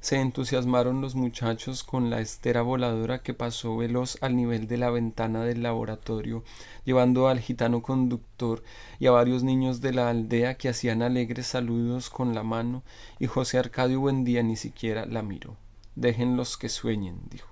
se 0.00 0.20
entusiasmaron 0.20 1.00
los 1.00 1.16
muchachos 1.16 1.82
con 1.82 2.08
la 2.08 2.20
estera 2.20 2.62
voladora 2.62 3.18
que 3.18 3.34
pasó 3.34 3.76
veloz 3.76 4.16
al 4.22 4.36
nivel 4.36 4.68
de 4.68 4.76
la 4.76 4.90
ventana 4.90 5.42
del 5.44 5.62
laboratorio, 5.62 6.44
llevando 6.84 7.28
al 7.28 7.40
gitano 7.40 7.82
conductor 7.82 8.62
y 9.00 9.06
a 9.06 9.10
varios 9.10 9.42
niños 9.42 9.80
de 9.80 9.92
la 9.92 10.08
aldea 10.08 10.54
que 10.54 10.68
hacían 10.68 11.02
alegres 11.02 11.48
saludos 11.48 12.10
con 12.10 12.34
la 12.34 12.44
mano, 12.44 12.84
y 13.18 13.26
José 13.26 13.58
Arcadio 13.58 14.00
Buendía 14.00 14.42
ni 14.42 14.56
siquiera 14.56 15.04
la 15.04 15.22
miró. 15.22 15.56
Déjenlos 15.96 16.56
que 16.56 16.68
sueñen, 16.68 17.18
dijo. 17.28 17.48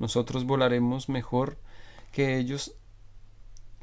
Nosotros 0.00 0.44
volaremos 0.44 1.08
mejor 1.08 1.58
que 2.12 2.38
ellos 2.38 2.74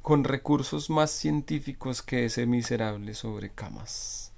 con 0.02 0.24
recursos 0.24 0.90
más 0.90 1.12
científicos 1.12 2.02
que 2.02 2.26
ese 2.26 2.46
miserable 2.46 3.14
sobre 3.14 3.50
camas. 3.50 4.35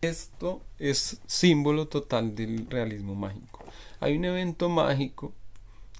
Esto 0.00 0.62
es 0.78 1.20
símbolo 1.26 1.88
total 1.88 2.34
del 2.34 2.68
realismo 2.70 3.14
mágico. 3.14 3.64
Hay 4.00 4.16
un 4.16 4.24
evento 4.24 4.68
mágico 4.68 5.32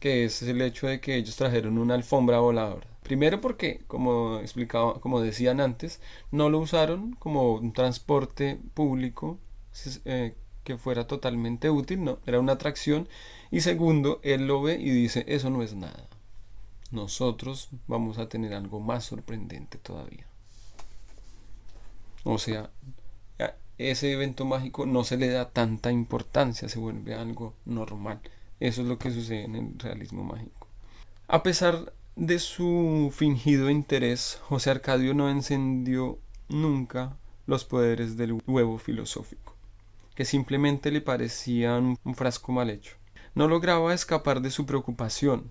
que 0.01 0.25
es 0.25 0.43
el 0.43 0.61
hecho 0.63 0.87
de 0.87 1.01
que 1.01 1.17
ellos 1.17 1.37
trajeron 1.37 1.79
una 1.79 1.95
alfombra 1.95 2.39
voladora. 2.39 2.87
Primero 3.03 3.41
porque, 3.41 3.83
como 3.87 4.39
explicaba, 4.41 5.01
como 5.01 5.21
decían 5.21 5.61
antes, 5.61 6.01
no 6.31 6.51
lo 6.51 6.59
usaron 6.59 7.13
como 7.15 7.55
un 7.55 7.73
transporte 7.73 8.59
público 8.75 9.39
eh, 10.05 10.35
que 10.65 10.77
fuera 10.77 11.07
totalmente 11.07 11.71
útil, 11.71 12.05
no, 12.05 12.19
era 12.27 12.41
una 12.41 12.53
atracción. 12.53 13.09
Y 13.51 13.61
segundo, 13.61 14.21
él 14.23 14.47
lo 14.47 14.61
ve 14.63 14.75
y 14.75 14.91
dice, 14.91 15.25
eso 15.29 15.51
no 15.51 15.63
es 15.63 15.75
nada 15.75 16.09
nosotros 16.91 17.69
vamos 17.87 18.19
a 18.19 18.29
tener 18.29 18.55
algo 18.55 18.81
más 18.81 19.05
sorprendente 19.05 19.79
todavía. 19.79 20.27
O 22.25 22.39
sea, 22.39 22.71
ese 23.79 24.13
evento 24.13 24.45
mágico 24.45 24.87
no 24.87 25.05
se 25.05 25.17
le 25.17 25.29
da 25.29 25.51
tanta 25.51 25.91
importancia, 25.91 26.69
se 26.69 26.79
vuelve 26.79 27.15
algo 27.15 27.55
normal. 27.65 28.21
Eso 28.59 28.83
es 28.83 28.89
lo 28.89 28.99
que 28.99 29.11
sucede 29.11 29.45
en 29.45 29.57
el 29.57 29.79
realismo 29.79 30.25
mágico. 30.25 30.67
A 31.29 31.43
pesar 31.43 31.93
de 32.15 32.39
su 32.39 33.13
fingido 33.15 33.69
interés, 33.69 34.41
José 34.43 34.71
Arcadio 34.71 35.13
no 35.13 35.29
encendió 35.29 36.19
nunca 36.49 37.17
los 37.47 37.65
poderes 37.65 38.17
del 38.17 38.41
huevo 38.47 38.79
filosófico, 38.79 39.55
que 40.15 40.25
simplemente 40.25 40.91
le 40.91 41.03
parecían 41.03 41.99
un 42.03 42.15
frasco 42.15 42.53
mal 42.53 42.71
hecho. 42.71 42.97
No 43.35 43.49
lograba 43.49 43.93
escapar 43.93 44.41
de 44.41 44.51
su 44.51 44.65
preocupación, 44.65 45.51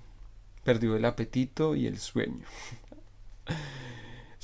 perdió 0.63 0.95
el 0.95 1.05
apetito 1.05 1.75
y 1.75 1.85
el 1.85 1.99
sueño. 1.99 2.45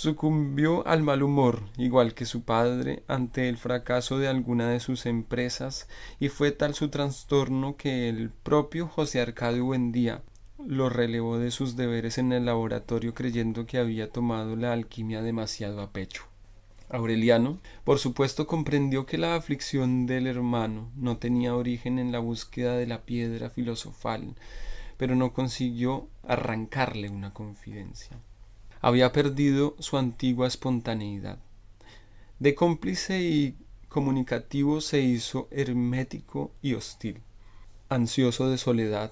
Sucumbió 0.01 0.87
al 0.87 1.03
mal 1.03 1.21
humor, 1.21 1.61
igual 1.77 2.15
que 2.15 2.25
su 2.25 2.41
padre, 2.41 3.03
ante 3.07 3.47
el 3.49 3.57
fracaso 3.59 4.17
de 4.17 4.27
alguna 4.27 4.67
de 4.67 4.79
sus 4.79 5.05
empresas, 5.05 5.87
y 6.19 6.29
fue 6.29 6.51
tal 6.51 6.73
su 6.73 6.89
trastorno 6.89 7.77
que 7.77 8.09
el 8.09 8.31
propio 8.31 8.87
José 8.87 9.21
Arcadio 9.21 9.65
Buendía 9.65 10.23
lo 10.57 10.89
relevó 10.89 11.37
de 11.37 11.51
sus 11.51 11.75
deberes 11.75 12.17
en 12.17 12.33
el 12.33 12.45
laboratorio 12.45 13.13
creyendo 13.13 13.67
que 13.67 13.77
había 13.77 14.09
tomado 14.09 14.55
la 14.55 14.73
alquimia 14.73 15.21
demasiado 15.21 15.81
a 15.81 15.91
pecho. 15.91 16.23
Aureliano, 16.89 17.59
por 17.83 17.99
supuesto, 17.99 18.47
comprendió 18.47 19.05
que 19.05 19.19
la 19.19 19.35
aflicción 19.35 20.07
del 20.07 20.25
hermano 20.25 20.89
no 20.95 21.17
tenía 21.17 21.53
origen 21.53 21.99
en 21.99 22.11
la 22.11 22.17
búsqueda 22.17 22.75
de 22.75 22.87
la 22.87 23.03
piedra 23.03 23.51
filosofal, 23.51 24.33
pero 24.97 25.15
no 25.15 25.31
consiguió 25.31 26.07
arrancarle 26.23 27.07
una 27.07 27.35
confidencia. 27.35 28.17
Había 28.81 29.11
perdido 29.11 29.75
su 29.79 29.97
antigua 29.97 30.47
espontaneidad. 30.47 31.37
De 32.39 32.55
cómplice 32.55 33.21
y 33.21 33.55
comunicativo 33.89 34.81
se 34.81 35.01
hizo 35.01 35.47
hermético 35.51 36.51
y 36.63 36.73
hostil, 36.73 37.21
ansioso 37.89 38.49
de 38.49 38.57
soledad, 38.57 39.11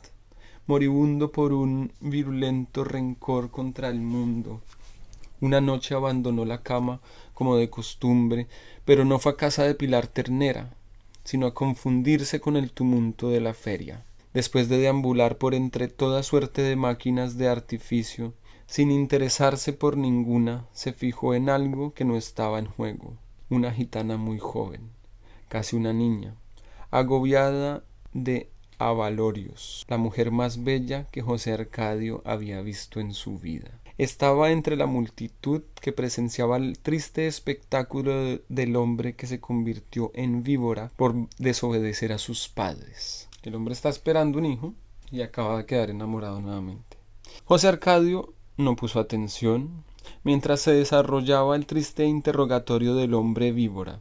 moribundo 0.65 1.31
por 1.31 1.53
un 1.53 1.91
virulento 1.99 2.83
rencor 2.83 3.51
contra 3.51 3.89
el 3.89 3.99
mundo. 3.99 4.61
Una 5.41 5.61
noche 5.61 5.93
abandonó 5.93 6.45
la 6.45 6.63
cama 6.63 6.99
como 7.35 7.55
de 7.55 7.69
costumbre, 7.69 8.47
pero 8.85 9.05
no 9.05 9.19
fue 9.19 9.33
a 9.33 9.37
casa 9.37 9.63
de 9.63 9.75
Pilar 9.75 10.07
Ternera, 10.07 10.73
sino 11.23 11.45
a 11.45 11.53
confundirse 11.53 12.39
con 12.39 12.57
el 12.57 12.71
tumulto 12.71 13.29
de 13.29 13.39
la 13.39 13.53
feria. 13.53 14.03
Después 14.33 14.67
de 14.67 14.79
deambular 14.79 15.37
por 15.37 15.53
entre 15.53 15.87
toda 15.87 16.23
suerte 16.23 16.63
de 16.63 16.75
máquinas 16.75 17.37
de 17.37 17.47
artificio, 17.47 18.33
sin 18.69 18.91
interesarse 18.91 19.73
por 19.73 19.97
ninguna, 19.97 20.67
se 20.73 20.93
fijó 20.93 21.33
en 21.33 21.49
algo 21.49 21.91
que 21.95 22.05
no 22.05 22.15
estaba 22.15 22.59
en 22.59 22.67
juego, 22.67 23.17
una 23.49 23.73
gitana 23.73 24.15
muy 24.15 24.37
joven, 24.37 24.91
casi 25.47 25.75
una 25.75 25.91
niña, 25.91 26.35
agobiada 26.91 27.83
de 28.13 28.51
Avalorios, 28.77 29.87
la 29.89 29.97
mujer 29.97 30.29
más 30.29 30.63
bella 30.63 31.07
que 31.11 31.23
José 31.23 31.51
Arcadio 31.51 32.21
había 32.25 32.61
visto 32.61 32.99
en 32.99 33.15
su 33.15 33.39
vida. 33.39 33.71
Estaba 33.97 34.51
entre 34.51 34.77
la 34.77 34.85
multitud 34.85 35.63
que 35.81 35.91
presenciaba 35.91 36.57
el 36.57 36.77
triste 36.77 37.25
espectáculo 37.25 38.39
del 38.49 38.75
hombre 38.75 39.15
que 39.15 39.25
se 39.25 39.39
convirtió 39.39 40.11
en 40.13 40.43
víbora 40.43 40.91
por 40.95 41.15
desobedecer 41.39 42.13
a 42.13 42.19
sus 42.19 42.47
padres. 42.47 43.29
El 43.41 43.55
hombre 43.55 43.73
está 43.73 43.89
esperando 43.89 44.37
un 44.37 44.45
hijo 44.45 44.75
y 45.09 45.23
acaba 45.23 45.57
de 45.57 45.65
quedar 45.65 45.89
enamorado 45.89 46.39
nuevamente. 46.39 46.97
José 47.45 47.67
Arcadio 47.67 48.35
no 48.59 48.75
puso 48.75 48.99
atención 48.99 49.83
mientras 50.23 50.61
se 50.61 50.73
desarrollaba 50.73 51.55
el 51.55 51.65
triste 51.65 52.05
interrogatorio 52.05 52.95
del 52.95 53.13
hombre 53.13 53.51
víbora 53.51 53.99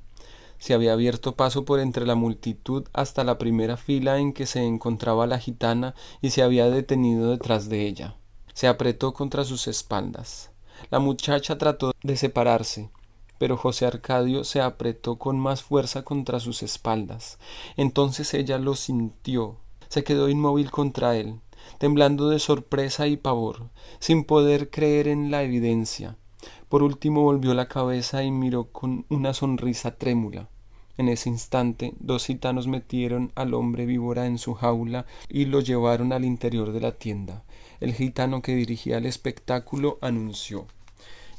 se 0.59 0.75
había 0.75 0.93
abierto 0.93 1.37
paso 1.37 1.65
por 1.65 1.81
entre 1.81 2.05
la 2.05 2.17
multitud 2.17 2.85
hasta 2.93 3.25
la 3.25 3.39
primera 3.39 3.77
fila 3.77 4.19
en 4.19 4.33
que 4.33 4.47
se 4.47 4.65
encontraba 4.65 5.27
la 5.27 5.39
gitana 5.39 5.95
y 6.21 6.31
se 6.31 6.43
había 6.43 6.69
detenido 6.69 7.31
detrás 7.31 7.69
de 7.69 7.87
ella. 7.87 8.17
Se 8.55 8.67
apretó 8.67 9.15
contra 9.15 9.45
sus 9.45 9.69
espaldas. 9.69 10.51
La 10.91 10.99
muchacha 10.99 11.59
trató 11.59 11.93
de 12.03 12.17
separarse, 12.17 12.91
pero 13.39 13.57
José 13.57 13.87
Arcadio 13.87 14.43
se 14.43 14.61
apretó 14.61 15.17
con 15.17 15.39
más 15.39 15.63
fuerza 15.63 16.03
contra 16.03 16.41
sus 16.41 16.63
espaldas. 16.65 17.39
Entonces 17.77 18.35
ella 18.35 18.59
lo 18.59 18.75
sintió, 18.75 19.57
se 19.89 20.03
quedó 20.03 20.29
inmóvil 20.29 20.73
contra 20.73 21.17
él, 21.17 21.41
temblando 21.79 22.29
de 22.29 22.39
sorpresa 22.39 23.07
y 23.07 23.17
pavor, 23.17 23.69
sin 23.99 24.25
poder 24.25 24.71
creer 24.71 25.09
en 25.09 25.31
la 25.31 25.43
evidencia. 25.43 26.17
Por 26.69 26.83
último 26.83 27.23
volvió 27.23 27.55
la 27.55 27.69
cabeza 27.69 28.23
y 28.23 28.31
miró 28.31 28.65
con 28.65 29.05
una 29.09 29.35
sonrisa 29.35 29.97
trémula. 29.97 30.49
En 30.97 31.09
ese 31.09 31.29
instante 31.29 31.95
dos 32.01 32.27
gitanos 32.27 32.67
metieron 32.67 33.33
al 33.35 33.55
hombre 33.55 33.87
víbora 33.87 34.27
en 34.27 34.39
su 34.39 34.55
jaula 34.55 35.07
y 35.29 35.45
lo 35.45 35.61
llevaron 35.61 36.13
al 36.13 36.25
interior 36.25 36.73
de 36.73 36.81
la 36.81 36.93
tienda. 36.93 37.45
El 37.81 37.95
gitano 37.95 38.43
que 38.43 38.55
dirigía 38.55 38.99
el 38.99 39.07
espectáculo 39.07 39.99
anunció 40.01 40.67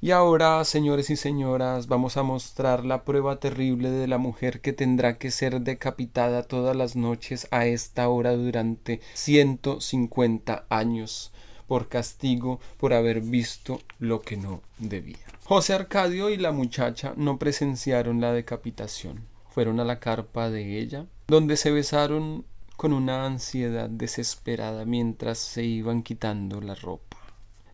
y 0.02 0.12
ahora, 0.12 0.64
señores 0.66 1.10
y 1.10 1.16
señoras, 1.16 1.88
vamos 1.88 2.18
a 2.18 2.24
mostrar 2.24 2.86
la 2.86 3.04
prueba 3.04 3.40
terrible 3.40 3.90
de 3.90 4.08
la 4.08 4.18
mujer 4.18 4.62
que 4.62 4.74
tendrá 4.74 5.18
que 5.18 5.32
ser 5.32 5.62
decapitada 5.62 6.44
todas 6.44 6.76
las 6.76 6.96
noches 6.96 7.48
a 7.52 7.66
esta 7.66 8.08
hora 8.10 8.34
durante 8.34 9.02
ciento 9.14 9.82
cincuenta 9.82 10.66
años 10.70 11.32
por 11.68 11.88
castigo 11.88 12.60
por 12.78 12.94
haber 12.94 13.22
visto 13.22 13.80
lo 14.00 14.22
que 14.22 14.38
no 14.38 14.62
debía. 14.80 15.20
José 15.46 15.74
Arcadio 15.74 16.30
y 16.30 16.38
la 16.38 16.52
muchacha 16.52 17.14
no 17.16 17.38
presenciaron 17.38 18.22
la 18.22 18.34
decapitación. 18.34 19.26
Fueron 19.50 19.80
a 19.80 19.86
la 19.86 20.00
carpa 20.00 20.50
de 20.50 20.80
ella, 20.80 21.06
donde 21.28 21.58
se 21.58 21.72
besaron 21.72 22.46
con 22.76 22.94
una 22.94 23.26
ansiedad 23.26 23.90
desesperada 23.90 24.86
mientras 24.86 25.38
se 25.38 25.64
iban 25.64 26.02
quitando 26.02 26.62
la 26.62 26.76
ropa. 26.76 27.09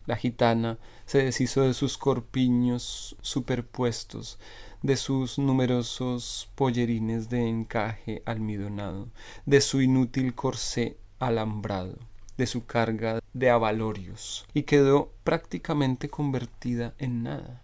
La 0.06 0.16
gitana 0.16 0.78
se 1.04 1.24
deshizo 1.24 1.62
de 1.62 1.74
sus 1.74 1.98
corpiños 1.98 3.16
superpuestos, 3.20 4.38
de 4.82 4.96
sus 4.96 5.38
numerosos 5.38 6.48
pollerines 6.54 7.28
de 7.28 7.48
encaje 7.48 8.22
almidonado, 8.24 9.08
de 9.44 9.60
su 9.60 9.82
inútil 9.82 10.34
corsé 10.34 10.96
alambrado 11.18 11.98
de 12.36 12.46
su 12.46 12.66
carga 12.66 13.20
de 13.32 13.50
avalorios 13.50 14.46
y 14.52 14.64
quedó 14.64 15.12
prácticamente 15.24 16.08
convertida 16.08 16.94
en 16.98 17.22
nada. 17.22 17.62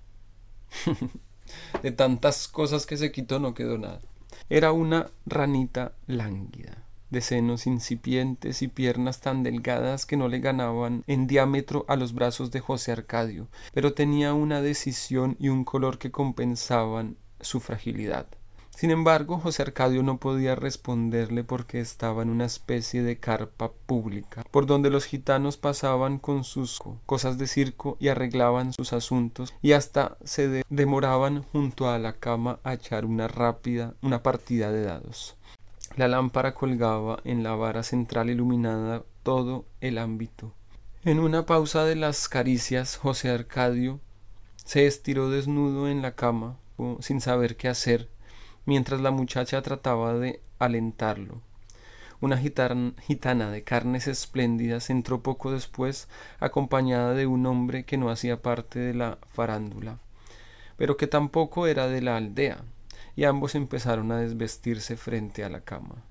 de 1.82 1.93
tantas 1.93 2.49
cosas 2.49 2.86
que 2.86 2.97
se 2.97 3.12
quitó 3.12 3.38
no 3.38 3.55
quedó 3.55 3.78
nada. 3.78 4.01
Era 4.49 4.72
una 4.72 5.11
ranita 5.26 5.93
lánguida, 6.07 6.84
de 7.12 7.20
senos 7.20 7.68
incipientes 7.68 8.62
y 8.62 8.68
piernas 8.68 9.20
tan 9.20 9.44
delgadas 9.44 10.06
que 10.06 10.16
no 10.16 10.26
le 10.26 10.40
ganaban 10.40 11.04
en 11.06 11.28
diámetro 11.28 11.84
a 11.86 11.94
los 11.94 12.14
brazos 12.14 12.50
de 12.50 12.60
José 12.60 12.90
Arcadio, 12.90 13.46
pero 13.72 13.92
tenía 13.92 14.34
una 14.34 14.62
decisión 14.62 15.36
y 15.38 15.48
un 15.50 15.64
color 15.64 15.98
que 15.98 16.10
compensaban 16.10 17.16
su 17.40 17.60
fragilidad. 17.60 18.26
Sin 18.74 18.90
embargo, 18.90 19.38
José 19.38 19.62
Arcadio 19.62 20.02
no 20.02 20.16
podía 20.16 20.54
responderle 20.54 21.44
porque 21.44 21.78
estaba 21.80 22.22
en 22.22 22.30
una 22.30 22.46
especie 22.46 23.02
de 23.02 23.18
carpa 23.18 23.70
pública, 23.70 24.44
por 24.50 24.66
donde 24.66 24.90
los 24.90 25.04
gitanos 25.04 25.58
pasaban 25.58 26.18
con 26.18 26.42
sus 26.42 26.80
cosas 27.06 27.36
de 27.38 27.46
circo 27.46 27.96
y 28.00 28.08
arreglaban 28.08 28.72
sus 28.72 28.92
asuntos, 28.92 29.54
y 29.60 29.72
hasta 29.72 30.16
se 30.24 30.64
demoraban 30.68 31.42
junto 31.52 31.90
a 31.90 31.98
la 31.98 32.14
cama 32.14 32.58
a 32.64 32.72
echar 32.72 33.04
una 33.04 33.28
rápida, 33.28 33.94
una 34.00 34.22
partida 34.22 34.72
de 34.72 34.82
dados. 34.82 35.36
La 35.95 36.09
lámpara 36.09 36.55
colgaba 36.55 37.20
en 37.24 37.43
la 37.43 37.55
vara 37.55 37.82
central 37.82 38.30
iluminada 38.30 39.03
todo 39.22 39.66
el 39.82 39.99
ámbito. 39.99 40.55
En 41.05 41.18
una 41.18 41.45
pausa 41.45 41.84
de 41.84 41.97
las 41.97 42.28
caricias, 42.30 42.97
José 42.97 43.28
Arcadio 43.28 44.01
se 44.57 44.86
estiró 44.86 45.28
desnudo 45.28 45.88
en 45.88 46.01
la 46.01 46.14
cama, 46.14 46.57
sin 47.01 47.20
saber 47.20 47.57
qué 47.57 47.68
hacer, 47.68 48.09
mientras 48.64 49.01
la 49.03 49.11
muchacha 49.11 49.61
trataba 49.61 50.14
de 50.14 50.40
alentarlo. 50.59 51.43
Una 52.22 52.38
gitana 52.38 53.51
de 53.51 53.64
carnes 53.64 54.07
espléndidas 54.07 54.88
entró 54.88 55.22
poco 55.22 55.53
después 55.53 56.09
acompañada 56.40 57.12
de 57.14 57.26
un 57.26 57.45
hombre 57.45 57.84
que 57.84 57.99
no 57.99 58.11
hacía 58.11 58.40
parte 58.40 58.78
de 58.78 58.95
la 58.95 59.18
farándula, 59.28 59.99
pero 60.76 60.97
que 60.97 61.09
tampoco 61.09 61.66
era 61.66 61.88
de 61.88 62.01
la 62.01 62.16
aldea, 62.16 62.64
y 63.16 63.24
ambos 63.24 63.54
empezaron 63.54 64.12
a 64.12 64.18
desvestirse 64.18 64.96
frente 64.96 65.44
a 65.44 65.48
la 65.48 65.62
cama. 65.62 66.04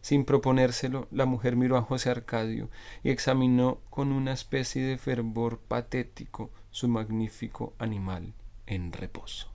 Sin 0.00 0.24
proponérselo, 0.24 1.08
la 1.10 1.26
mujer 1.26 1.56
miró 1.56 1.76
a 1.76 1.82
José 1.82 2.10
Arcadio 2.10 2.70
y 3.02 3.10
examinó 3.10 3.80
con 3.90 4.12
una 4.12 4.32
especie 4.32 4.84
de 4.84 4.98
fervor 4.98 5.58
patético 5.58 6.50
su 6.70 6.88
magnífico 6.88 7.74
animal 7.78 8.34
en 8.66 8.92
reposo. 8.92 9.50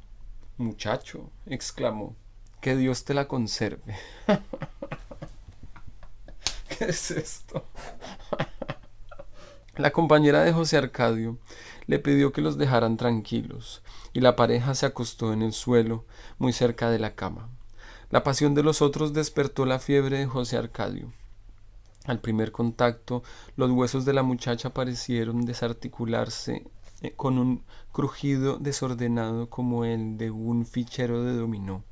Muchacho, 0.58 1.30
exclamó, 1.46 2.16
que 2.62 2.76
Dios 2.76 3.04
te 3.06 3.14
la 3.14 3.28
conserve. 3.28 3.96
¿Qué 6.78 6.86
es 6.86 7.12
esto? 7.12 7.66
La 9.76 9.90
compañera 9.90 10.44
de 10.44 10.54
José 10.54 10.78
Arcadio 10.78 11.40
le 11.88 11.98
pidió 11.98 12.32
que 12.32 12.42
los 12.42 12.60
dejaran 12.60 12.96
tranquilos, 12.96 13.82
y 14.14 14.20
la 14.20 14.36
pareja 14.36 14.76
se 14.76 14.86
acostó 14.86 15.34
en 15.34 15.42
el 15.42 15.52
suelo, 15.52 16.06
muy 16.38 16.54
cerca 16.54 16.92
de 16.92 17.00
la 17.00 17.16
cama. 17.16 17.50
La 18.12 18.24
pasión 18.24 18.54
de 18.54 18.62
los 18.62 18.84
otros 18.84 19.14
despertó 19.14 19.66
la 19.66 19.80
fiebre 19.80 20.20
de 20.20 20.28
José 20.28 20.58
Arcadio. 20.58 21.12
Al 22.06 22.20
primer 22.20 22.52
contacto, 22.52 23.24
los 23.56 23.72
huesos 23.72 24.06
de 24.06 24.14
la 24.14 24.22
muchacha 24.22 24.76
parecieron 24.76 25.44
desarticularse 25.44 26.68
eh, 27.02 27.14
con 27.16 27.40
un 27.40 27.64
crujido 27.92 28.58
desordenado 28.58 29.50
como 29.50 29.86
el 29.86 30.18
de 30.18 30.30
un 30.30 30.68
fichero 30.68 31.24
de 31.24 31.34
dominó, 31.34 31.84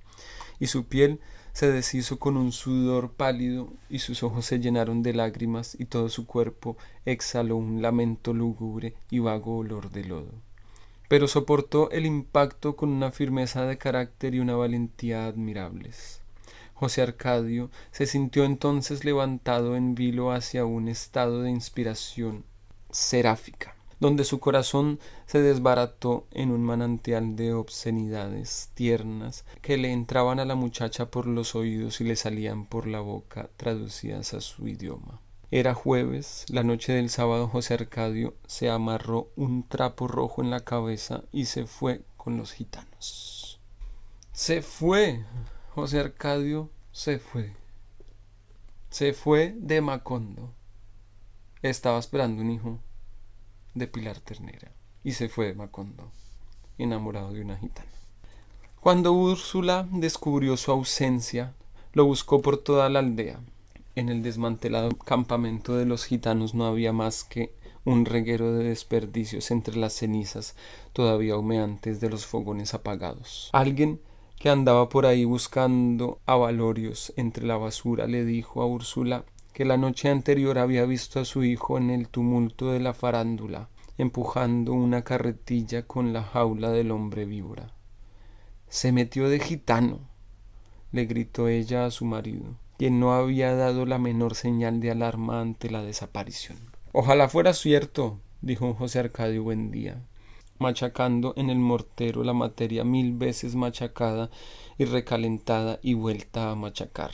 y 0.59 0.67
su 0.67 0.85
piel 0.85 1.19
se 1.53 1.71
deshizo 1.71 2.19
con 2.19 2.37
un 2.37 2.51
sudor 2.51 3.11
pálido 3.11 3.69
y 3.89 3.99
sus 3.99 4.23
ojos 4.23 4.45
se 4.45 4.59
llenaron 4.59 5.03
de 5.03 5.13
lágrimas 5.13 5.75
y 5.79 5.85
todo 5.85 6.09
su 6.09 6.25
cuerpo 6.25 6.77
exhaló 7.05 7.57
un 7.57 7.81
lamento 7.81 8.33
lúgubre 8.33 8.93
y 9.09 9.19
vago 9.19 9.57
olor 9.57 9.91
de 9.91 10.05
lodo. 10.05 10.31
Pero 11.07 11.27
soportó 11.27 11.91
el 11.91 12.05
impacto 12.05 12.75
con 12.75 12.89
una 12.89 13.11
firmeza 13.11 13.65
de 13.65 13.77
carácter 13.77 14.33
y 14.33 14.39
una 14.39 14.55
valentía 14.55 15.25
admirables. 15.25 16.21
José 16.73 17.01
Arcadio 17.01 17.69
se 17.91 18.05
sintió 18.05 18.45
entonces 18.45 19.03
levantado 19.03 19.75
en 19.75 19.93
vilo 19.93 20.31
hacia 20.31 20.65
un 20.65 20.87
estado 20.87 21.41
de 21.41 21.51
inspiración 21.51 22.45
seráfica 22.89 23.75
donde 24.01 24.25
su 24.25 24.39
corazón 24.39 24.99
se 25.27 25.41
desbarató 25.41 26.25
en 26.31 26.51
un 26.51 26.63
manantial 26.63 27.35
de 27.35 27.53
obscenidades 27.53 28.71
tiernas 28.73 29.45
que 29.61 29.77
le 29.77 29.93
entraban 29.93 30.39
a 30.39 30.45
la 30.45 30.55
muchacha 30.55 31.11
por 31.11 31.27
los 31.27 31.55
oídos 31.55 32.01
y 32.01 32.05
le 32.05 32.15
salían 32.15 32.65
por 32.65 32.87
la 32.87 32.99
boca 32.99 33.49
traducidas 33.57 34.33
a 34.33 34.41
su 34.41 34.67
idioma. 34.67 35.21
Era 35.51 35.75
jueves, 35.75 36.45
la 36.49 36.63
noche 36.63 36.93
del 36.93 37.11
sábado 37.11 37.47
José 37.47 37.75
Arcadio 37.75 38.33
se 38.47 38.71
amarró 38.71 39.29
un 39.35 39.67
trapo 39.67 40.07
rojo 40.07 40.41
en 40.41 40.49
la 40.49 40.61
cabeza 40.61 41.23
y 41.31 41.45
se 41.45 41.67
fue 41.67 42.01
con 42.17 42.37
los 42.37 42.53
gitanos. 42.53 43.59
Se 44.31 44.63
fue. 44.63 45.23
José 45.75 45.99
Arcadio 45.99 46.71
se 46.91 47.19
fue. 47.19 47.53
Se 48.89 49.13
fue 49.13 49.53
de 49.57 49.79
Macondo. 49.81 50.53
Estaba 51.61 51.99
esperando 51.99 52.41
un 52.41 52.49
hijo 52.49 52.79
de 53.73 53.87
Pilar 53.87 54.19
Ternera 54.19 54.71
y 55.03 55.13
se 55.13 55.29
fue 55.29 55.47
de 55.47 55.53
Macondo, 55.53 56.11
enamorado 56.77 57.33
de 57.33 57.41
una 57.41 57.57
gitana. 57.57 57.89
Cuando 58.79 59.13
Úrsula 59.13 59.87
descubrió 59.91 60.57
su 60.57 60.71
ausencia, 60.71 61.53
lo 61.93 62.05
buscó 62.05 62.41
por 62.41 62.57
toda 62.57 62.89
la 62.89 62.99
aldea. 62.99 63.39
En 63.95 64.09
el 64.09 64.23
desmantelado 64.23 64.89
campamento 64.91 65.75
de 65.75 65.85
los 65.85 66.05
gitanos 66.05 66.53
no 66.55 66.65
había 66.65 66.93
más 66.93 67.23
que 67.23 67.53
un 67.83 68.05
reguero 68.05 68.53
de 68.53 68.63
desperdicios 68.63 69.51
entre 69.51 69.75
las 69.75 69.93
cenizas 69.93 70.55
todavía 70.93 71.37
humeantes 71.37 71.99
de 71.99 72.09
los 72.09 72.25
fogones 72.25 72.73
apagados. 72.73 73.49
Alguien 73.53 73.99
que 74.37 74.49
andaba 74.49 74.89
por 74.89 75.05
ahí 75.05 75.25
buscando 75.25 76.19
avalorios 76.25 77.13
entre 77.15 77.45
la 77.45 77.57
basura 77.57 78.07
le 78.07 78.25
dijo 78.25 78.61
a 78.61 78.65
Úrsula 78.65 79.25
que 79.53 79.65
la 79.65 79.77
noche 79.77 80.09
anterior 80.09 80.57
había 80.57 80.85
visto 80.85 81.19
a 81.19 81.25
su 81.25 81.43
hijo 81.43 81.77
en 81.77 81.89
el 81.89 82.07
tumulto 82.07 82.71
de 82.71 82.79
la 82.79 82.93
farándula, 82.93 83.69
empujando 83.97 84.73
una 84.73 85.03
carretilla 85.03 85.83
con 85.83 86.13
la 86.13 86.23
jaula 86.23 86.71
del 86.71 86.91
hombre 86.91 87.25
víbora. 87.25 87.73
Se 88.67 88.91
metió 88.91 89.29
de 89.29 89.39
gitano, 89.39 89.99
le 90.91 91.05
gritó 91.05 91.47
ella 91.47 91.85
a 91.85 91.91
su 91.91 92.05
marido, 92.05 92.55
quien 92.77 92.99
no 92.99 93.13
había 93.13 93.53
dado 93.55 93.85
la 93.85 93.97
menor 93.97 94.35
señal 94.35 94.79
de 94.79 94.91
alarma 94.91 95.41
ante 95.41 95.69
la 95.69 95.83
desaparición. 95.83 96.57
Ojalá 96.93 97.29
fuera 97.29 97.53
cierto, 97.53 98.19
dijo 98.41 98.73
José 98.73 98.99
Arcadio 98.99 99.43
Buendía, 99.43 100.01
machacando 100.57 101.33
en 101.37 101.49
el 101.49 101.59
mortero 101.59 102.23
la 102.23 102.33
materia 102.33 102.83
mil 102.83 103.13
veces 103.13 103.55
machacada 103.55 104.29
y 104.77 104.85
recalentada 104.85 105.79
y 105.81 105.93
vuelta 105.93 106.51
a 106.51 106.55
machacar. 106.55 107.11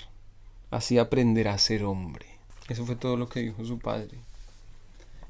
Así 0.69 0.97
aprenderá 0.97 1.53
a 1.53 1.57
ser 1.57 1.83
hombre. 1.83 2.25
Eso 2.67 2.85
fue 2.85 2.95
todo 2.95 3.15
lo 3.15 3.29
que 3.29 3.39
dijo 3.41 3.63
su 3.63 3.79
padre. 3.79 4.17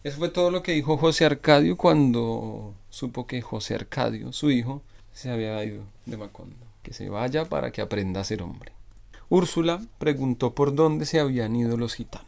Eso 0.04 0.18
fue 0.18 0.30
todo 0.30 0.52
lo 0.52 0.64
que 0.64 0.74
dijo 0.74 0.98
José 0.98 1.26
Arcadio 1.26 1.78
cuando 1.78 2.74
supo 2.90 3.28
que 3.28 3.42
José 3.42 3.76
Arcadio, 3.76 4.32
su 4.32 4.52
hijo, 4.52 4.82
se 5.14 5.30
había 5.30 5.64
ido 5.64 5.84
de 6.06 6.18
Macondo. 6.18 6.56
Que 6.84 6.94
se 6.94 7.10
vaya 7.10 7.46
para 7.46 7.72
que 7.72 7.82
aprenda 7.82 8.22
a 8.22 8.24
ser 8.24 8.42
hombre. 8.42 8.72
Úrsula 9.30 9.82
preguntó 9.98 10.54
por 10.54 10.74
dónde 10.74 11.06
se 11.06 11.20
habían 11.20 11.56
ido 11.56 11.76
los 11.76 11.96
gitanos. 11.96 12.27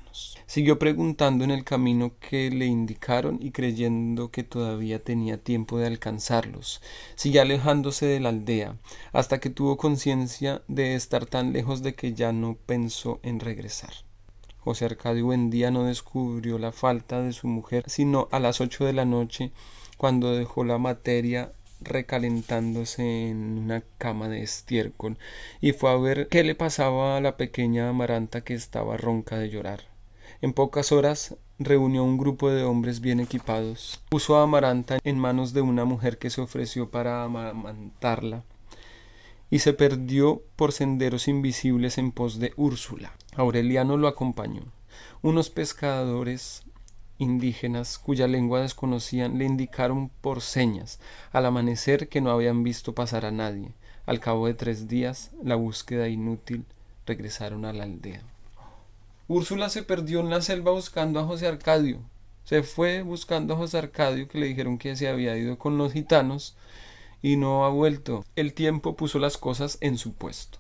Siguió 0.50 0.80
preguntando 0.80 1.44
en 1.44 1.52
el 1.52 1.64
camino 1.64 2.14
que 2.20 2.50
le 2.50 2.66
indicaron 2.66 3.38
y 3.40 3.52
creyendo 3.52 4.32
que 4.32 4.44
todavía 4.44 4.98
tenía 4.98 5.38
tiempo 5.38 5.78
de 5.78 5.86
alcanzarlos. 5.86 6.82
Siguió 7.14 7.44
alejándose 7.44 8.08
de 8.08 8.20
la 8.20 8.30
aldea, 8.30 8.76
hasta 9.12 9.40
que 9.40 9.52
tuvo 9.52 9.78
conciencia 9.78 10.64
de 10.68 10.96
estar 10.96 11.28
tan 11.28 11.54
lejos 11.54 11.84
de 11.84 11.94
que 11.94 12.16
ya 12.16 12.32
no 12.32 12.58
pensó 12.66 13.20
en 13.22 13.40
regresar. 13.40 13.94
José 14.58 14.86
Arcadio 14.86 15.26
Buendía 15.26 15.70
no 15.70 15.84
descubrió 15.84 16.58
la 16.58 16.72
falta 16.72 17.22
de 17.22 17.32
su 17.32 17.48
mujer 17.48 17.84
sino 17.86 18.28
a 18.32 18.40
las 18.40 18.60
ocho 18.60 18.86
de 18.86 18.94
la 18.94 19.06
noche, 19.06 19.52
cuando 19.98 20.36
dejó 20.36 20.64
la 20.64 20.80
materia 20.80 21.54
recalentándose 21.80 23.30
en 23.30 23.60
una 23.60 23.84
cama 24.00 24.28
de 24.30 24.42
estiércol 24.42 25.20
y 25.62 25.74
fue 25.74 25.92
a 25.92 25.98
ver 25.98 26.28
qué 26.28 26.44
le 26.44 26.56
pasaba 26.56 27.18
a 27.18 27.22
la 27.22 27.38
pequeña 27.38 27.88
Amaranta 27.88 28.42
que 28.42 28.56
estaba 28.56 28.98
ronca 28.98 29.38
de 29.38 29.52
llorar. 29.52 29.89
En 30.42 30.54
pocas 30.54 30.94
horas 30.94 31.36
reunió 31.58 32.02
un 32.06 32.18
grupo 32.18 32.50
de 32.50 32.64
hombres 32.64 33.02
bien 33.02 33.20
equipados, 33.20 34.02
puso 34.08 34.38
a 34.38 34.44
Amaranta 34.44 34.98
en 35.04 35.20
manos 35.20 35.52
de 35.52 35.60
una 35.60 35.84
mujer 35.84 36.18
que 36.18 36.30
se 36.30 36.40
ofreció 36.40 36.90
para 36.90 37.24
amamantarla 37.26 38.44
y 39.50 39.60
se 39.60 39.74
perdió 39.74 40.42
por 40.56 40.72
senderos 40.72 41.28
invisibles 41.28 41.98
en 41.98 42.14
pos 42.14 42.40
de 42.40 42.54
Úrsula. 42.56 43.12
Aureliano 43.36 43.98
lo 43.98 44.08
acompañó. 44.08 44.62
Unos 45.22 45.50
pescadores 45.50 46.64
indígenas 47.18 47.98
cuya 47.98 48.28
lengua 48.30 48.62
desconocían 48.62 49.38
le 49.38 49.44
indicaron 49.44 50.08
por 50.22 50.40
señas 50.40 51.02
al 51.34 51.48
amanecer 51.48 52.08
que 52.08 52.22
no 52.22 52.32
habían 52.32 52.64
visto 52.64 52.96
pasar 52.96 53.26
a 53.26 53.32
nadie. 53.32 53.74
Al 54.06 54.22
cabo 54.22 54.48
de 54.48 54.54
tres 54.54 54.88
días, 54.88 55.32
la 55.44 55.56
búsqueda 55.56 56.08
inútil, 56.08 56.64
regresaron 57.06 57.66
a 57.66 57.74
la 57.74 57.84
aldea. 57.84 58.24
Úrsula 59.32 59.70
se 59.70 59.84
perdió 59.84 60.22
en 60.22 60.32
la 60.32 60.42
selva 60.42 60.72
buscando 60.72 61.20
a 61.20 61.24
José 61.24 61.46
Arcadio. 61.46 62.00
Se 62.46 62.64
fue 62.64 63.04
buscando 63.04 63.54
a 63.54 63.58
José 63.58 63.78
Arcadio 63.78 64.28
que 64.28 64.40
le 64.40 64.48
dijeron 64.48 64.80
que 64.80 64.96
se 64.96 65.08
había 65.08 65.38
ido 65.38 65.60
con 65.60 65.78
los 65.78 65.94
gitanos 65.94 66.58
y 67.22 67.36
no 67.36 67.64
ha 67.64 67.70
vuelto. 67.70 68.26
El 68.36 68.56
tiempo 68.56 68.96
puso 68.96 69.20
las 69.20 69.38
cosas 69.38 69.78
en 69.82 70.00
su 70.00 70.14
puesto. 70.14 70.58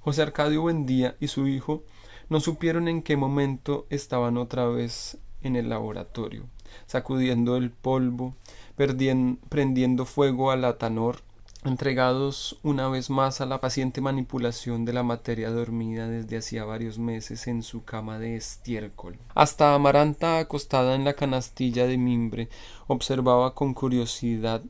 José 0.00 0.22
Arcadio 0.22 0.62
Buendía 0.62 1.14
y 1.20 1.28
su 1.28 1.46
hijo 1.46 1.84
no 2.30 2.40
supieron 2.40 2.88
en 2.88 3.02
qué 3.02 3.18
momento 3.18 3.86
estaban 3.90 4.38
otra 4.38 4.64
vez 4.64 5.18
en 5.42 5.54
el 5.54 5.68
laboratorio, 5.68 6.46
sacudiendo 6.86 7.58
el 7.58 7.70
polvo, 7.70 8.34
prendiendo 8.76 10.06
fuego 10.06 10.50
al 10.50 10.64
atanor, 10.64 11.20
entregados 11.64 12.58
una 12.62 12.88
vez 12.88 13.10
más 13.10 13.40
a 13.40 13.46
la 13.46 13.60
paciente 13.60 14.00
manipulación 14.00 14.84
de 14.84 14.92
la 14.92 15.02
materia 15.02 15.50
dormida 15.50 16.08
desde 16.08 16.38
hacía 16.38 16.64
varios 16.64 16.98
meses 16.98 17.46
en 17.46 17.62
su 17.62 17.84
cama 17.84 18.18
de 18.18 18.36
estiércol. 18.36 19.18
Hasta 19.34 19.74
Amaranta, 19.74 20.38
acostada 20.38 20.94
en 20.94 21.04
la 21.04 21.12
canastilla 21.12 21.86
de 21.86 21.98
mimbre, 21.98 22.48
observaba 22.86 23.54
con 23.54 23.74
curiosidad 23.74 24.62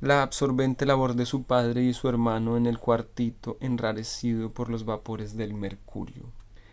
la 0.00 0.22
absorbente 0.22 0.86
labor 0.86 1.14
de 1.14 1.26
su 1.26 1.42
padre 1.42 1.82
y 1.82 1.92
su 1.92 2.08
hermano 2.08 2.56
en 2.56 2.66
el 2.66 2.78
cuartito 2.78 3.58
enrarecido 3.60 4.50
por 4.50 4.70
los 4.70 4.86
vapores 4.86 5.36
del 5.36 5.52
mercurio. 5.52 6.32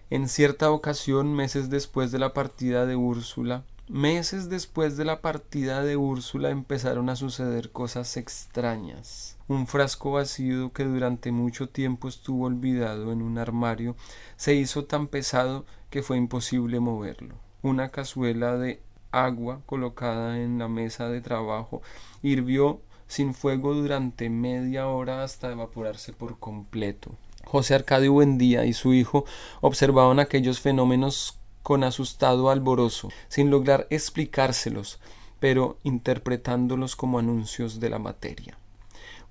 En 0.09 0.29
cierta 0.29 0.71
ocasión, 0.71 1.33
meses 1.33 1.69
después 1.69 2.13
de 2.13 2.19
la 2.19 2.33
partida 2.33 2.85
de 2.85 2.95
Úrsula, 2.95 3.65
meses 3.89 4.49
después 4.49 4.97
de 4.97 5.05
la 5.05 5.21
partida 5.21 5.81
de 5.81 5.95
Úrsula 5.95 6.49
empezaron 6.49 7.09
a 7.09 7.15
suceder 7.15 7.71
cosas 7.71 8.17
extrañas. 8.17 9.37
Un 9.47 9.65
frasco 9.65 10.11
vacío 10.11 10.73
que 10.73 10.83
durante 10.83 11.31
mucho 11.31 11.69
tiempo 11.69 12.07
estuvo 12.07 12.45
olvidado 12.45 13.11
en 13.13 13.21
un 13.21 13.37
armario 13.37 13.95
se 14.35 14.55
hizo 14.55 14.85
tan 14.85 15.07
pesado 15.07 15.65
que 15.89 16.03
fue 16.03 16.17
imposible 16.17 16.79
moverlo. 16.79 17.35
Una 17.61 17.89
cazuela 17.89 18.57
de 18.57 18.81
agua 19.11 19.61
colocada 19.65 20.39
en 20.41 20.59
la 20.59 20.67
mesa 20.67 21.07
de 21.07 21.21
trabajo 21.21 21.81
hirvió 22.21 22.81
sin 23.07 23.33
fuego 23.33 23.73
durante 23.73 24.29
media 24.29 24.87
hora 24.87 25.23
hasta 25.23 25.51
evaporarse 25.51 26.11
por 26.11 26.39
completo. 26.39 27.15
José 27.45 27.75
Arcadio 27.75 28.11
Buendía 28.11 28.65
y 28.65 28.73
su 28.73 28.93
hijo 28.93 29.23
observaban 29.61 30.19
aquellos 30.19 30.59
fenómenos 30.59 31.36
con 31.67 31.83
asustado 31.83 32.49
alborozo, 32.49 33.09
sin 33.27 33.49
lograr 33.49 33.87
explicárselos, 33.89 35.01
pero 35.41 35.79
interpretándolos 35.83 36.95
como 36.95 37.19
anuncios 37.19 37.81
de 37.81 37.89
la 37.89 37.99
materia. 37.99 38.57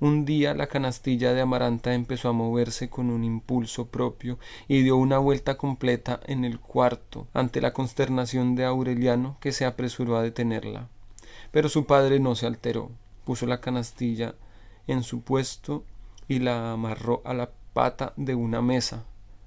Un 0.01 0.27
día 0.27 0.53
la 0.53 0.67
canastilla 0.67 1.33
de 1.33 1.41
amaranta 1.41 1.95
empezó 1.95 2.29
a 2.29 2.35
moverse 2.35 2.91
con 2.91 3.09
un 3.09 3.25
impulso 3.25 3.87
propio 3.87 4.39
y 4.69 4.83
dio 4.83 4.99
una 4.99 5.17
vuelta 5.17 5.57
completa 5.57 6.21
en 6.27 6.45
el 6.45 6.61
cuarto 6.61 7.27
ante 7.33 7.63
la 7.63 7.73
consternación 7.73 8.55
de 8.55 8.67
Aureliano 8.67 9.39
que 9.41 9.53
se 9.53 9.65
apresuró 9.65 10.19
a 10.19 10.23
detenerla. 10.23 10.91
Pero 11.53 11.71
su 11.71 11.87
padre 11.87 12.21
no 12.21 12.35
se 12.35 12.45
alteró, 12.45 12.91
puso 13.25 13.47
la 13.47 13.63
canastilla 13.63 14.35
en 14.87 15.05
su 15.05 15.23
puesto 15.23 15.85
y 16.29 16.41
la 16.41 16.73
amarró 16.73 17.23
a 17.25 17.33
la 17.33 17.49
pata 17.73 18.13
de 18.19 18.35
una 18.35 18.61
mesa, 18.61 19.07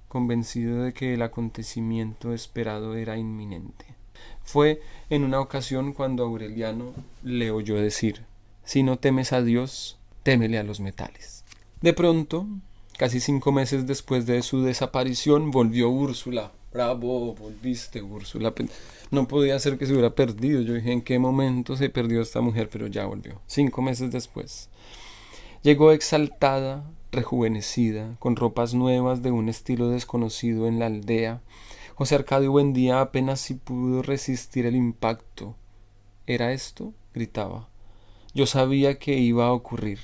convencido 0.09 0.83
de 0.83 0.93
que 0.93 1.13
el 1.13 1.21
acontecimiento 1.21 2.33
esperado 2.33 2.95
era 2.95 3.17
inminente. 3.17 3.85
Fue 4.43 4.81
en 5.09 5.23
una 5.23 5.39
ocasión 5.39 5.93
cuando 5.93 6.23
Aureliano 6.23 6.93
le 7.23 7.51
oyó 7.51 7.75
decir 7.75 8.25
Si 8.65 8.83
no 8.83 8.99
temes 8.99 9.31
a 9.31 9.41
Dios, 9.41 9.97
témele 10.23 10.57
a 10.57 10.63
los 10.63 10.81
metales. 10.81 11.45
De 11.81 11.93
pronto, 11.93 12.45
casi 12.97 13.21
cinco 13.21 13.51
meses 13.51 13.87
después 13.87 14.25
de 14.25 14.41
su 14.41 14.63
desaparición, 14.63 15.51
volvió 15.51 15.89
Úrsula. 15.89 16.51
Bravo, 16.73 17.33
volviste, 17.35 18.01
Úrsula. 18.01 18.53
No 19.11 19.27
podía 19.27 19.57
ser 19.59 19.77
que 19.77 19.85
se 19.85 19.93
hubiera 19.93 20.13
perdido. 20.13 20.61
Yo 20.61 20.73
dije 20.73 20.91
en 20.91 21.01
qué 21.01 21.17
momento 21.17 21.75
se 21.75 21.89
perdió 21.89 22.21
esta 22.21 22.41
mujer, 22.41 22.69
pero 22.71 22.87
ya 22.87 23.05
volvió. 23.05 23.41
Cinco 23.47 23.81
meses 23.81 24.11
después. 24.11 24.69
Llegó 25.63 25.91
exaltada, 25.91 26.83
rejuvenecida, 27.11 28.15
con 28.19 28.35
ropas 28.35 28.73
nuevas 28.73 29.21
de 29.21 29.31
un 29.31 29.49
estilo 29.49 29.89
desconocido 29.89 30.67
en 30.67 30.79
la 30.79 30.87
aldea. 30.87 31.41
José 31.95 32.15
Arcadio 32.15 32.51
Buendía 32.51 33.01
apenas 33.01 33.41
si 33.41 33.55
pudo 33.55 34.01
resistir 34.01 34.65
el 34.65 34.75
impacto. 34.75 35.55
¿Era 36.27 36.53
esto? 36.53 36.93
gritaba. 37.13 37.67
Yo 38.33 38.45
sabía 38.45 38.99
que 38.99 39.17
iba 39.17 39.47
a 39.47 39.53
ocurrir. 39.53 39.99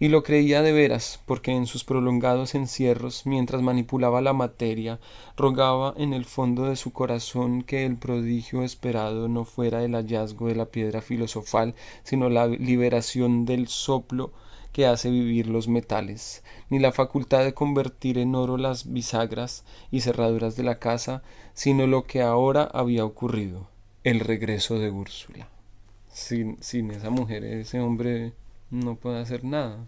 Y 0.00 0.08
lo 0.08 0.24
creía 0.24 0.62
de 0.62 0.72
veras, 0.72 1.20
porque 1.26 1.52
en 1.52 1.66
sus 1.66 1.84
prolongados 1.84 2.56
encierros, 2.56 3.24
mientras 3.24 3.62
manipulaba 3.62 4.20
la 4.20 4.32
materia, 4.32 4.98
rogaba 5.36 5.94
en 5.96 6.12
el 6.12 6.24
fondo 6.24 6.64
de 6.64 6.74
su 6.74 6.92
corazón 6.92 7.62
que 7.62 7.86
el 7.86 7.96
prodigio 7.96 8.64
esperado 8.64 9.28
no 9.28 9.44
fuera 9.44 9.84
el 9.84 9.94
hallazgo 9.94 10.48
de 10.48 10.56
la 10.56 10.66
piedra 10.66 11.02
filosofal, 11.02 11.76
sino 12.02 12.28
la 12.28 12.48
liberación 12.48 13.44
del 13.44 13.68
soplo 13.68 14.32
que 14.72 14.86
hace 14.86 15.10
vivir 15.10 15.46
los 15.46 15.68
metales, 15.68 16.42
ni 16.70 16.78
la 16.78 16.92
facultad 16.92 17.44
de 17.44 17.54
convertir 17.54 18.18
en 18.18 18.34
oro 18.34 18.56
las 18.56 18.92
bisagras 18.92 19.64
y 19.90 20.00
cerraduras 20.00 20.56
de 20.56 20.62
la 20.62 20.78
casa, 20.78 21.22
sino 21.54 21.86
lo 21.86 22.04
que 22.04 22.22
ahora 22.22 22.64
había 22.72 23.04
ocurrido, 23.04 23.68
el 24.02 24.20
regreso 24.20 24.78
de 24.78 24.90
Úrsula. 24.90 25.48
Sin, 26.08 26.62
sin 26.62 26.90
esa 26.90 27.10
mujer, 27.10 27.44
ese 27.44 27.80
hombre 27.80 28.32
no 28.70 28.96
puede 28.96 29.20
hacer 29.20 29.44
nada. 29.44 29.78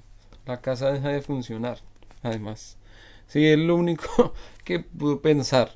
La 0.46 0.60
casa 0.60 0.92
deja 0.92 1.08
de 1.08 1.22
funcionar, 1.22 1.78
además. 2.22 2.76
Sí, 3.26 3.46
es 3.46 3.58
lo 3.58 3.76
único 3.76 4.34
que 4.64 4.80
pudo 4.80 5.20
pensar 5.20 5.72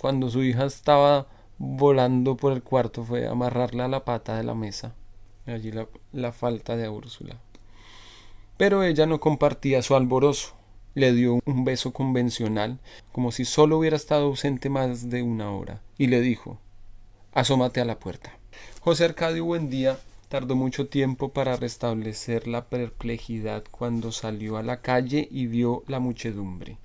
cuando 0.00 0.28
su 0.30 0.42
hija 0.42 0.64
estaba 0.64 1.26
volando 1.58 2.36
por 2.36 2.52
el 2.52 2.62
cuarto 2.62 3.04
fue 3.04 3.26
amarrarla 3.26 3.84
a 3.84 3.88
la 3.88 4.04
pata 4.04 4.36
de 4.36 4.44
la 4.44 4.54
mesa. 4.54 4.94
Allí 5.46 5.72
la, 5.72 5.86
la 6.12 6.32
falta 6.32 6.76
de 6.76 6.88
Úrsula. 6.88 7.36
Pero 8.60 8.82
ella 8.82 9.06
no 9.06 9.20
compartía 9.20 9.80
su 9.80 9.96
alborozo. 9.96 10.52
Le 10.92 11.14
dio 11.14 11.40
un 11.46 11.64
beso 11.64 11.94
convencional, 11.94 12.78
como 13.10 13.32
si 13.32 13.46
solo 13.46 13.78
hubiera 13.78 13.96
estado 13.96 14.26
ausente 14.26 14.68
más 14.68 15.08
de 15.08 15.22
una 15.22 15.50
hora, 15.50 15.80
y 15.96 16.08
le 16.08 16.20
dijo 16.20 16.58
Asómate 17.32 17.80
a 17.80 17.86
la 17.86 17.98
puerta. 17.98 18.36
José 18.82 19.06
Arcadio 19.06 19.46
Buendía 19.46 19.98
tardó 20.28 20.56
mucho 20.56 20.88
tiempo 20.88 21.30
para 21.30 21.56
restablecer 21.56 22.46
la 22.46 22.66
perplejidad 22.66 23.64
cuando 23.70 24.12
salió 24.12 24.58
a 24.58 24.62
la 24.62 24.82
calle 24.82 25.26
y 25.30 25.46
vio 25.46 25.82
la 25.86 25.98
muchedumbre. 25.98 26.76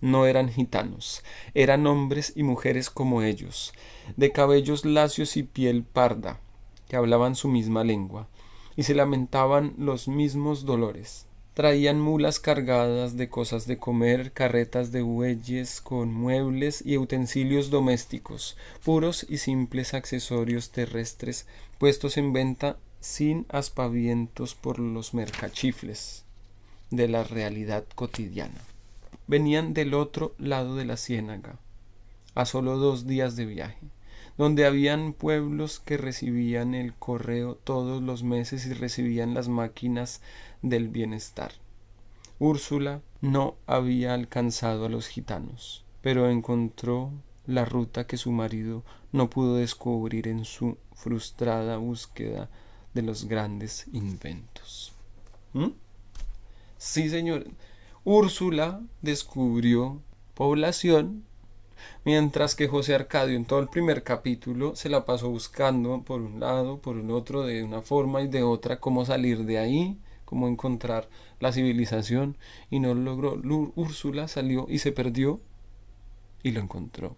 No 0.00 0.26
eran 0.26 0.48
gitanos, 0.48 1.24
eran 1.54 1.88
hombres 1.88 2.34
y 2.36 2.44
mujeres 2.44 2.88
como 2.88 3.22
ellos, 3.22 3.72
de 4.16 4.30
cabellos 4.30 4.84
lacios 4.84 5.36
y 5.36 5.42
piel 5.42 5.82
parda, 5.82 6.38
que 6.86 6.94
hablaban 6.94 7.34
su 7.34 7.48
misma 7.48 7.82
lengua, 7.82 8.28
y 8.76 8.84
se 8.84 8.94
lamentaban 8.94 9.74
los 9.78 10.08
mismos 10.08 10.64
dolores. 10.64 11.26
Traían 11.54 12.00
mulas 12.00 12.40
cargadas 12.40 13.16
de 13.16 13.28
cosas 13.28 13.66
de 13.66 13.76
comer, 13.76 14.32
carretas 14.32 14.92
de 14.92 15.02
bueyes 15.02 15.80
con 15.80 16.12
muebles 16.12 16.82
y 16.86 16.96
utensilios 16.96 17.70
domésticos, 17.70 18.56
puros 18.84 19.26
y 19.28 19.38
simples 19.38 19.94
accesorios 19.94 20.70
terrestres 20.70 21.46
puestos 21.78 22.16
en 22.16 22.32
venta 22.32 22.76
sin 23.00 23.46
aspavientos 23.48 24.54
por 24.54 24.78
los 24.78 25.12
mercachifles 25.12 26.24
de 26.90 27.08
la 27.08 27.24
realidad 27.24 27.84
cotidiana. 27.94 28.60
Venían 29.26 29.74
del 29.74 29.94
otro 29.94 30.34
lado 30.38 30.76
de 30.76 30.84
la 30.84 30.96
ciénaga, 30.96 31.58
a 32.34 32.44
solo 32.46 32.76
dos 32.76 33.06
días 33.06 33.36
de 33.36 33.46
viaje 33.46 33.78
donde 34.40 34.64
habían 34.64 35.12
pueblos 35.12 35.80
que 35.80 35.98
recibían 35.98 36.72
el 36.74 36.94
correo 36.94 37.56
todos 37.56 38.02
los 38.02 38.22
meses 38.22 38.64
y 38.64 38.72
recibían 38.72 39.34
las 39.34 39.48
máquinas 39.48 40.22
del 40.62 40.88
bienestar. 40.88 41.52
Úrsula 42.38 43.02
no 43.20 43.56
había 43.66 44.14
alcanzado 44.14 44.86
a 44.86 44.88
los 44.88 45.08
gitanos, 45.08 45.84
pero 46.00 46.30
encontró 46.30 47.12
la 47.46 47.66
ruta 47.66 48.06
que 48.06 48.16
su 48.16 48.32
marido 48.32 48.82
no 49.12 49.28
pudo 49.28 49.56
descubrir 49.56 50.26
en 50.26 50.46
su 50.46 50.78
frustrada 50.94 51.76
búsqueda 51.76 52.48
de 52.94 53.02
los 53.02 53.26
grandes 53.26 53.88
inventos. 53.92 54.94
¿Mm? 55.52 55.72
Sí, 56.78 57.10
señor. 57.10 57.44
Úrsula 58.04 58.80
descubrió 59.02 60.00
población 60.32 61.26
mientras 62.04 62.54
que 62.54 62.68
José 62.68 62.94
Arcadio 62.94 63.36
en 63.36 63.44
todo 63.44 63.60
el 63.60 63.68
primer 63.68 64.02
capítulo 64.02 64.74
se 64.76 64.88
la 64.88 65.04
pasó 65.04 65.30
buscando 65.30 66.02
por 66.02 66.20
un 66.20 66.40
lado, 66.40 66.78
por 66.78 66.96
el 66.96 67.10
otro, 67.10 67.42
de 67.42 67.62
una 67.62 67.82
forma 67.82 68.22
y 68.22 68.28
de 68.28 68.42
otra, 68.42 68.80
cómo 68.80 69.04
salir 69.04 69.44
de 69.44 69.58
ahí, 69.58 69.98
cómo 70.24 70.48
encontrar 70.48 71.08
la 71.40 71.52
civilización, 71.52 72.36
y 72.70 72.80
no 72.80 72.94
lo 72.94 73.16
logró. 73.16 73.72
Úrsula 73.74 74.28
salió 74.28 74.66
y 74.68 74.78
se 74.78 74.92
perdió 74.92 75.40
y 76.42 76.52
lo 76.52 76.60
encontró. 76.60 77.16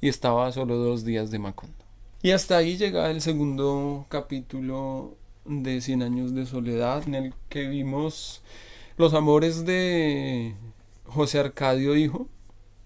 Y 0.00 0.08
estaba 0.08 0.46
a 0.46 0.52
solo 0.52 0.76
dos 0.76 1.04
días 1.04 1.30
de 1.30 1.38
Macondo. 1.38 1.84
Y 2.22 2.30
hasta 2.30 2.56
ahí 2.56 2.76
llega 2.76 3.10
el 3.10 3.20
segundo 3.20 4.06
capítulo 4.08 5.16
de 5.44 5.80
Cien 5.80 6.02
años 6.02 6.34
de 6.34 6.46
soledad, 6.46 7.06
en 7.06 7.14
el 7.14 7.34
que 7.48 7.68
vimos 7.68 8.42
los 8.96 9.12
amores 9.14 9.64
de 9.66 10.54
José 11.06 11.38
Arcadio 11.38 11.96
hijo, 11.96 12.28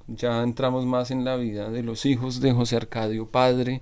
ya 0.09 0.43
entramos 0.43 0.87
más 0.87 1.11
en 1.11 1.25
la 1.25 1.37
vida 1.37 1.71
de 1.71 1.83
los 1.83 2.07
hijos 2.07 2.41
de 2.41 2.53
José 2.53 2.77
Arcadio 2.77 3.27
padre. 3.27 3.81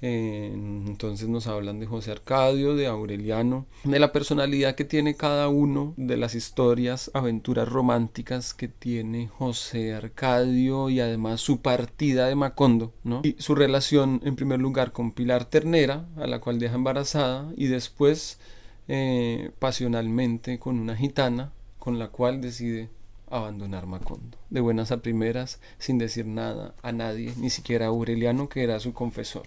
Eh, 0.00 0.52
entonces 0.54 1.28
nos 1.28 1.48
hablan 1.48 1.80
de 1.80 1.86
José 1.86 2.12
Arcadio, 2.12 2.76
de 2.76 2.86
Aureliano, 2.86 3.66
de 3.82 3.98
la 3.98 4.12
personalidad 4.12 4.76
que 4.76 4.84
tiene 4.84 5.16
cada 5.16 5.48
uno, 5.48 5.94
de 5.96 6.16
las 6.16 6.36
historias, 6.36 7.10
aventuras 7.14 7.68
románticas 7.68 8.54
que 8.54 8.68
tiene 8.68 9.26
José 9.26 9.94
Arcadio 9.94 10.88
y 10.88 11.00
además 11.00 11.40
su 11.40 11.62
partida 11.62 12.28
de 12.28 12.36
Macondo, 12.36 12.92
¿no? 13.02 13.22
Y 13.24 13.34
su 13.38 13.56
relación 13.56 14.20
en 14.24 14.36
primer 14.36 14.60
lugar 14.60 14.92
con 14.92 15.10
Pilar 15.10 15.46
Ternera, 15.46 16.06
a 16.16 16.28
la 16.28 16.40
cual 16.40 16.60
deja 16.60 16.76
embarazada, 16.76 17.52
y 17.56 17.66
después 17.66 18.38
eh, 18.86 19.50
pasionalmente 19.58 20.60
con 20.60 20.78
una 20.78 20.94
gitana, 20.96 21.52
con 21.80 21.98
la 21.98 22.08
cual 22.08 22.40
decide 22.40 22.88
abandonar 23.30 23.86
Macondo, 23.86 24.38
de 24.50 24.60
buenas 24.60 24.92
a 24.92 25.02
primeras, 25.02 25.60
sin 25.78 25.98
decir 25.98 26.26
nada 26.26 26.74
a 26.82 26.92
nadie, 26.92 27.32
ni 27.36 27.50
siquiera 27.50 27.86
a 27.86 27.88
Aureliano, 27.88 28.48
que 28.48 28.62
era 28.62 28.80
su 28.80 28.92
confesor. 28.92 29.46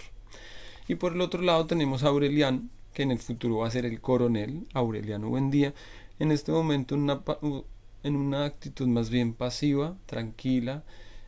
Y 0.88 0.96
por 0.96 1.14
el 1.14 1.22
otro 1.22 1.42
lado 1.42 1.66
tenemos 1.66 2.04
a 2.04 2.08
Aureliano, 2.08 2.64
que 2.94 3.04
en 3.04 3.12
el 3.12 3.20
futuro 3.20 3.58
va 3.58 3.68
a 3.68 3.72
ser 3.72 3.86
el 3.86 4.02
coronel, 4.02 4.68
Aureliano 4.74 5.30
Buendía, 5.30 5.74
en 6.20 6.32
este 6.32 6.52
momento 6.52 6.96
en 6.96 8.16
una, 8.16 8.46
actitud 8.46 8.88
más 8.88 9.10
bien 9.10 9.34
pasiva, 9.34 9.96
tranquila, 10.06 10.84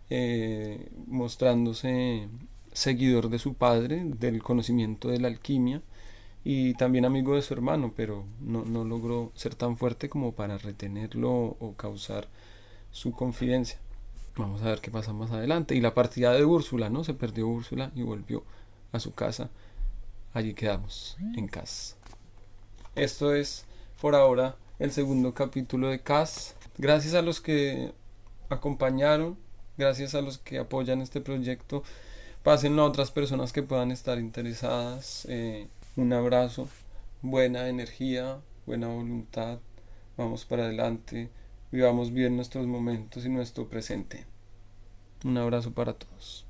eh, 0.09 0.91
mostrándose 1.07 2.27
seguidor 2.73 3.29
de 3.29 3.39
su 3.39 3.53
padre, 3.53 4.03
del 4.05 4.43
conocimiento 4.43 5.09
de 5.09 5.19
la 5.19 5.29
alquimia, 5.29 5.81
y 6.43 6.73
también 6.73 7.05
amigo 7.05 7.35
de 7.35 7.41
su 7.41 7.53
hermano, 7.53 7.93
pero 7.95 8.25
no, 8.41 8.65
no 8.65 8.83
logró 8.83 9.31
ser 9.35 9.55
tan 9.55 9.77
fuerte 9.77 10.09
como 10.09 10.33
para 10.33 10.57
retenerlo 10.57 11.31
o 11.31 11.73
causar 11.77 12.27
su 12.91 13.11
confidencia. 13.13 13.79
Vamos 14.35 14.61
a 14.61 14.65
ver 14.65 14.81
qué 14.81 14.91
pasa 14.91 15.13
más 15.13 15.31
adelante. 15.31 15.75
Y 15.75 15.81
la 15.81 15.93
partida 15.93 16.33
de 16.33 16.43
Úrsula, 16.43 16.89
¿no? 16.89 17.03
Se 17.03 17.13
perdió 17.13 17.47
Úrsula 17.47 17.91
y 17.95 18.01
volvió 18.01 18.43
a 18.91 18.99
su 18.99 19.13
casa. 19.13 19.49
Allí 20.33 20.53
quedamos, 20.53 21.17
en 21.35 21.47
Cas. 21.47 21.95
Esto 22.95 23.33
es, 23.33 23.65
por 24.01 24.15
ahora, 24.15 24.55
el 24.79 24.91
segundo 24.91 25.33
capítulo 25.33 25.89
de 25.89 25.99
Cas. 25.99 26.55
Gracias 26.77 27.13
a 27.13 27.21
los 27.21 27.39
que 27.39 27.93
acompañaron, 28.49 29.37
gracias 29.77 30.15
a 30.15 30.21
los 30.21 30.39
que 30.39 30.57
apoyan 30.57 31.01
este 31.01 31.21
proyecto. 31.21 31.83
Pásenlo 32.41 32.81
a 32.81 32.85
otras 32.85 33.11
personas 33.11 33.53
que 33.53 33.63
puedan 33.63 33.91
estar 33.91 34.17
interesadas. 34.17 35.25
Eh, 35.29 35.67
un 35.95 36.11
abrazo, 36.11 36.67
buena 37.21 37.69
energía, 37.69 38.39
buena 38.65 38.87
voluntad, 38.87 39.59
vamos 40.17 40.45
para 40.45 40.65
adelante, 40.65 41.29
vivamos 41.71 42.11
bien 42.11 42.35
nuestros 42.35 42.65
momentos 42.65 43.25
y 43.25 43.29
nuestro 43.29 43.69
presente. 43.69 44.25
Un 45.23 45.37
abrazo 45.37 45.71
para 45.73 45.93
todos. 45.93 46.42